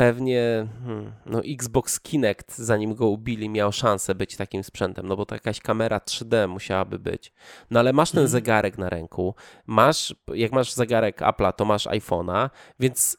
pewnie 0.00 0.66
hmm, 0.84 1.12
no 1.26 1.40
Xbox 1.44 2.00
Kinect, 2.00 2.58
zanim 2.58 2.94
go 2.94 3.06
ubili, 3.06 3.48
miał 3.48 3.72
szansę 3.72 4.14
być 4.14 4.36
takim 4.36 4.64
sprzętem, 4.64 5.06
no 5.06 5.16
bo 5.16 5.26
to 5.26 5.34
jakaś 5.34 5.60
kamera 5.60 5.98
3D 5.98 6.48
musiałaby 6.48 6.98
być. 6.98 7.32
No 7.70 7.80
ale 7.80 7.92
masz 7.92 8.10
ten 8.10 8.18
mhm. 8.18 8.28
zegarek 8.28 8.78
na 8.78 8.90
ręku, 8.90 9.34
masz, 9.66 10.14
jak 10.34 10.52
masz 10.52 10.72
zegarek 10.72 11.20
Apple'a, 11.20 11.52
to 11.52 11.64
masz 11.64 11.86
iPhone'a, 11.86 12.50
więc 12.78 13.16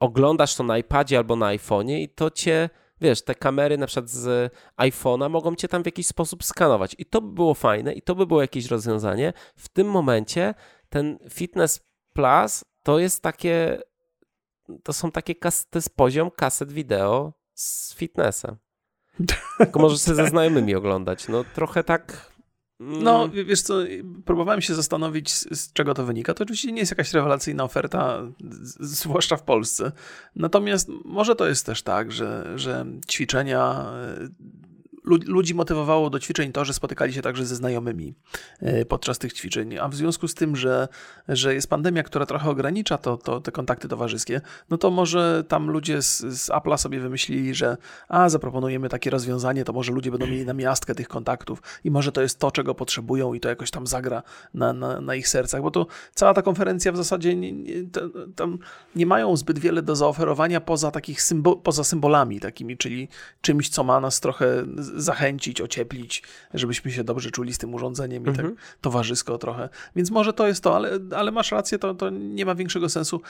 oglądasz 0.00 0.56
to 0.56 0.62
na 0.62 0.78
iPadzie 0.78 1.18
albo 1.18 1.36
na 1.36 1.46
iPhone'ie 1.46 1.98
i 1.98 2.08
to 2.08 2.30
cię, 2.30 2.70
wiesz, 3.00 3.22
te 3.22 3.34
kamery 3.34 3.78
na 3.78 3.86
przykład 3.86 4.10
z 4.10 4.52
iPhone'a 4.80 5.30
mogą 5.30 5.54
cię 5.54 5.68
tam 5.68 5.82
w 5.82 5.86
jakiś 5.86 6.06
sposób 6.06 6.44
skanować 6.44 6.94
i 6.98 7.06
to 7.06 7.20
by 7.20 7.32
było 7.34 7.54
fajne 7.54 7.92
i 7.92 8.02
to 8.02 8.14
by 8.14 8.26
było 8.26 8.40
jakieś 8.40 8.66
rozwiązanie. 8.66 9.32
W 9.56 9.68
tym 9.68 9.86
momencie 9.86 10.54
ten 10.88 11.18
Fitness 11.30 11.80
Plus 12.12 12.64
to 12.82 12.98
jest 12.98 13.22
takie 13.22 13.78
to 14.82 14.92
są 14.92 15.10
takie, 15.10 15.34
kas- 15.34 15.66
to 15.70 15.78
jest 15.78 15.96
poziom 15.96 16.30
kaset 16.30 16.72
wideo 16.72 17.32
z 17.54 17.94
fitnessem. 17.94 18.56
Tylko 19.58 19.80
możesz 19.80 20.02
tak. 20.02 20.14
ze 20.14 20.26
znajomymi 20.26 20.74
oglądać. 20.74 21.28
No 21.28 21.44
trochę 21.54 21.84
tak... 21.84 22.34
No, 22.80 23.24
mm. 23.24 23.46
wiesz 23.46 23.62
co, 23.62 23.74
próbowałem 24.24 24.62
się 24.62 24.74
zastanowić, 24.74 25.32
z, 25.32 25.72
czego 25.72 25.94
to 25.94 26.04
wynika. 26.04 26.34
To 26.34 26.44
oczywiście 26.44 26.72
nie 26.72 26.80
jest 26.80 26.92
jakaś 26.92 27.12
rewelacyjna 27.12 27.64
oferta, 27.64 28.22
zwłaszcza 28.80 29.36
w 29.36 29.42
Polsce. 29.42 29.92
Natomiast 30.36 30.88
może 31.04 31.36
to 31.36 31.48
jest 31.48 31.66
też 31.66 31.82
tak, 31.82 32.12
że, 32.12 32.52
że 32.58 32.86
ćwiczenia 33.08 33.92
ludzi 35.04 35.54
motywowało 35.54 36.10
do 36.10 36.20
ćwiczeń 36.20 36.52
to, 36.52 36.64
że 36.64 36.74
spotykali 36.74 37.12
się 37.12 37.22
także 37.22 37.46
ze 37.46 37.56
znajomymi 37.56 38.14
e, 38.60 38.84
podczas 38.84 39.18
tych 39.18 39.32
ćwiczeń, 39.32 39.78
a 39.78 39.88
w 39.88 39.94
związku 39.94 40.28
z 40.28 40.34
tym, 40.34 40.56
że, 40.56 40.88
że 41.28 41.54
jest 41.54 41.70
pandemia, 41.70 42.02
która 42.02 42.26
trochę 42.26 42.50
ogranicza 42.50 42.98
to, 42.98 43.16
to, 43.16 43.40
te 43.40 43.52
kontakty 43.52 43.88
towarzyskie, 43.88 44.40
no 44.70 44.78
to 44.78 44.90
może 44.90 45.44
tam 45.48 45.70
ludzie 45.70 46.02
z, 46.02 46.18
z 46.20 46.48
Apple'a 46.48 46.78
sobie 46.78 47.00
wymyślili, 47.00 47.54
że 47.54 47.76
a, 48.08 48.28
zaproponujemy 48.28 48.88
takie 48.88 49.10
rozwiązanie, 49.10 49.64
to 49.64 49.72
może 49.72 49.92
ludzie 49.92 50.10
będą 50.10 50.26
mieli 50.26 50.46
namiastkę 50.46 50.94
tych 50.94 51.08
kontaktów 51.08 51.62
i 51.84 51.90
może 51.90 52.12
to 52.12 52.22
jest 52.22 52.38
to, 52.38 52.50
czego 52.50 52.74
potrzebują 52.74 53.34
i 53.34 53.40
to 53.40 53.48
jakoś 53.48 53.70
tam 53.70 53.86
zagra 53.86 54.22
na, 54.54 54.72
na, 54.72 55.00
na 55.00 55.14
ich 55.14 55.28
sercach, 55.28 55.62
bo 55.62 55.70
to 55.70 55.86
cała 56.14 56.34
ta 56.34 56.42
konferencja 56.42 56.92
w 56.92 56.96
zasadzie 56.96 57.36
nie, 57.36 57.52
nie, 57.52 57.74
tam 58.36 58.58
nie 58.96 59.06
mają 59.06 59.36
zbyt 59.36 59.58
wiele 59.58 59.82
do 59.82 59.96
zaoferowania 59.96 60.60
poza 60.60 60.90
takich 60.90 61.22
symbo, 61.22 61.56
poza 61.56 61.84
symbolami 61.84 62.40
takimi, 62.40 62.76
czyli 62.76 63.08
czymś, 63.40 63.68
co 63.68 63.84
ma 63.84 64.00
nas 64.00 64.20
trochę 64.20 64.64
zachęcić, 64.96 65.60
ocieplić, 65.60 66.22
żebyśmy 66.54 66.90
się 66.90 67.04
dobrze 67.04 67.30
czuli 67.30 67.54
z 67.54 67.58
tym 67.58 67.74
urządzeniem 67.74 68.22
i 68.22 68.26
tak 68.26 68.34
mhm. 68.34 68.56
tak 68.56 68.64
towarzysko 68.80 69.38
trochę. 69.38 69.68
Więc 69.96 70.10
może 70.10 70.32
to 70.32 70.46
jest 70.46 70.64
to, 70.64 70.76
ale, 70.76 70.98
ale 71.16 71.32
masz 71.32 71.52
rację, 71.52 71.78
to, 71.78 71.94
to 71.94 72.10
nie 72.10 72.46
ma 72.46 72.54
większego 72.54 72.88
sensu. 72.88 73.20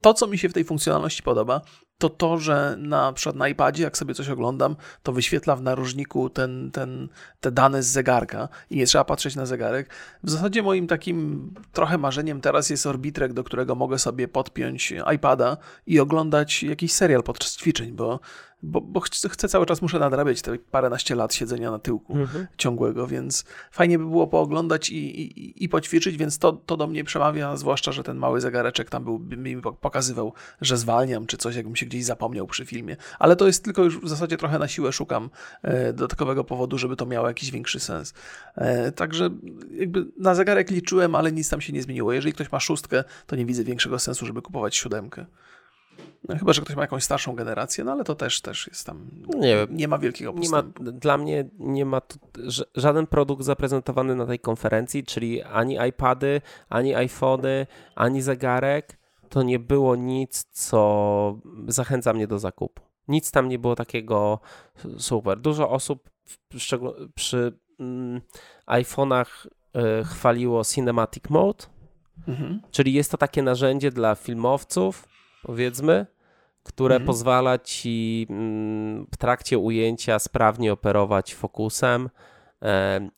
To, 0.00 0.14
co 0.14 0.26
mi 0.26 0.38
się 0.38 0.48
w 0.48 0.52
tej 0.52 0.64
funkcjonalności 0.64 1.22
podoba, 1.22 1.60
to 2.02 2.10
to, 2.10 2.38
że 2.38 2.76
na 2.78 3.12
przykład 3.12 3.36
na 3.36 3.48
iPadzie, 3.48 3.82
jak 3.82 3.98
sobie 3.98 4.14
coś 4.14 4.28
oglądam, 4.28 4.76
to 5.02 5.12
wyświetla 5.12 5.56
w 5.56 5.62
narożniku 5.62 6.30
ten, 6.30 6.70
ten, 6.70 7.08
te 7.40 7.52
dane 7.52 7.82
z 7.82 7.86
zegarka 7.86 8.48
i 8.70 8.76
nie 8.76 8.86
trzeba 8.86 9.04
patrzeć 9.04 9.36
na 9.36 9.46
zegarek. 9.46 9.90
W 10.22 10.30
zasadzie 10.30 10.62
moim 10.62 10.86
takim 10.86 11.50
trochę 11.72 11.98
marzeniem 11.98 12.40
teraz 12.40 12.70
jest 12.70 12.86
Orbitrek, 12.86 13.32
do 13.32 13.44
którego 13.44 13.74
mogę 13.74 13.98
sobie 13.98 14.28
podpiąć 14.28 14.94
iPada 15.14 15.56
i 15.86 16.00
oglądać 16.00 16.62
jakiś 16.62 16.92
serial 16.92 17.22
podczas 17.22 17.56
ćwiczeń, 17.56 17.92
bo 17.92 18.20
bo, 18.62 18.80
bo 18.80 19.00
chcę, 19.00 19.28
chcę, 19.28 19.48
cały 19.48 19.66
czas, 19.66 19.82
muszę 19.82 19.98
nadrabiać 19.98 20.42
te 20.42 20.58
paręnaście 20.58 21.14
lat 21.14 21.34
siedzenia 21.34 21.70
na 21.70 21.78
tyłku 21.78 22.18
mhm. 22.18 22.46
ciągłego, 22.58 23.06
więc 23.06 23.44
fajnie 23.70 23.98
by 23.98 24.04
było 24.04 24.26
pooglądać 24.26 24.90
i, 24.90 25.20
i, 25.22 25.64
i 25.64 25.68
poćwiczyć, 25.68 26.16
więc 26.16 26.38
to, 26.38 26.52
to 26.52 26.76
do 26.76 26.86
mnie 26.86 27.04
przemawia, 27.04 27.56
zwłaszcza, 27.56 27.92
że 27.92 28.02
ten 28.02 28.16
mały 28.16 28.40
zegareczek 28.40 28.90
tam 28.90 29.04
był, 29.04 29.18
by 29.18 29.36
mi 29.36 29.62
pokazywał, 29.62 30.32
że 30.60 30.76
zwalniam, 30.76 31.26
czy 31.26 31.36
coś, 31.36 31.56
jakbym 31.56 31.76
się 31.76 31.86
gdzieś 31.92 32.04
zapomniał 32.04 32.46
przy 32.46 32.66
filmie. 32.66 32.96
Ale 33.18 33.36
to 33.36 33.46
jest 33.46 33.64
tylko 33.64 33.84
już 33.84 33.98
w 33.98 34.08
zasadzie 34.08 34.36
trochę 34.36 34.58
na 34.58 34.68
siłę 34.68 34.92
szukam 34.92 35.30
e, 35.62 35.92
dodatkowego 35.92 36.44
powodu, 36.44 36.78
żeby 36.78 36.96
to 36.96 37.06
miało 37.06 37.28
jakiś 37.28 37.50
większy 37.50 37.80
sens. 37.80 38.14
E, 38.56 38.92
także 38.92 39.30
jakby 39.70 40.06
na 40.18 40.34
zegarek 40.34 40.70
liczyłem, 40.70 41.14
ale 41.14 41.32
nic 41.32 41.48
tam 41.48 41.60
się 41.60 41.72
nie 41.72 41.82
zmieniło. 41.82 42.12
Jeżeli 42.12 42.32
ktoś 42.32 42.52
ma 42.52 42.60
szóstkę, 42.60 43.04
to 43.26 43.36
nie 43.36 43.46
widzę 43.46 43.64
większego 43.64 43.98
sensu, 43.98 44.26
żeby 44.26 44.42
kupować 44.42 44.76
siódemkę. 44.76 45.26
No, 46.28 46.38
chyba, 46.38 46.52
że 46.52 46.62
ktoś 46.62 46.76
ma 46.76 46.82
jakąś 46.82 47.04
starszą 47.04 47.34
generację, 47.34 47.84
no 47.84 47.92
ale 47.92 48.04
to 48.04 48.14
też, 48.14 48.40
też 48.40 48.66
jest 48.66 48.86
tam. 48.86 49.10
Nie, 49.34 49.66
nie 49.70 49.88
ma 49.88 49.98
wielkiego 49.98 50.32
postępu. 50.32 50.82
Nie 50.82 50.90
ma, 50.90 50.92
dla 50.98 51.18
mnie 51.18 51.44
nie 51.58 51.84
ma 51.84 52.00
tu, 52.00 52.18
żaden 52.74 53.06
produkt 53.06 53.44
zaprezentowany 53.44 54.16
na 54.16 54.26
tej 54.26 54.38
konferencji, 54.38 55.04
czyli 55.04 55.42
ani 55.42 55.78
iPady, 55.88 56.40
ani 56.68 56.94
iPhony, 56.94 57.66
ani 57.94 58.22
zegarek. 58.22 59.01
To 59.32 59.42
nie 59.42 59.58
było 59.58 59.96
nic, 59.96 60.44
co 60.44 61.38
zachęca 61.68 62.12
mnie 62.12 62.26
do 62.26 62.38
zakupu. 62.38 62.82
Nic 63.08 63.30
tam 63.30 63.48
nie 63.48 63.58
było 63.58 63.76
takiego 63.76 64.40
super. 64.98 65.40
Dużo 65.40 65.70
osób 65.70 66.10
przy, 67.14 67.58
mm, 67.80 68.20
iPhone'ach 68.66 69.46
y, 70.00 70.04
chwaliło 70.04 70.64
Cinematic 70.64 71.30
Mode, 71.30 71.64
mhm. 72.28 72.60
czyli 72.70 72.92
jest 72.92 73.10
to 73.10 73.18
takie 73.18 73.42
narzędzie 73.42 73.90
dla 73.90 74.14
filmowców, 74.14 75.08
powiedzmy, 75.42 76.06
które 76.62 76.94
mhm. 76.94 77.06
pozwala 77.06 77.58
ci 77.58 78.26
mm, 78.30 79.06
w 79.12 79.16
trakcie 79.16 79.58
ujęcia 79.58 80.18
sprawnie 80.18 80.72
operować 80.72 81.34
fokusem. 81.34 82.10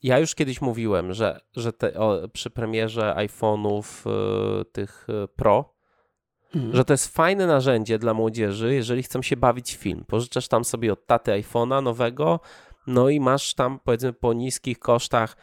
Ja 0.03 0.19
już 0.19 0.35
kiedyś 0.35 0.61
mówiłem, 0.61 1.12
że, 1.12 1.41
że 1.57 1.73
te, 1.73 1.95
o, 1.95 2.29
przy 2.29 2.51
premierze 2.51 3.15
iPhone'ów 3.17 4.11
y, 4.61 4.65
tych 4.65 5.07
Pro 5.37 5.74
Że 6.73 6.85
to 6.85 6.93
jest 6.93 7.15
fajne 7.15 7.47
narzędzie 7.47 7.99
dla 7.99 8.15
młodzieży, 8.15 8.75
jeżeli 8.75 9.03
chcą 9.03 9.23
się 9.23 9.37
bawić 9.37 9.77
film. 9.77 10.05
Pożyczasz 10.09 10.49
tam 10.49 10.65
sobie 10.65 10.93
od 10.93 11.07
taty 11.07 11.33
iPhone'a 11.33 11.83
nowego, 11.83 12.41
no 12.87 13.09
i 13.09 13.21
masz 13.21 13.55
tam 13.55 13.81
powiedzmy 13.85 14.13
po 14.13 14.33
niskich 14.33 14.79
kosztach 14.79 15.37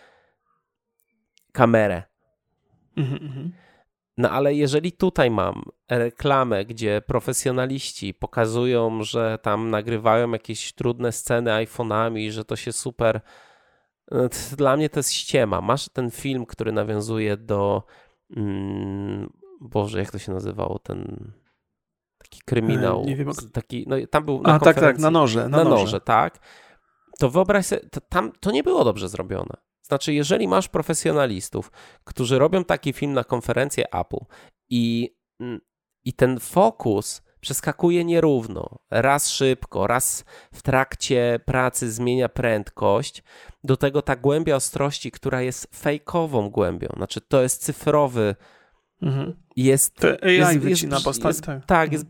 kamerę. 1.51 2.03
Mhm, 2.97 3.24
mhm. 3.24 3.51
No 4.18 4.30
ale 4.30 4.53
jeżeli 4.53 4.91
tutaj 4.91 5.32
mam 5.32 5.64
reklamę, 5.89 6.66
gdzie 6.66 7.01
profesjonaliści 7.01 8.14
pokazują, 8.14 9.03
że 9.03 9.39
tam 9.41 9.70
nagrywają 9.70 10.32
jakieś 10.32 10.74
trudne 10.74 11.12
sceny 11.12 11.51
iPhone'ami, 11.51 12.32
że 12.32 12.45
to 12.45 12.55
się 12.55 12.74
super. 12.74 13.22
No 14.12 14.30
dla 14.57 14.78
mnie 14.78 14.89
to 14.89 14.99
jest 14.99 15.12
ściema. 15.12 15.62
Masz 15.62 15.89
ten 15.89 16.12
film, 16.12 16.45
który 16.45 16.72
nawiązuje 16.72 17.38
do. 17.38 17.84
Mm, 18.36 19.40
Boże, 19.62 19.99
jak 19.99 20.12
to 20.12 20.20
się 20.20 20.32
nazywało? 20.32 20.80
Ten 20.80 21.32
taki 22.18 22.41
kryminał. 22.45 23.01
E, 23.01 23.05
nie 23.05 23.16
wiem, 23.16 23.32
taki, 23.53 23.86
no, 23.88 23.95
tam 24.12 24.26
był 24.26 24.41
na 24.41 24.53
A, 24.53 24.59
tak, 24.59 24.80
tak, 24.80 24.97
na 24.97 25.12
noże. 25.12 25.49
Na, 25.49 25.57
na 25.57 25.64
noże. 25.64 25.84
noże, 25.84 26.01
tak. 26.01 26.39
To 27.20 27.30
wyobraź 27.30 27.66
sobie, 27.66 27.82
to, 27.82 28.01
tam 28.01 28.32
to 28.39 28.51
nie 28.51 28.64
było 28.64 28.84
dobrze 28.84 29.09
zrobione. 29.09 29.57
Znaczy, 29.82 30.14
jeżeli 30.14 30.47
masz 30.47 30.68
profesjonalistów, 30.68 31.72
którzy 32.03 32.39
robią 32.39 32.64
taki 32.64 32.93
film 32.93 33.14
na 33.14 33.24
konferencję 33.24 33.86
Apple 33.93 34.26
i, 34.70 35.16
mm, 35.39 35.59
i 36.03 36.14
ten 36.14 36.39
fokus 36.39 37.22
przeskakuje 37.39 38.05
nierówno, 38.05 38.80
raz 38.89 39.30
szybko, 39.30 39.88
raz 39.88 40.26
w 40.53 40.62
trakcie 40.62 41.39
pracy 41.45 41.91
zmienia 41.91 42.30
prędkość, 42.30 43.24
do 43.64 43.78
tego 43.78 44.01
ta 44.01 44.16
głębia 44.16 44.55
ostrości, 44.55 45.12
która 45.12 45.41
jest 45.41 45.76
fejkową 45.76 46.49
głębią, 46.49 46.88
znaczy 46.95 47.22
to 47.22 47.41
jest 47.41 47.64
cyfrowy, 47.64 48.36
mhm. 49.02 49.34
jest... 49.56 50.06
AI 50.06 50.38
jest, 50.38 50.60
wycina 50.60 50.95
jest, 50.95 51.06
postać. 51.06 51.36
Jest, 51.36 51.45
tak, 51.45 51.66
tak 51.66 51.91
jest, 51.91 52.06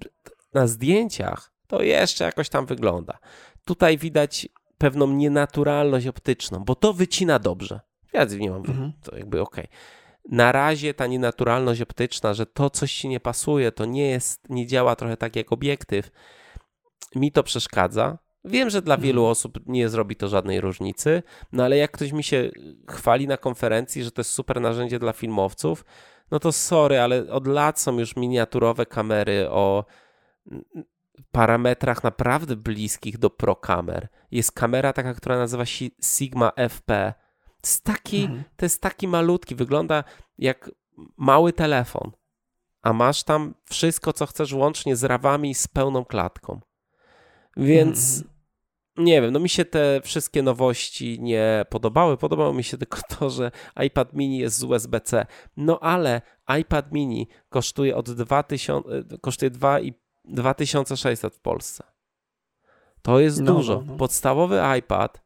na 0.54 0.68
zdjęciach 0.68 1.52
to 1.68 1.82
jeszcze 1.82 2.24
jakoś 2.24 2.50
tam 2.50 2.66
wygląda. 2.66 3.18
Tutaj 3.66 3.98
widać 3.98 4.50
pewną 4.78 5.08
nienaturalność 5.08 6.08
optyczną, 6.08 6.60
bo 6.60 6.76
to 6.76 6.94
wycina 6.94 7.40
dobrze. 7.40 7.80
Ja 8.14 8.26
nie 8.26 8.50
mam, 8.50 8.66
mhm. 8.66 8.94
to 9.04 9.18
jakby 9.18 9.42
okej. 9.42 9.66
Okay. 9.66 9.78
Na 10.38 10.52
razie 10.52 10.94
ta 10.94 11.08
nienaturalność 11.08 11.82
optyczna, 11.82 12.34
że 12.34 12.46
to 12.46 12.70
coś 12.70 12.94
ci 12.94 13.10
nie 13.10 13.20
pasuje, 13.20 13.72
to 13.72 13.86
nie 13.86 14.08
jest, 14.08 14.50
nie 14.50 14.68
działa 14.68 14.96
trochę 14.96 15.18
tak 15.18 15.36
jak 15.36 15.52
obiektyw, 15.52 16.12
mi 17.16 17.32
to 17.32 17.44
przeszkadza. 17.44 18.18
Wiem, 18.46 18.70
że 18.70 18.82
dla 18.82 18.98
wielu 18.98 19.22
mhm. 19.22 19.32
osób 19.32 19.60
nie 19.66 19.90
zrobi 19.90 20.16
to 20.16 20.28
żadnej 20.28 20.62
różnicy, 20.62 21.24
no 21.52 21.64
ale 21.64 21.78
jak 21.78 21.92
ktoś 21.92 22.12
mi 22.12 22.24
się 22.24 22.52
chwali 22.90 23.28
na 23.28 23.38
konferencji, 23.38 24.04
że 24.04 24.12
to 24.12 24.20
jest 24.20 24.32
super 24.32 24.62
narzędzie 24.62 25.00
dla 25.00 25.14
filmowców, 25.14 25.86
no 26.32 26.40
to 26.40 26.52
sorry, 26.52 27.00
ale 27.00 27.32
od 27.32 27.48
lat 27.48 27.80
są 27.80 28.00
już 28.00 28.16
miniaturowe 28.16 28.86
kamery 28.86 29.50
o 29.50 29.86
parametrach 31.32 32.04
naprawdę 32.04 32.56
bliskich 32.56 33.18
do 33.18 33.30
pro 33.30 33.56
kamer. 33.56 34.08
Jest 34.32 34.52
kamera 34.52 34.94
taka, 34.94 35.14
która 35.14 35.38
nazywa 35.38 35.66
się 35.66 35.86
Sigma 36.04 36.52
FP. 36.70 37.14
To 37.62 37.68
jest 37.68 37.84
taki, 37.84 38.24
mhm. 38.24 38.44
to 38.56 38.66
jest 38.66 38.82
taki 38.82 39.08
malutki, 39.08 39.56
wygląda 39.56 40.04
jak 40.38 40.72
mały 41.18 41.54
telefon, 41.54 42.12
a 42.82 42.94
masz 42.94 43.24
tam 43.24 43.54
wszystko, 43.66 44.14
co 44.14 44.26
chcesz, 44.26 44.54
łącznie 44.54 44.96
z 44.96 45.04
rawami 45.04 45.56
z 45.56 45.68
pełną 45.68 46.06
klatką. 46.06 46.62
Więc 47.58 48.18
mhm. 48.18 48.41
Nie 48.98 49.22
wiem, 49.22 49.32
no 49.32 49.40
mi 49.40 49.50
się 49.50 49.66
te 49.66 50.02
wszystkie 50.04 50.44
nowości 50.44 51.18
nie 51.22 51.66
podobały. 51.70 52.18
Podobało 52.18 52.54
mi 52.54 52.64
się 52.64 52.78
tylko 52.78 53.00
to, 53.20 53.30
że 53.30 53.52
iPad 53.86 54.14
mini 54.14 54.38
jest 54.38 54.58
z 54.58 54.64
USB-C. 54.64 55.26
No 55.58 55.80
ale 55.80 56.22
iPad 56.60 56.92
mini 56.92 57.28
kosztuje 57.50 57.96
od 57.96 58.12
2000, 58.12 58.90
kosztuje 59.22 59.52
2,5 59.52 59.94
2600 60.26 61.36
w 61.36 61.40
Polsce. 61.40 61.84
To 63.02 63.20
jest 63.20 63.42
no, 63.42 63.54
dużo. 63.54 63.76
No, 63.76 63.92
no. 63.92 63.98
Podstawowy 63.98 64.62
iPad 64.80 65.24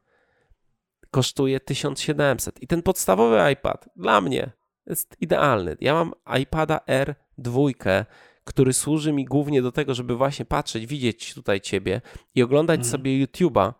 kosztuje 1.11 1.59
1700 1.59 2.63
i 2.63 2.68
ten 2.68 2.82
podstawowy 2.82 3.51
iPad 3.51 3.89
dla 3.95 4.22
mnie 4.22 4.51
jest 4.86 5.18
idealny. 5.22 5.78
Ja 5.82 5.93
mam 5.93 6.13
iPada 6.41 6.80
R2, 6.88 7.74
który 8.45 8.73
służy 8.73 9.13
mi 9.13 9.25
głównie 9.25 9.61
do 9.61 9.71
tego, 9.71 9.93
żeby 9.93 10.15
właśnie 10.15 10.45
patrzeć, 10.45 10.85
widzieć 10.85 11.33
tutaj 11.33 11.61
ciebie 11.61 12.01
i 12.35 12.43
oglądać 12.43 12.77
mhm. 12.77 12.91
sobie 12.91 13.25
YouTube'a. 13.25 13.73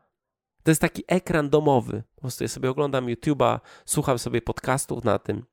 To 0.64 0.72
jest 0.72 0.82
taki 0.82 1.04
ekran 1.08 1.50
domowy. 1.50 2.04
Po 2.16 2.22
prostu 2.22 2.44
ja 2.44 2.48
sobie 2.48 2.70
oglądam 2.70 3.06
YouTube'a, 3.06 3.60
słucham 3.86 4.20
sobie 4.20 4.42
podcastów 4.42 5.04
na 5.04 5.20
tym. 5.20 5.46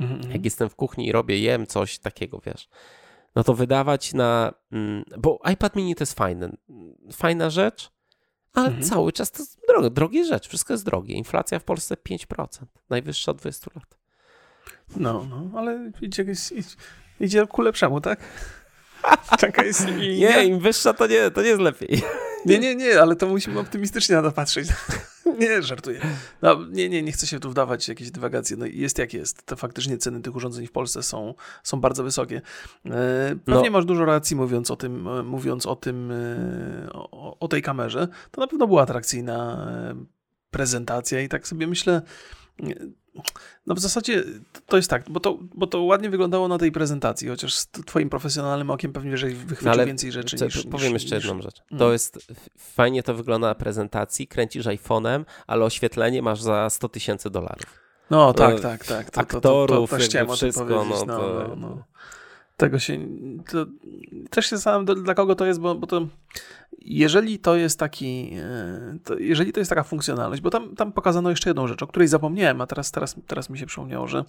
Mhm. 0.00 0.32
Jak 0.32 0.44
jestem 0.44 0.68
w 0.68 0.76
kuchni 0.76 1.06
i 1.06 1.12
robię, 1.12 1.38
jem 1.38 1.66
coś 1.66 1.98
takiego, 1.98 2.40
wiesz 2.46 2.68
no 3.36 3.44
to 3.44 3.54
wydawać 3.54 4.14
na. 4.14 4.52
Mm, 4.72 5.04
bo 5.18 5.40
iPad 5.52 5.76
mini 5.76 5.94
to 5.94 6.02
jest 6.02 6.14
fajne, 6.14 6.56
fajna 7.12 7.50
rzecz, 7.50 7.90
ale 8.52 8.66
mhm. 8.66 8.84
cały 8.84 9.12
czas 9.12 9.30
to 9.30 9.38
jest 9.38 9.60
drogie, 9.68 9.90
drogie 9.90 10.24
rzecz, 10.24 10.48
wszystko 10.48 10.74
jest 10.74 10.84
drogie. 10.84 11.14
Inflacja 11.14 11.58
w 11.58 11.64
Polsce 11.64 11.94
5%, 11.94 12.46
najwyższa 12.90 13.30
od 13.30 13.38
20 13.38 13.70
lat. 13.74 13.98
No, 14.96 15.26
no, 15.30 15.58
ale 15.58 15.92
idzie, 16.00 16.22
idzie, 16.22 16.76
idzie 17.20 17.46
ku 17.46 17.62
lepszemu, 17.62 18.00
tak? 18.00 18.20
Taka 19.40 19.64
jest 19.64 19.86
Nie, 20.18 20.44
im 20.44 20.58
wyższa 20.58 20.92
to 20.92 21.06
nie, 21.06 21.30
to 21.30 21.42
nie 21.42 21.48
jest 21.48 21.60
lepiej. 21.60 22.02
Nie, 22.46 22.58
nie, 22.58 22.74
nie, 22.74 23.00
ale 23.00 23.16
to 23.16 23.26
musimy 23.26 23.60
optymistycznie 23.60 24.16
na 24.16 24.22
to 24.22 24.32
patrzeć. 24.32 24.68
nie, 25.40 25.62
żartuję. 25.62 26.00
No, 26.42 26.58
nie, 26.70 26.88
nie, 26.88 27.02
nie 27.02 27.12
chcę 27.12 27.26
się 27.26 27.40
tu 27.40 27.50
wdawać 27.50 27.84
w 27.84 27.88
jakieś 27.88 28.10
dywagacje. 28.10 28.56
No, 28.56 28.66
jest 28.66 28.98
jak 28.98 29.14
jest. 29.14 29.46
To 29.46 29.56
faktycznie 29.56 29.98
ceny 29.98 30.20
tych 30.20 30.36
urządzeń 30.36 30.66
w 30.66 30.72
Polsce 30.72 31.02
są, 31.02 31.34
są 31.62 31.80
bardzo 31.80 32.04
wysokie. 32.04 32.42
E, 32.86 33.36
pewnie 33.44 33.70
no. 33.70 33.70
masz 33.70 33.84
dużo 33.84 34.04
racji 34.04 34.36
mówiąc 34.36 34.70
o 34.70 34.76
tym, 34.76 35.08
e, 35.08 35.22
mówiąc 35.22 35.66
o 35.66 35.76
tym, 35.76 36.12
e, 36.12 36.92
o, 36.92 37.38
o 37.38 37.48
tej 37.48 37.62
kamerze. 37.62 38.08
To 38.30 38.40
na 38.40 38.46
pewno 38.46 38.66
była 38.66 38.82
atrakcyjna 38.82 39.68
prezentacja 40.50 41.20
i 41.20 41.28
tak 41.28 41.48
sobie 41.48 41.66
myślę, 41.66 42.02
no 43.66 43.74
w 43.74 43.80
zasadzie 43.80 44.24
to 44.66 44.76
jest 44.76 44.90
tak, 44.90 45.10
bo 45.10 45.20
to, 45.20 45.38
bo 45.54 45.66
to 45.66 45.82
ładnie 45.82 46.10
wyglądało 46.10 46.48
na 46.48 46.58
tej 46.58 46.72
prezentacji, 46.72 47.28
chociaż 47.28 47.54
z 47.54 47.66
twoim 47.66 48.10
profesjonalnym 48.10 48.70
okiem 48.70 48.92
pewnie, 48.92 49.16
że 49.16 49.26
wychwycił 49.26 49.76
no, 49.76 49.86
więcej 49.86 50.12
rzeczy 50.12 50.44
niż, 50.44 50.66
Powiem 50.66 50.92
niż, 50.92 51.02
jeszcze 51.02 51.16
niż... 51.16 51.24
jedną 51.24 51.42
rzecz. 51.42 51.62
Mm. 51.70 51.78
To 51.78 51.92
jest, 51.92 52.32
fajnie 52.58 53.02
to 53.02 53.14
wygląda 53.14 53.48
na 53.48 53.54
prezentacji, 53.54 54.26
kręcisz 54.26 54.66
iPhone'em, 54.66 55.24
ale 55.46 55.64
oświetlenie 55.64 56.22
masz 56.22 56.42
za 56.42 56.70
100 56.70 56.88
tysięcy 56.88 57.30
dolarów. 57.30 57.86
No 58.10 58.32
tak, 58.32 58.60
tak, 58.60 58.84
tak. 58.84 59.10
To, 59.10 59.20
aktorów, 59.20 59.90
to, 59.90 59.96
to, 59.96 60.08
to, 60.08 60.26
to 60.26 60.32
wszystko. 60.32 60.64
No, 60.64 60.84
no, 60.84 61.04
no, 61.06 61.56
no, 61.56 61.84
Tego 62.56 62.78
się, 62.78 62.98
też 64.30 64.46
się 64.46 64.56
zastanawiam, 64.56 65.04
dla 65.04 65.14
kogo 65.14 65.34
to 65.34 65.46
jest, 65.46 65.60
bo, 65.60 65.74
bo 65.74 65.86
to 65.86 66.06
jeżeli 66.86 67.38
to 67.38 67.56
jest 67.56 67.78
taki, 67.78 68.30
e, 68.42 68.98
to 69.04 69.18
jeżeli 69.18 69.52
to 69.52 69.60
jest 69.60 69.68
taka 69.68 69.82
funkcjonalność, 69.82 70.42
bo 70.42 70.50
tam, 70.50 70.76
tam 70.76 70.92
pokazano 70.92 71.30
jeszcze 71.30 71.50
jedną 71.50 71.66
rzecz, 71.66 71.82
o 71.82 71.86
której 71.86 72.08
zapomniałem, 72.08 72.60
a 72.60 72.66
teraz, 72.66 72.90
teraz, 72.90 73.16
teraz 73.26 73.50
mi 73.50 73.58
się 73.58 73.66
przypomniało, 73.66 74.06
że 74.06 74.24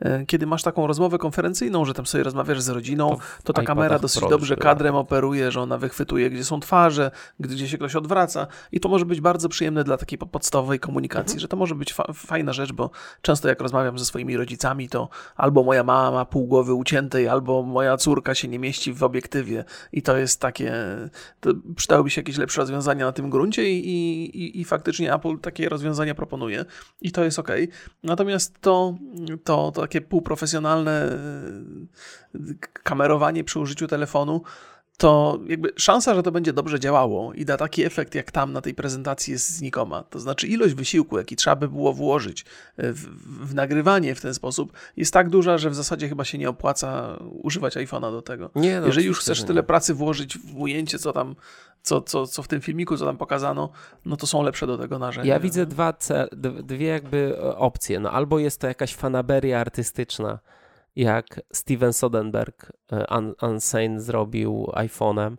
e, 0.00 0.26
kiedy 0.26 0.46
masz 0.46 0.62
taką 0.62 0.86
rozmowę 0.86 1.18
konferencyjną, 1.18 1.84
że 1.84 1.94
tam 1.94 2.06
sobie 2.06 2.24
rozmawiasz 2.24 2.60
z 2.60 2.68
rodziną, 2.68 3.08
to, 3.10 3.42
to 3.44 3.52
ta 3.52 3.62
kamera 3.62 3.98
dosyć 3.98 4.22
dobrze 4.30 4.56
kadrem 4.56 4.94
operuje, 4.94 5.50
że 5.52 5.60
ona 5.60 5.78
wychwytuje, 5.78 6.30
gdzie 6.30 6.44
są 6.44 6.60
twarze, 6.60 7.10
gdzie 7.40 7.68
się 7.68 7.78
ktoś 7.78 7.96
odwraca. 7.96 8.46
I 8.72 8.80
to 8.80 8.88
może 8.88 9.04
być 9.04 9.20
bardzo 9.20 9.48
przyjemne 9.48 9.84
dla 9.84 9.96
takiej 9.96 10.18
podstawowej 10.18 10.80
komunikacji, 10.80 11.32
mhm. 11.32 11.40
że 11.40 11.48
to 11.48 11.56
może 11.56 11.74
być 11.74 11.92
fa 11.92 12.04
fajna 12.14 12.52
rzecz, 12.52 12.72
bo 12.72 12.90
często 13.22 13.48
jak 13.48 13.60
rozmawiam 13.60 13.98
ze 13.98 14.04
swoimi 14.04 14.36
rodzicami, 14.36 14.88
to 14.88 15.08
albo 15.36 15.62
moja 15.62 15.84
mama 15.84 16.10
ma 16.10 16.24
pół 16.24 16.46
głowy 16.46 16.74
uciętej, 16.74 17.28
albo 17.28 17.62
moja 17.62 17.96
córka 17.96 18.34
się 18.34 18.48
nie 18.48 18.58
mieści 18.58 18.92
w 18.92 19.02
obiektywie. 19.02 19.64
I 19.92 20.02
to 20.02 20.16
jest 20.16 20.40
takie, 20.40 20.74
to 21.40 21.50
przydałyby 21.84 22.10
się 22.10 22.20
jakieś 22.20 22.38
lepsze 22.38 22.60
rozwiązania 22.60 23.04
na 23.04 23.12
tym 23.12 23.30
gruncie 23.30 23.70
i, 23.70 23.88
i, 24.36 24.60
i 24.60 24.64
faktycznie 24.64 25.14
Apple 25.14 25.38
takie 25.38 25.68
rozwiązania 25.68 26.14
proponuje 26.14 26.64
i 27.00 27.12
to 27.12 27.24
jest 27.24 27.38
ok. 27.38 27.48
Natomiast 28.02 28.60
to, 28.60 28.94
to, 29.44 29.72
to 29.74 29.80
takie 29.80 30.00
półprofesjonalne 30.00 31.18
e, 32.34 32.54
kamerowanie 32.82 33.44
przy 33.44 33.58
użyciu 33.60 33.86
telefonu 33.88 34.42
to 34.96 35.38
jakby 35.46 35.72
szansa, 35.76 36.14
że 36.14 36.22
to 36.22 36.32
będzie 36.32 36.52
dobrze 36.52 36.80
działało 36.80 37.32
i 37.32 37.44
da 37.44 37.56
taki 37.56 37.84
efekt 37.84 38.14
jak 38.14 38.30
tam 38.30 38.52
na 38.52 38.60
tej 38.60 38.74
prezentacji 38.74 39.32
jest 39.32 39.50
znikoma. 39.50 40.02
To 40.02 40.20
znaczy 40.20 40.46
ilość 40.46 40.74
wysiłku, 40.74 41.18
jaki 41.18 41.36
trzeba 41.36 41.56
by 41.56 41.68
było 41.68 41.92
włożyć 41.92 42.44
w, 42.78 43.06
w 43.48 43.54
nagrywanie 43.54 44.14
w 44.14 44.20
ten 44.20 44.34
sposób 44.34 44.72
jest 44.96 45.12
tak 45.12 45.28
duża, 45.28 45.58
że 45.58 45.70
w 45.70 45.74
zasadzie 45.74 46.08
chyba 46.08 46.24
się 46.24 46.38
nie 46.38 46.48
opłaca 46.48 47.18
używać 47.42 47.76
iPhone'a 47.76 48.10
do 48.10 48.22
tego. 48.22 48.50
Nie, 48.54 48.80
no, 48.80 48.86
Jeżeli 48.86 49.06
już 49.06 49.20
chcesz 49.20 49.42
tyle 49.42 49.62
pracy 49.62 49.94
włożyć 49.94 50.38
w 50.38 50.56
ujęcie, 50.56 50.98
co 50.98 51.12
tam, 51.12 51.34
co, 51.82 52.00
co, 52.00 52.26
co 52.26 52.42
w 52.42 52.48
tym 52.48 52.60
filmiku, 52.60 52.96
co 52.96 53.04
tam 53.06 53.16
pokazano, 53.16 53.68
no 54.04 54.16
to 54.16 54.26
są 54.26 54.42
lepsze 54.42 54.66
do 54.66 54.78
tego 54.78 54.98
narzędzia. 54.98 55.32
Ja 55.32 55.40
widzę 55.40 55.66
dwa, 55.66 55.94
dwie 56.62 56.86
jakby 56.86 57.38
opcje. 57.40 58.00
No 58.00 58.10
albo 58.10 58.38
jest 58.38 58.60
to 58.60 58.66
jakaś 58.66 58.94
fanaberia 58.94 59.60
artystyczna, 59.60 60.38
jak 60.96 61.40
Steven 61.52 61.92
Soderbergh 61.92 62.72
e, 62.92 63.16
Un 63.18 63.34
Unsane 63.42 64.00
zrobił 64.00 64.68
iPhone'em. 64.72 65.36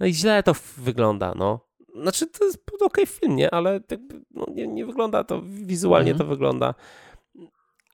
No 0.00 0.06
i 0.06 0.14
źle 0.14 0.42
to 0.42 0.52
wygląda, 0.76 1.32
no. 1.36 1.60
Znaczy, 2.02 2.26
to 2.26 2.44
jest 2.44 2.58
ok 2.80 2.96
film, 3.06 3.36
nie? 3.36 3.50
Ale 3.54 3.80
no, 4.30 4.46
nie, 4.54 4.66
nie 4.66 4.86
wygląda 4.86 5.24
to, 5.24 5.42
wizualnie 5.42 6.10
mhm. 6.10 6.18
to 6.18 6.34
wygląda. 6.34 6.74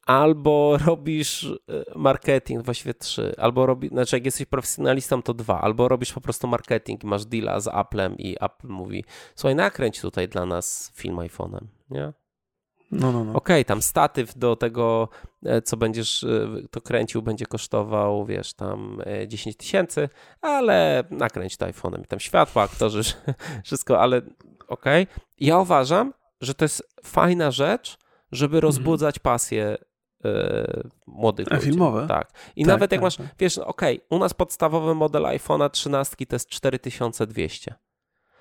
albo 0.06 0.78
robisz 0.86 1.42
y, 1.42 1.58
marketing, 1.96 2.64
właściwie 2.64 2.94
trzy, 2.94 3.34
albo 3.38 3.66
robisz, 3.66 3.90
znaczy 3.90 4.16
jak 4.16 4.24
jesteś 4.24 4.46
profesjonalistą 4.46 5.22
to 5.22 5.34
dwa, 5.34 5.60
albo 5.60 5.88
robisz 5.88 6.12
po 6.12 6.20
prostu 6.20 6.48
marketing, 6.48 7.04
masz 7.04 7.24
deala 7.24 7.60
z 7.60 7.68
Applem 7.68 8.18
i 8.18 8.36
Apple 8.40 8.68
mówi, 8.68 9.04
słuchaj, 9.34 9.54
nakręć 9.54 10.00
tutaj 10.00 10.28
dla 10.28 10.46
nas 10.46 10.92
film 10.94 11.16
iPhone'em, 11.16 11.64
nie? 11.90 12.12
No, 12.92 13.12
no, 13.12 13.24
no. 13.24 13.32
Okej, 13.32 13.56
okay, 13.56 13.64
tam 13.64 13.82
statyw 13.82 14.38
do 14.38 14.56
tego, 14.56 15.08
e, 15.44 15.62
co 15.62 15.76
będziesz 15.76 16.24
e, 16.24 16.48
to 16.70 16.80
kręcił, 16.80 17.22
będzie 17.22 17.46
kosztował, 17.46 18.26
wiesz, 18.26 18.54
tam 18.54 19.02
10 19.28 19.56
e, 19.56 19.58
tysięcy, 19.58 20.08
ale 20.40 21.04
nakręć 21.10 21.56
to 21.56 21.66
iPhone'em. 21.66 22.04
I 22.04 22.06
tam 22.06 22.20
światła, 22.20 22.62
aktorzy, 22.62 23.02
wszystko, 23.64 24.00
ale 24.00 24.16
okej. 24.68 25.02
Okay. 25.02 25.24
Ja 25.40 25.58
uważam, 25.58 26.12
że 26.40 26.54
to 26.54 26.64
jest 26.64 26.94
fajna 27.04 27.50
rzecz, 27.50 27.98
żeby 28.32 28.56
mhm. 28.56 28.62
rozbudzać 28.62 29.18
pasję 29.18 29.76
młodych 31.06 31.46
A 31.50 31.54
ludzi. 31.54 31.66
filmowe? 31.66 32.06
Tak. 32.08 32.32
I 32.56 32.62
tak, 32.62 32.68
nawet 32.68 32.92
jak 32.92 32.98
tak, 32.98 33.02
masz, 33.02 33.16
tak. 33.16 33.26
wiesz, 33.38 33.58
okej, 33.58 33.96
okay, 33.96 34.18
u 34.18 34.18
nas 34.18 34.34
podstawowy 34.34 34.94
model 34.94 35.22
iPhone'a 35.22 35.70
13 35.70 36.26
to 36.26 36.34
jest 36.36 36.48
4200. 36.48 37.74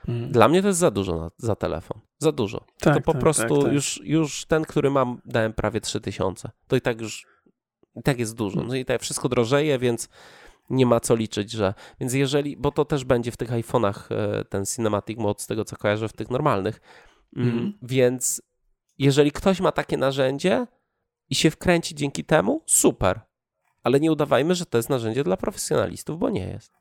Mhm. 0.07 0.31
Dla 0.31 0.47
mnie 0.47 0.61
to 0.61 0.67
jest 0.67 0.79
za 0.79 0.91
dużo 0.91 1.15
na, 1.15 1.31
za 1.37 1.55
telefon. 1.55 2.01
Za 2.21 2.31
dużo. 2.31 2.65
Tak, 2.79 2.95
to 2.95 3.01
po 3.01 3.11
tak, 3.11 3.21
prostu 3.21 3.55
tak, 3.55 3.63
tak. 3.63 3.73
Już, 3.73 4.01
już 4.03 4.45
ten, 4.45 4.63
który 4.63 4.89
mam, 4.89 5.21
dałem 5.25 5.53
prawie 5.53 5.81
3000. 5.81 6.49
To 6.67 6.75
i 6.75 6.81
tak 6.81 7.01
już 7.01 7.25
i 7.95 8.03
tak 8.03 8.19
jest 8.19 8.35
dużo. 8.35 8.63
No 8.63 8.75
i 8.75 8.85
tak 8.85 9.01
wszystko 9.01 9.29
drożeje, 9.29 9.79
więc 9.79 10.09
nie 10.69 10.85
ma 10.85 10.99
co 10.99 11.15
liczyć, 11.15 11.51
że. 11.51 11.73
Więc 11.99 12.13
jeżeli, 12.13 12.57
bo 12.57 12.71
to 12.71 12.85
też 12.85 13.03
będzie 13.03 13.31
w 13.31 13.37
tych 13.37 13.49
iPhone'ach 13.49 13.95
e, 14.09 14.45
ten 14.45 14.65
Cinematic 14.65 15.17
Mode, 15.17 15.39
z 15.39 15.47
tego 15.47 15.65
co 15.65 15.77
kojarzę, 15.77 16.07
w 16.07 16.13
tych 16.13 16.29
normalnych. 16.29 16.81
Mm. 17.35 17.73
Więc 17.81 18.41
jeżeli 18.97 19.31
ktoś 19.31 19.59
ma 19.59 19.71
takie 19.71 19.97
narzędzie 19.97 20.67
i 21.29 21.35
się 21.35 21.51
wkręci 21.51 21.95
dzięki 21.95 22.23
temu, 22.23 22.63
super. 22.65 23.21
Ale 23.83 23.99
nie 23.99 24.11
udawajmy, 24.11 24.55
że 24.55 24.65
to 24.65 24.77
jest 24.77 24.89
narzędzie 24.89 25.23
dla 25.23 25.37
profesjonalistów, 25.37 26.19
bo 26.19 26.29
nie 26.29 26.47
jest. 26.47 26.80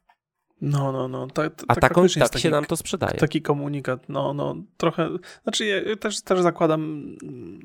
No, 0.60 0.92
no, 0.92 1.08
no. 1.08 1.26
Tak, 1.26 1.46
A 1.46 1.74
tak, 1.74 1.80
tak, 1.80 1.94
tak 1.94 2.30
taki, 2.30 2.40
się 2.40 2.50
nam 2.50 2.64
to 2.64 2.76
sprzedaje. 2.76 3.18
Taki 3.18 3.42
komunikat, 3.42 4.08
no, 4.08 4.34
no, 4.34 4.56
trochę. 4.76 5.10
Znaczy, 5.42 5.66
ja 5.66 5.96
też, 5.96 6.22
też 6.22 6.40
zakładam, 6.40 7.06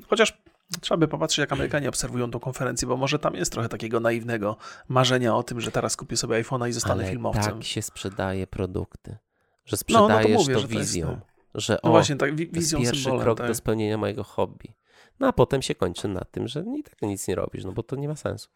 chociaż 0.06 0.38
trzeba 0.80 0.98
by 0.98 1.08
popatrzeć, 1.08 1.38
jak 1.38 1.52
Amerykanie 1.52 1.88
obserwują 1.88 2.30
tą 2.30 2.40
konferencję, 2.40 2.88
bo 2.88 2.96
może 2.96 3.18
tam 3.18 3.34
jest 3.34 3.52
trochę 3.52 3.68
takiego 3.68 4.00
naiwnego 4.00 4.56
marzenia 4.88 5.36
o 5.36 5.42
tym, 5.42 5.60
że 5.60 5.70
teraz 5.70 5.96
kupię 5.96 6.16
sobie 6.16 6.42
iPhone'a 6.42 6.68
i 6.68 6.72
zostanę 6.72 7.02
Ale 7.02 7.10
filmowcem. 7.10 7.54
Tak 7.54 7.64
się 7.64 7.82
sprzedaje 7.82 8.46
produkty, 8.46 9.16
że 9.64 9.76
sprzedajesz 9.76 10.24
no, 10.24 10.30
no 10.30 10.36
to, 10.36 10.42
mówię, 10.42 10.54
to 10.54 10.60
że 10.60 10.66
wizją. 10.68 11.06
To 11.06 11.12
jest, 11.12 11.66
że 11.66 11.78
no 11.84 11.90
o, 11.90 11.92
właśnie, 11.92 12.16
tak, 12.16 12.36
wizją 12.36 12.50
to 12.52 12.58
jest 12.58 12.92
pierwszy 12.92 13.02
symbolem, 13.02 13.24
krok 13.24 13.38
tak. 13.38 13.46
do 13.48 13.54
spełnienia 13.54 13.98
mojego 13.98 14.24
hobby. 14.24 14.74
No 15.20 15.26
a 15.26 15.32
potem 15.32 15.62
się 15.62 15.74
kończy 15.74 16.08
na 16.08 16.20
tym, 16.20 16.48
że 16.48 16.64
i 16.78 16.82
tak 16.82 17.02
nic 17.02 17.28
nie 17.28 17.34
robisz, 17.34 17.64
no 17.64 17.72
bo 17.72 17.82
to 17.82 17.96
nie 17.96 18.08
ma 18.08 18.16
sensu. 18.16 18.48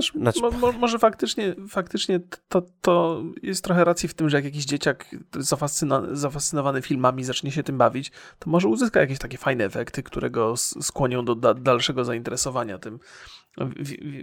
Znaczy... 0.00 0.40
mo, 0.40 0.50
mo, 0.50 0.72
może 0.72 0.98
faktycznie, 0.98 1.54
faktycznie 1.68 2.20
to, 2.48 2.62
to 2.80 3.22
jest 3.42 3.64
trochę 3.64 3.84
racji 3.84 4.08
w 4.08 4.14
tym, 4.14 4.28
że 4.28 4.36
jak 4.36 4.44
jakiś 4.44 4.64
dzieciak 4.64 5.06
zafascyna, 5.36 6.02
zafascynowany 6.12 6.82
filmami 6.82 7.24
zacznie 7.24 7.50
się 7.50 7.62
tym 7.62 7.78
bawić, 7.78 8.12
to 8.38 8.50
może 8.50 8.68
uzyska 8.68 9.00
jakieś 9.00 9.18
takie 9.18 9.38
fajne 9.38 9.64
efekty, 9.64 10.02
które 10.02 10.30
go 10.30 10.56
skłonią 10.56 11.24
do 11.24 11.34
da, 11.34 11.54
dalszego 11.54 12.04
zainteresowania 12.04 12.78
tym. 12.78 12.98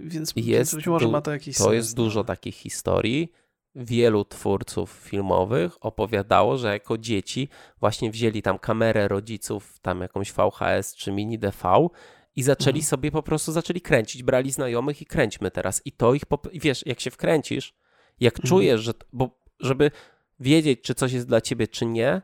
Więc, 0.04 0.34
jest 0.36 0.76
być 0.76 0.88
może 0.88 1.08
ma 1.08 1.22
to 1.22 1.32
jakiś 1.32 1.58
To 1.58 1.64
sens, 1.64 1.74
jest 1.74 1.96
dużo 1.96 2.24
takich 2.24 2.56
historii. 2.56 3.32
Wielu 3.76 4.26
twórców 4.26 4.92
filmowych 4.92 5.86
opowiadało, 5.86 6.58
że 6.58 6.74
jako 6.74 6.98
dzieci 6.98 7.50
właśnie 7.80 8.12
wzięli 8.12 8.42
tam 8.42 8.60
kamerę 8.60 9.08
rodziców, 9.08 9.80
tam 9.82 10.02
jakąś 10.02 10.34
VHS 10.34 10.96
czy 10.96 11.12
mini 11.12 11.40
DV 11.40 11.88
i 12.36 12.44
zaczęli 12.44 12.80
mhm. 12.80 12.84
sobie 12.84 13.12
po 13.12 13.24
prostu 13.24 13.52
zaczęli 13.52 13.82
kręcić, 13.82 14.24
brali 14.24 14.52
znajomych 14.52 15.02
i 15.02 15.06
kręćmy 15.06 15.52
teraz. 15.52 15.82
I 15.86 15.92
to 15.92 16.14
ich, 16.14 16.24
wiesz, 16.54 16.86
jak 16.86 17.00
się 17.00 17.12
wkręcisz, 17.12 17.74
jak 18.20 18.36
mhm. 18.36 18.50
czujesz, 18.50 18.82
że, 18.82 18.94
bo 19.14 19.40
żeby 19.60 19.92
wiedzieć, 20.40 20.82
czy 20.82 20.96
coś 20.96 21.12
jest 21.12 21.28
dla 21.28 21.42
ciebie, 21.42 21.68
czy 21.68 21.86
nie, 21.86 22.22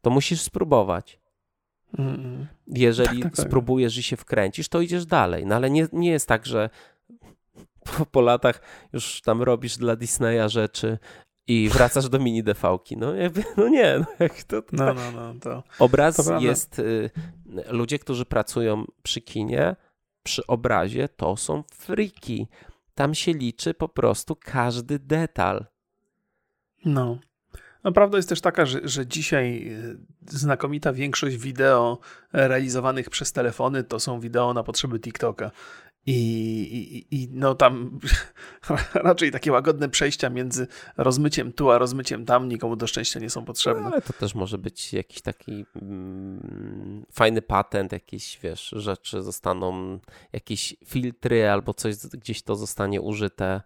to 0.00 0.10
musisz 0.10 0.40
spróbować. 0.40 1.20
Mhm. 1.98 2.46
Jeżeli 2.66 3.22
tak, 3.22 3.30
tak, 3.30 3.36
tak. 3.36 3.46
spróbujesz 3.46 3.96
i 3.96 4.02
się 4.02 4.16
wkręcisz, 4.16 4.68
to 4.68 4.80
idziesz 4.80 5.06
dalej. 5.06 5.46
No 5.46 5.54
ale 5.54 5.70
nie, 5.70 5.86
nie 5.92 6.10
jest 6.10 6.28
tak, 6.28 6.46
że 6.46 6.70
po, 7.84 8.06
po 8.06 8.20
latach 8.20 8.60
już 8.92 9.20
tam 9.20 9.42
robisz 9.42 9.76
dla 9.76 9.96
Disneya 9.96 10.48
rzeczy 10.48 10.98
i 11.46 11.68
wracasz 11.68 12.08
do 12.08 12.18
mini 12.18 12.42
devałki. 12.42 12.96
No, 12.96 13.14
jakby, 13.14 13.44
no 13.56 13.68
nie, 13.68 13.98
no, 13.98 14.06
jak 14.18 14.42
to, 14.42 14.62
to, 14.62 14.68
no, 14.72 14.94
no, 14.94 15.12
no, 15.12 15.34
to 15.40 15.62
Obraz 15.78 16.16
to 16.16 16.38
jest, 16.38 16.78
y, 16.78 17.10
ludzie, 17.68 17.98
którzy 17.98 18.24
pracują 18.24 18.84
przy 19.02 19.20
kinie, 19.20 19.76
przy 20.22 20.46
obrazie, 20.46 21.08
to 21.08 21.36
są 21.36 21.62
friki. 21.72 22.48
Tam 22.94 23.14
się 23.14 23.32
liczy 23.32 23.74
po 23.74 23.88
prostu 23.88 24.36
każdy 24.36 24.98
detal. 24.98 25.66
No. 26.84 27.18
No, 27.84 27.92
prawda 27.92 28.16
jest 28.16 28.28
też 28.28 28.40
taka, 28.40 28.66
że, 28.66 28.80
że 28.84 29.06
dzisiaj 29.06 29.68
y, 29.68 29.96
znakomita 30.38 30.92
większość 30.92 31.36
wideo 31.36 31.98
realizowanych 32.32 33.10
przez 33.10 33.32
telefony 33.32 33.84
to 33.84 34.00
są 34.00 34.20
wideo 34.20 34.54
na 34.54 34.62
potrzeby 34.62 35.00
TikToka. 35.00 35.50
I, 36.06 36.12
i, 36.12 37.22
I, 37.22 37.28
no 37.32 37.54
tam 37.54 38.00
raczej 38.94 39.30
takie 39.30 39.52
łagodne 39.52 39.88
przejścia 39.88 40.30
między 40.30 40.66
rozmyciem 40.96 41.52
tu 41.52 41.70
a 41.70 41.78
rozmyciem 41.78 42.24
tam 42.24 42.48
nikomu 42.48 42.76
do 42.76 42.86
szczęścia 42.86 43.20
nie 43.20 43.30
są 43.30 43.44
potrzebne. 43.44 43.82
No, 43.82 43.88
ale 43.88 44.02
to 44.02 44.12
też 44.12 44.34
może 44.34 44.58
być 44.58 44.92
jakiś 44.92 45.22
taki 45.22 45.66
mm, 45.82 47.06
fajny 47.12 47.42
patent, 47.42 47.92
jakieś 47.92 48.38
wiesz, 48.42 48.74
rzeczy 48.76 49.22
zostaną, 49.22 49.98
jakieś 50.32 50.76
filtry 50.86 51.48
albo 51.48 51.74
coś 51.74 51.96
gdzieś 51.96 52.42
to 52.42 52.56
zostanie 52.56 53.00
użyte. 53.00 53.60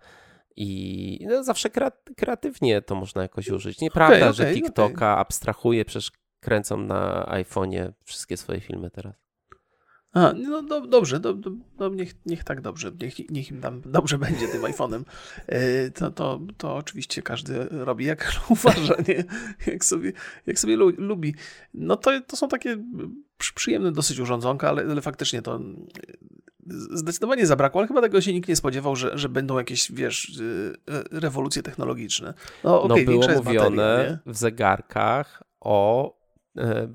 I 0.56 1.26
no, 1.28 1.44
zawsze 1.44 1.70
kreatywnie 2.16 2.82
to 2.82 2.94
można 2.94 3.22
jakoś 3.22 3.48
użyć. 3.48 3.80
Nieprawda, 3.80 4.16
okay, 4.16 4.28
okay, 4.28 4.34
że 4.46 4.54
TikToka 4.54 5.12
okay. 5.12 5.20
abstrahuje, 5.20 5.84
przecież 5.84 6.12
kręcą 6.40 6.76
na 6.76 7.24
iPhone'ie 7.24 7.92
wszystkie 8.04 8.36
swoje 8.36 8.60
filmy 8.60 8.90
teraz. 8.90 9.27
A, 10.12 10.32
no 10.32 10.62
do, 10.62 10.80
dobrze, 10.80 11.20
do, 11.20 11.34
do, 11.34 11.50
do, 11.78 11.88
niech, 11.88 12.14
niech 12.26 12.44
tak 12.44 12.60
dobrze, 12.60 12.92
niech, 13.00 13.30
niech 13.30 13.50
im 13.50 13.60
tam 13.60 13.82
dobrze 13.86 14.18
będzie 14.28 14.48
tym 14.48 14.62
iPhone'em. 14.62 15.02
E, 15.46 15.90
to, 15.90 16.10
to, 16.10 16.40
to 16.56 16.76
oczywiście 16.76 17.22
każdy 17.22 17.64
robi 17.70 18.04
jak 18.04 18.32
uważa, 18.48 18.94
nie? 19.08 19.24
Jak 19.72 19.84
sobie, 19.84 20.12
jak 20.46 20.58
sobie 20.58 20.76
lubi. 20.76 21.34
No 21.74 21.96
to, 21.96 22.10
to 22.26 22.36
są 22.36 22.48
takie 22.48 22.76
przyjemne 23.54 23.92
dosyć 23.92 24.18
urządzonka, 24.18 24.68
ale, 24.68 24.82
ale 24.82 25.00
faktycznie 25.00 25.42
to 25.42 25.60
zdecydowanie 26.70 27.46
zabrakło, 27.46 27.80
ale 27.80 27.88
chyba 27.88 28.00
tego 28.00 28.20
się 28.20 28.32
nikt 28.32 28.48
nie 28.48 28.56
spodziewał, 28.56 28.96
że, 28.96 29.18
że 29.18 29.28
będą 29.28 29.58
jakieś, 29.58 29.92
wiesz, 29.92 30.40
e, 30.88 31.02
rewolucje 31.20 31.62
technologiczne. 31.62 32.34
No, 32.64 32.82
okay, 32.82 33.04
no 33.04 33.12
było 33.12 33.28
mówione 33.28 34.18
w 34.26 34.36
zegarkach 34.36 35.42
o 35.60 36.17
E, 36.17 36.17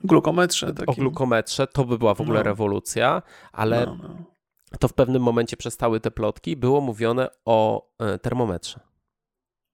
glukometrze. 0.04 0.74
Takim. 0.74 0.86
O 0.88 0.94
glukometrze, 0.94 1.68
to 1.68 1.86
by 1.86 1.98
była 1.98 2.14
w 2.14 2.22
ogóle 2.22 2.40
no. 2.40 2.44
rewolucja, 2.44 3.22
ale 3.52 3.86
no, 3.86 3.96
no. 3.96 4.16
to 4.80 4.88
w 4.88 4.94
pewnym 4.94 5.22
momencie 5.22 5.58
przestały 5.58 6.00
te 6.00 6.12
plotki, 6.12 6.58
było 6.58 6.82
mówione 6.82 7.30
o 7.46 7.90
e, 8.00 8.20
termometrze. 8.20 8.80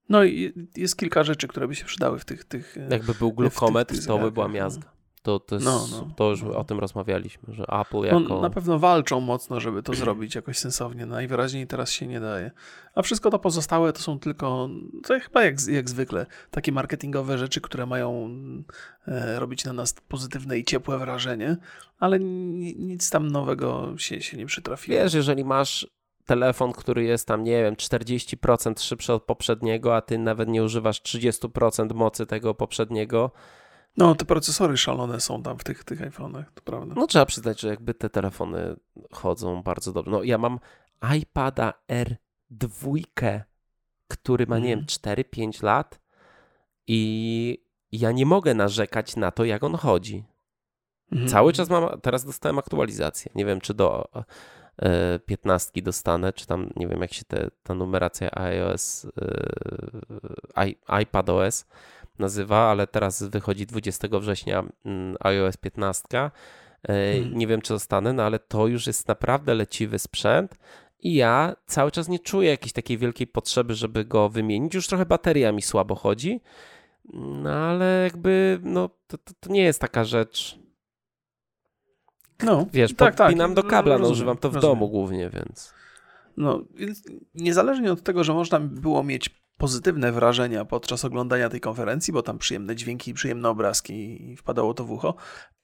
No 0.10 0.24
i 0.24 0.54
jest 0.78 0.98
kilka 0.98 1.24
rzeczy, 1.24 1.48
które 1.48 1.68
by 1.68 1.76
się 1.76 1.86
przydały 1.86 2.20
w 2.20 2.26
tych... 2.26 2.44
tych 2.44 2.78
e, 2.78 2.88
Jakby 2.92 3.14
był 3.14 3.34
glukometr, 3.34 3.90
tych, 3.90 3.98
tych 3.98 4.08
to 4.08 4.18
by 4.18 4.32
była 4.32 4.48
no. 4.48 4.54
miazga. 4.54 4.99
To, 5.22 5.40
to, 5.40 5.56
jest, 5.56 5.66
no, 5.66 5.88
no, 5.92 6.10
to 6.16 6.30
już 6.30 6.44
no. 6.44 6.56
o 6.56 6.64
tym 6.64 6.80
rozmawialiśmy, 6.80 7.54
że 7.54 7.64
Apple 7.64 7.98
no, 7.98 8.06
jako... 8.06 8.42
Na 8.42 8.50
pewno 8.50 8.80
walczą 8.80 9.20
mocno, 9.20 9.60
żeby 9.60 9.84
to 9.84 9.94
zrobić 9.94 10.36
jakoś 10.36 10.58
sensownie. 10.58 11.06
Najwyraźniej 11.06 11.68
teraz 11.68 11.92
się 11.92 12.08
nie 12.08 12.20
daje. 12.20 12.52
A 12.96 13.02
wszystko 13.02 13.30
to 13.30 13.40
pozostałe 13.40 13.94
to 13.94 14.00
są 14.00 14.20
tylko, 14.20 14.70
to 15.04 15.20
chyba 15.20 15.44
jak, 15.44 15.56
jak 15.68 15.90
zwykle, 15.90 16.26
takie 16.52 16.72
marketingowe 16.72 17.38
rzeczy, 17.38 17.62
które 17.62 17.86
mają 17.86 18.30
e, 19.08 19.40
robić 19.40 19.66
na 19.66 19.74
nas 19.74 19.94
pozytywne 20.08 20.58
i 20.58 20.64
ciepłe 20.64 20.98
wrażenie, 20.98 21.58
ale 22.00 22.20
nic 22.20 23.10
tam 23.10 23.28
nowego 23.28 23.94
się, 23.98 24.22
się 24.22 24.38
nie 24.38 24.46
przytrafiło. 24.46 24.98
Wiesz, 24.98 25.14
jeżeli 25.14 25.46
masz 25.46 25.88
telefon, 26.26 26.72
który 26.72 27.04
jest 27.04 27.28
tam, 27.28 27.44
nie 27.44 27.64
wiem, 27.64 27.76
40% 27.76 28.82
szybszy 28.82 29.14
od 29.14 29.24
poprzedniego, 29.24 29.96
a 29.96 30.02
ty 30.02 30.18
nawet 30.18 30.50
nie 30.50 30.64
używasz 30.64 31.02
30% 31.02 31.94
mocy 31.94 32.26
tego 32.26 32.54
poprzedniego, 32.54 33.32
no, 33.98 34.16
te 34.16 34.26
procesory 34.26 34.78
szalone 34.78 35.20
są 35.20 35.44
tam 35.44 35.58
w 35.58 35.64
tych, 35.64 35.84
tych 35.84 36.02
iPhone'ach, 36.02 36.44
to 36.54 36.62
prawda. 36.62 36.94
No 36.98 37.08
trzeba 37.08 37.26
przyznać, 37.26 37.60
że 37.60 37.68
jakby 37.68 37.94
te 37.94 38.10
telefony 38.10 38.76
chodzą 39.12 39.64
bardzo 39.64 39.94
dobrze. 39.94 40.12
No 40.12 40.24
ja 40.24 40.38
mam 40.38 40.60
iPada 41.18 41.74
R2, 41.88 43.02
który 44.08 44.48
ma, 44.48 44.60
nie 44.60 44.68
wiem, 44.68 44.86
4-5 44.86 45.46
mhm. 45.46 45.54
lat 45.62 46.00
i 46.88 47.64
ja 47.92 48.12
nie 48.12 48.26
mogę 48.26 48.54
narzekać 48.54 49.16
na 49.16 49.32
to, 49.32 49.46
jak 49.46 49.64
on 49.64 49.76
chodzi. 49.76 50.24
Mhm. 51.12 51.30
Cały 51.30 51.54
czas 51.54 51.70
mam, 51.70 52.02
teraz 52.02 52.26
dostałem 52.26 52.60
aktualizację. 52.60 53.32
Nie 53.36 53.46
wiem, 53.46 53.62
czy 53.62 53.74
do 53.74 54.10
e, 54.82 55.20
15 55.20 55.82
dostanę, 55.82 56.34
czy 56.34 56.48
tam, 56.48 56.70
nie 56.76 56.88
wiem, 56.88 57.02
jak 57.02 57.14
się 57.14 57.24
te, 57.24 57.50
ta 57.64 57.74
numeracja 57.74 58.32
iOS, 58.32 59.08
e, 60.56 61.02
iPadOS 61.02 61.66
nazywa, 62.20 62.58
ale 62.58 62.88
teraz 62.88 63.24
wychodzi 63.24 63.66
20 63.66 64.08
września 64.20 64.64
mm, 64.86 65.16
iOS 65.20 65.58
15 65.58 66.32
Hmm. 66.88 67.38
Nie 67.38 67.48
wiem, 67.48 67.62
czy 67.62 67.74
zostanę, 67.74 68.14
no 68.14 68.24
ale 68.24 68.40
to 68.40 68.68
już 68.68 68.88
jest 68.88 69.08
naprawdę 69.08 69.54
leciwy 69.54 70.00
sprzęt 70.00 70.56
i 71.00 71.14
ja 71.14 71.56
cały 71.66 71.92
czas 71.92 72.08
nie 72.08 72.20
czuję 72.20 72.50
jakiejś 72.50 72.74
takiej 72.74 72.98
wielkiej 72.98 73.28
potrzeby, 73.28 73.74
żeby 73.74 74.06
go 74.06 74.30
wymienić. 74.30 74.74
Już 74.74 74.88
trochę 74.88 75.06
bateria 75.06 75.52
mi 75.52 75.62
słabo 75.62 75.96
chodzi, 75.96 76.42
no 77.14 77.50
ale 77.50 78.04
jakby 78.04 78.60
no, 78.64 78.90
to, 79.08 79.18
to, 79.18 79.34
to 79.40 79.52
nie 79.52 79.62
jest 79.62 79.82
taka 79.82 80.04
rzecz. 80.04 80.60
No, 82.44 82.66
Wiesz, 82.74 82.96
tak, 82.96 83.16
podpinam 83.16 83.56
tak. 83.56 83.64
do 83.64 83.70
kabla, 83.70 83.98
no, 83.98 84.10
używam 84.10 84.38
to 84.38 84.50
w 84.50 84.56
rozumiem. 84.56 84.76
domu 84.76 84.90
głównie, 84.90 85.30
więc. 85.30 85.74
No, 86.38 86.64
więc 86.76 87.04
niezależnie 87.36 87.92
od 87.92 88.04
tego, 88.04 88.24
że 88.24 88.34
można 88.34 88.60
było 88.60 89.04
mieć 89.04 89.30
pozytywne 89.60 90.12
wrażenia 90.12 90.66
podczas 90.66 91.06
oglądania 91.06 91.50
tej 91.50 91.60
konferencji, 91.60 92.14
bo 92.14 92.22
tam 92.22 92.38
przyjemne 92.38 92.76
dźwięki, 92.76 93.14
przyjemne 93.14 93.50
obrazki 93.50 94.32
i 94.32 94.36
wpadało 94.38 94.74
to 94.74 94.86
w 94.86 94.92
ucho, 94.92 95.16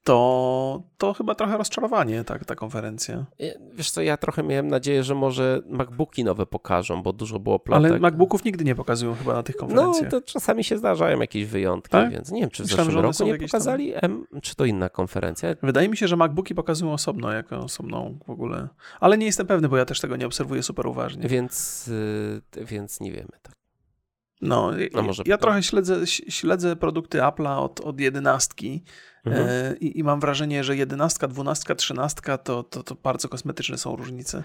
to, 0.03 0.83
to 0.97 1.13
chyba 1.13 1.35
trochę 1.35 1.57
rozczarowanie 1.57 2.23
tak, 2.23 2.45
ta 2.45 2.55
konferencja. 2.55 3.25
Wiesz 3.73 3.91
co, 3.91 4.01
ja 4.01 4.17
trochę 4.17 4.43
miałem 4.43 4.67
nadzieję, 4.67 5.03
że 5.03 5.15
może 5.15 5.61
MacBooki 5.69 6.23
nowe 6.23 6.45
pokażą, 6.45 7.03
bo 7.03 7.13
dużo 7.13 7.39
było 7.39 7.59
plotek. 7.59 7.91
Ale 7.91 7.99
MacBooków 7.99 8.45
nigdy 8.45 8.63
nie 8.63 8.75
pokazują 8.75 9.15
chyba 9.15 9.33
na 9.33 9.43
tych 9.43 9.55
konferencjach. 9.55 10.11
No, 10.11 10.21
to 10.21 10.27
czasami 10.27 10.63
się 10.63 10.77
zdarzają 10.77 11.19
jakieś 11.19 11.45
wyjątki, 11.45 11.91
tak? 11.91 12.11
więc 12.11 12.31
nie 12.31 12.41
wiem, 12.41 12.49
czy 12.49 12.63
w 12.63 12.65
Myślałem, 12.65 12.85
zeszłym 12.85 13.05
roku 13.05 13.23
nie 13.25 13.37
pokazali, 13.37 13.93
tam... 14.01 14.25
czy 14.41 14.55
to 14.55 14.65
inna 14.65 14.89
konferencja. 14.89 15.55
Wydaje 15.63 15.89
mi 15.89 15.97
się, 15.97 16.07
że 16.07 16.15
MacBooki 16.15 16.55
pokazują 16.55 16.93
osobno, 16.93 17.31
jako 17.31 17.57
osobną 17.57 18.19
w 18.25 18.29
ogóle. 18.29 18.67
Ale 18.99 19.17
nie 19.17 19.25
jestem 19.25 19.47
pewny, 19.47 19.69
bo 19.69 19.77
ja 19.77 19.85
też 19.85 19.99
tego 19.99 20.15
nie 20.15 20.25
obserwuję 20.25 20.63
super 20.63 20.87
uważnie. 20.87 21.27
Więc, 21.27 21.87
yy, 22.55 22.65
więc 22.65 22.99
nie 22.99 23.11
wiemy, 23.11 23.31
tak. 23.41 23.54
No, 24.45 24.71
no 24.93 25.01
może 25.01 25.23
ja 25.25 25.37
trochę 25.37 25.63
śledzę, 25.63 26.07
śledzę 26.07 26.75
produkty 26.75 27.19
Apple'a 27.19 27.57
od, 27.57 27.81
od 27.81 27.99
jedenastki 27.99 28.83
mhm. 29.25 29.47
e, 29.49 29.75
i, 29.77 29.99
i, 29.99 30.03
mam 30.03 30.19
wrażenie, 30.19 30.63
że 30.63 30.75
jedenastka, 30.75 31.27
dwunastka, 31.27 31.75
trzynastka 31.75 32.37
to, 32.37 32.63
to, 32.63 32.83
to 32.83 32.95
bardzo 32.95 33.29
kosmetyczne 33.29 33.77
są 33.77 33.95
różnice. 33.95 34.43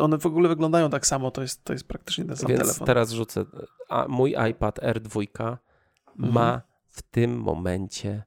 One 0.00 0.18
w 0.18 0.26
ogóle 0.26 0.48
wyglądają 0.48 0.90
tak 0.90 1.06
samo, 1.06 1.30
to 1.30 1.42
jest, 1.42 1.64
to 1.64 1.72
jest 1.72 1.88
praktycznie 1.88 2.24
ten 2.24 2.36
sam 2.36 2.48
Więc 2.48 2.60
telefon. 2.60 2.86
teraz 2.86 3.10
rzucę, 3.10 3.44
a 3.88 4.06
mój 4.08 4.36
iPad 4.50 4.78
R2 4.78 5.26
mhm. 6.16 6.34
ma 6.34 6.62
w 6.86 7.02
tym 7.02 7.40
momencie 7.40 8.22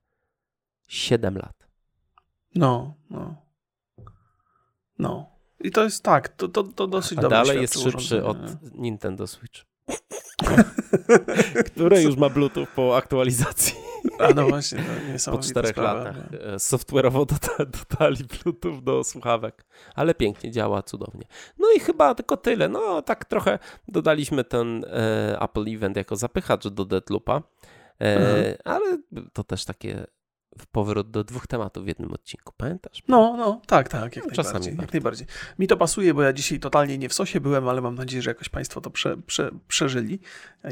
7 0.88 1.38
lat. 1.38 1.68
No, 2.56 2.96
no. 3.10 3.36
No. 5.00 5.32
I 5.60 5.72
to 5.72 5.84
jest 5.84 6.04
tak, 6.04 6.30
to, 6.30 6.48
to, 6.48 6.64
to 6.64 6.88
dosyć 6.88 7.18
a 7.18 7.22
dobrze. 7.22 7.38
dalej 7.38 7.62
jest 7.62 7.80
szybszy 7.80 8.26
od 8.26 8.38
Nintendo 8.74 9.28
Switch. 9.28 9.71
Które 11.66 12.02
już 12.02 12.16
ma 12.18 12.30
Bluetooth 12.30 12.68
po 12.76 12.98
aktualizacji. 12.98 13.74
A 14.20 14.34
no 14.34 14.48
właśnie, 14.48 14.78
to 14.78 15.12
nie 15.12 15.38
Po 15.38 15.44
czterech 15.44 15.72
sprawa, 15.72 15.94
latach. 15.94 16.32
Nie? 16.32 16.40
Software'owo 16.60 17.26
dodali 17.90 18.24
Bluetooth 18.24 18.82
do 18.82 19.04
słuchawek, 19.04 19.66
ale 19.96 20.14
pięknie 20.14 20.52
działa, 20.52 20.84
cudownie. 20.84 21.26
No 21.60 21.68
i 21.76 21.80
chyba 21.80 22.16
tylko 22.16 22.38
tyle. 22.38 22.70
No 22.70 23.02
tak 23.02 23.26
trochę 23.26 23.60
dodaliśmy 23.88 24.44
ten 24.44 24.86
e, 24.86 25.38
Apple 25.42 25.66
Event 25.68 25.98
jako 25.98 26.16
zapychacz 26.16 26.68
do 26.68 26.86
Deadloopa, 26.86 27.42
e, 28.02 28.16
mhm. 28.16 28.56
ale 28.64 28.98
to 29.34 29.44
też 29.44 29.66
takie 29.66 30.06
w 30.60 30.68
powrót 30.68 31.12
do 31.12 31.24
dwóch 31.24 31.48
tematów 31.48 31.84
w 31.86 31.88
jednym 31.88 32.14
odcinku, 32.14 32.54
pamiętasz? 32.58 33.04
No, 33.08 33.36
no, 33.38 33.62
tak, 33.68 33.90
tak, 33.90 34.16
jak, 34.16 34.26
no, 34.38 34.44
najbardziej, 34.44 34.78
jak 34.78 34.94
najbardziej. 34.94 35.28
Mi 35.60 35.68
to 35.68 35.78
pasuje, 35.78 36.14
bo 36.14 36.22
ja 36.22 36.34
dzisiaj 36.34 36.60
totalnie 36.60 36.98
nie 36.98 37.10
w 37.10 37.14
sosie 37.14 37.42
byłem, 37.42 37.68
ale 37.68 37.82
mam 37.82 37.96
nadzieję, 37.96 38.22
że 38.22 38.30
jakoś 38.30 38.50
Państwo 38.50 38.82
to 38.82 38.90
prze, 38.90 39.18
prze, 39.18 39.52
przeżyli 39.68 40.20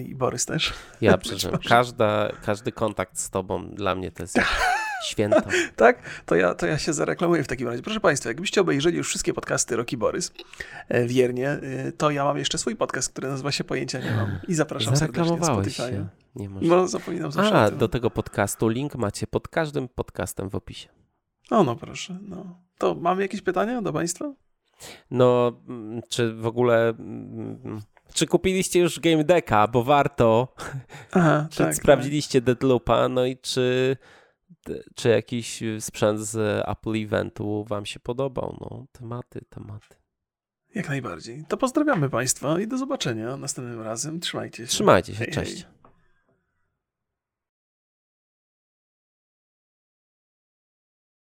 i 0.06 0.16
Borys 0.16 0.46
też. 0.46 0.74
Ja 1.02 1.18
przeżyłem. 1.28 1.60
Każda, 1.70 2.32
każdy 2.46 2.72
kontakt 2.72 3.18
z 3.18 3.30
Tobą 3.30 3.70
dla 3.70 3.96
mnie 3.96 4.12
to 4.12 4.24
jest 4.24 4.40
Święto. 5.04 5.42
tak? 5.76 6.24
To 6.26 6.36
ja, 6.36 6.56
to 6.56 6.66
ja 6.68 6.78
się 6.78 6.94
zareklamuję 6.94 7.44
w 7.44 7.48
takim 7.48 7.68
razie. 7.68 7.84
Proszę 7.84 8.00
Państwa, 8.00 8.30
jakbyście 8.30 8.62
obejrzeli 8.62 8.98
już 8.98 9.08
wszystkie 9.08 9.34
podcasty 9.34 9.76
Roki 9.76 9.98
Borys 9.98 10.32
e, 10.90 11.06
wiernie, 11.06 11.50
e, 11.50 11.92
to 11.92 12.12
ja 12.12 12.24
mam 12.24 12.38
jeszcze 12.38 12.58
swój 12.58 12.76
podcast, 12.76 13.12
który 13.12 13.28
nazywa 13.28 13.52
się 13.52 13.64
Pojęcia 13.64 14.00
Nie 14.00 14.12
Mam 14.12 14.40
i 14.48 14.56
zapraszam 14.56 14.98
serdecznie 14.98 15.38
na 15.38 15.46
Spotify. 15.46 15.78
Się. 15.78 16.08
Nie 16.36 16.50
może. 16.50 16.68
No, 16.68 16.88
zapominam 16.88 17.32
zawsze 17.32 17.56
A, 17.56 17.72
do 17.72 17.88
tego 17.88 18.10
podcastu 18.10 18.70
link 18.70 18.96
macie 18.96 19.28
pod 19.28 19.48
każdym 19.48 19.88
podcastem 19.88 20.50
w 20.50 20.56
opisie. 20.56 20.90
O, 21.50 21.64
no 21.64 21.76
proszę. 21.76 22.18
No. 22.22 22.60
To 22.78 22.96
mamy 22.96 23.22
jakieś 23.22 23.42
pytania 23.42 23.82
do 23.82 23.94
Państwa? 23.94 24.34
No, 25.12 25.52
mm, 25.70 26.02
czy 26.10 26.34
w 26.34 26.46
ogóle... 26.46 26.90
Mm, 26.90 27.82
czy 28.14 28.28
kupiliście 28.28 28.80
już 28.80 29.00
Game 29.00 29.24
Decka, 29.24 29.68
bo 29.68 29.84
warto. 29.84 30.54
Aha, 31.12 31.48
czy 31.52 31.58
tak, 31.58 31.76
sprawdziliście 31.76 32.42
tak. 32.42 32.46
Deadloopa, 32.46 33.10
no 33.10 33.26
i 33.26 33.38
czy 33.38 33.98
czy 34.96 35.10
jakiś 35.10 35.64
y, 35.64 35.82
sprzęt 35.82 36.20
z 36.20 36.64
Apple 36.68 37.04
Eventu 37.04 37.66
Wam 37.70 37.86
się 37.86 38.00
podobał. 38.00 38.58
No, 38.62 38.86
tematy, 38.92 39.42
tematy. 39.50 39.96
Jak 40.76 40.90
najbardziej. 40.90 41.46
To 41.48 41.58
pozdrawiamy 41.58 42.10
Państwa 42.10 42.60
i 42.60 42.68
do 42.68 42.78
zobaczenia 42.78 43.38
następnym 43.38 43.82
razem. 43.82 44.20
Trzymajcie 44.20 44.58
się. 44.58 44.70
Trzymajcie 44.70 45.14
się, 45.14 45.20
hej, 45.20 45.34
cześć. 45.34 45.64
Hej. 45.64 45.79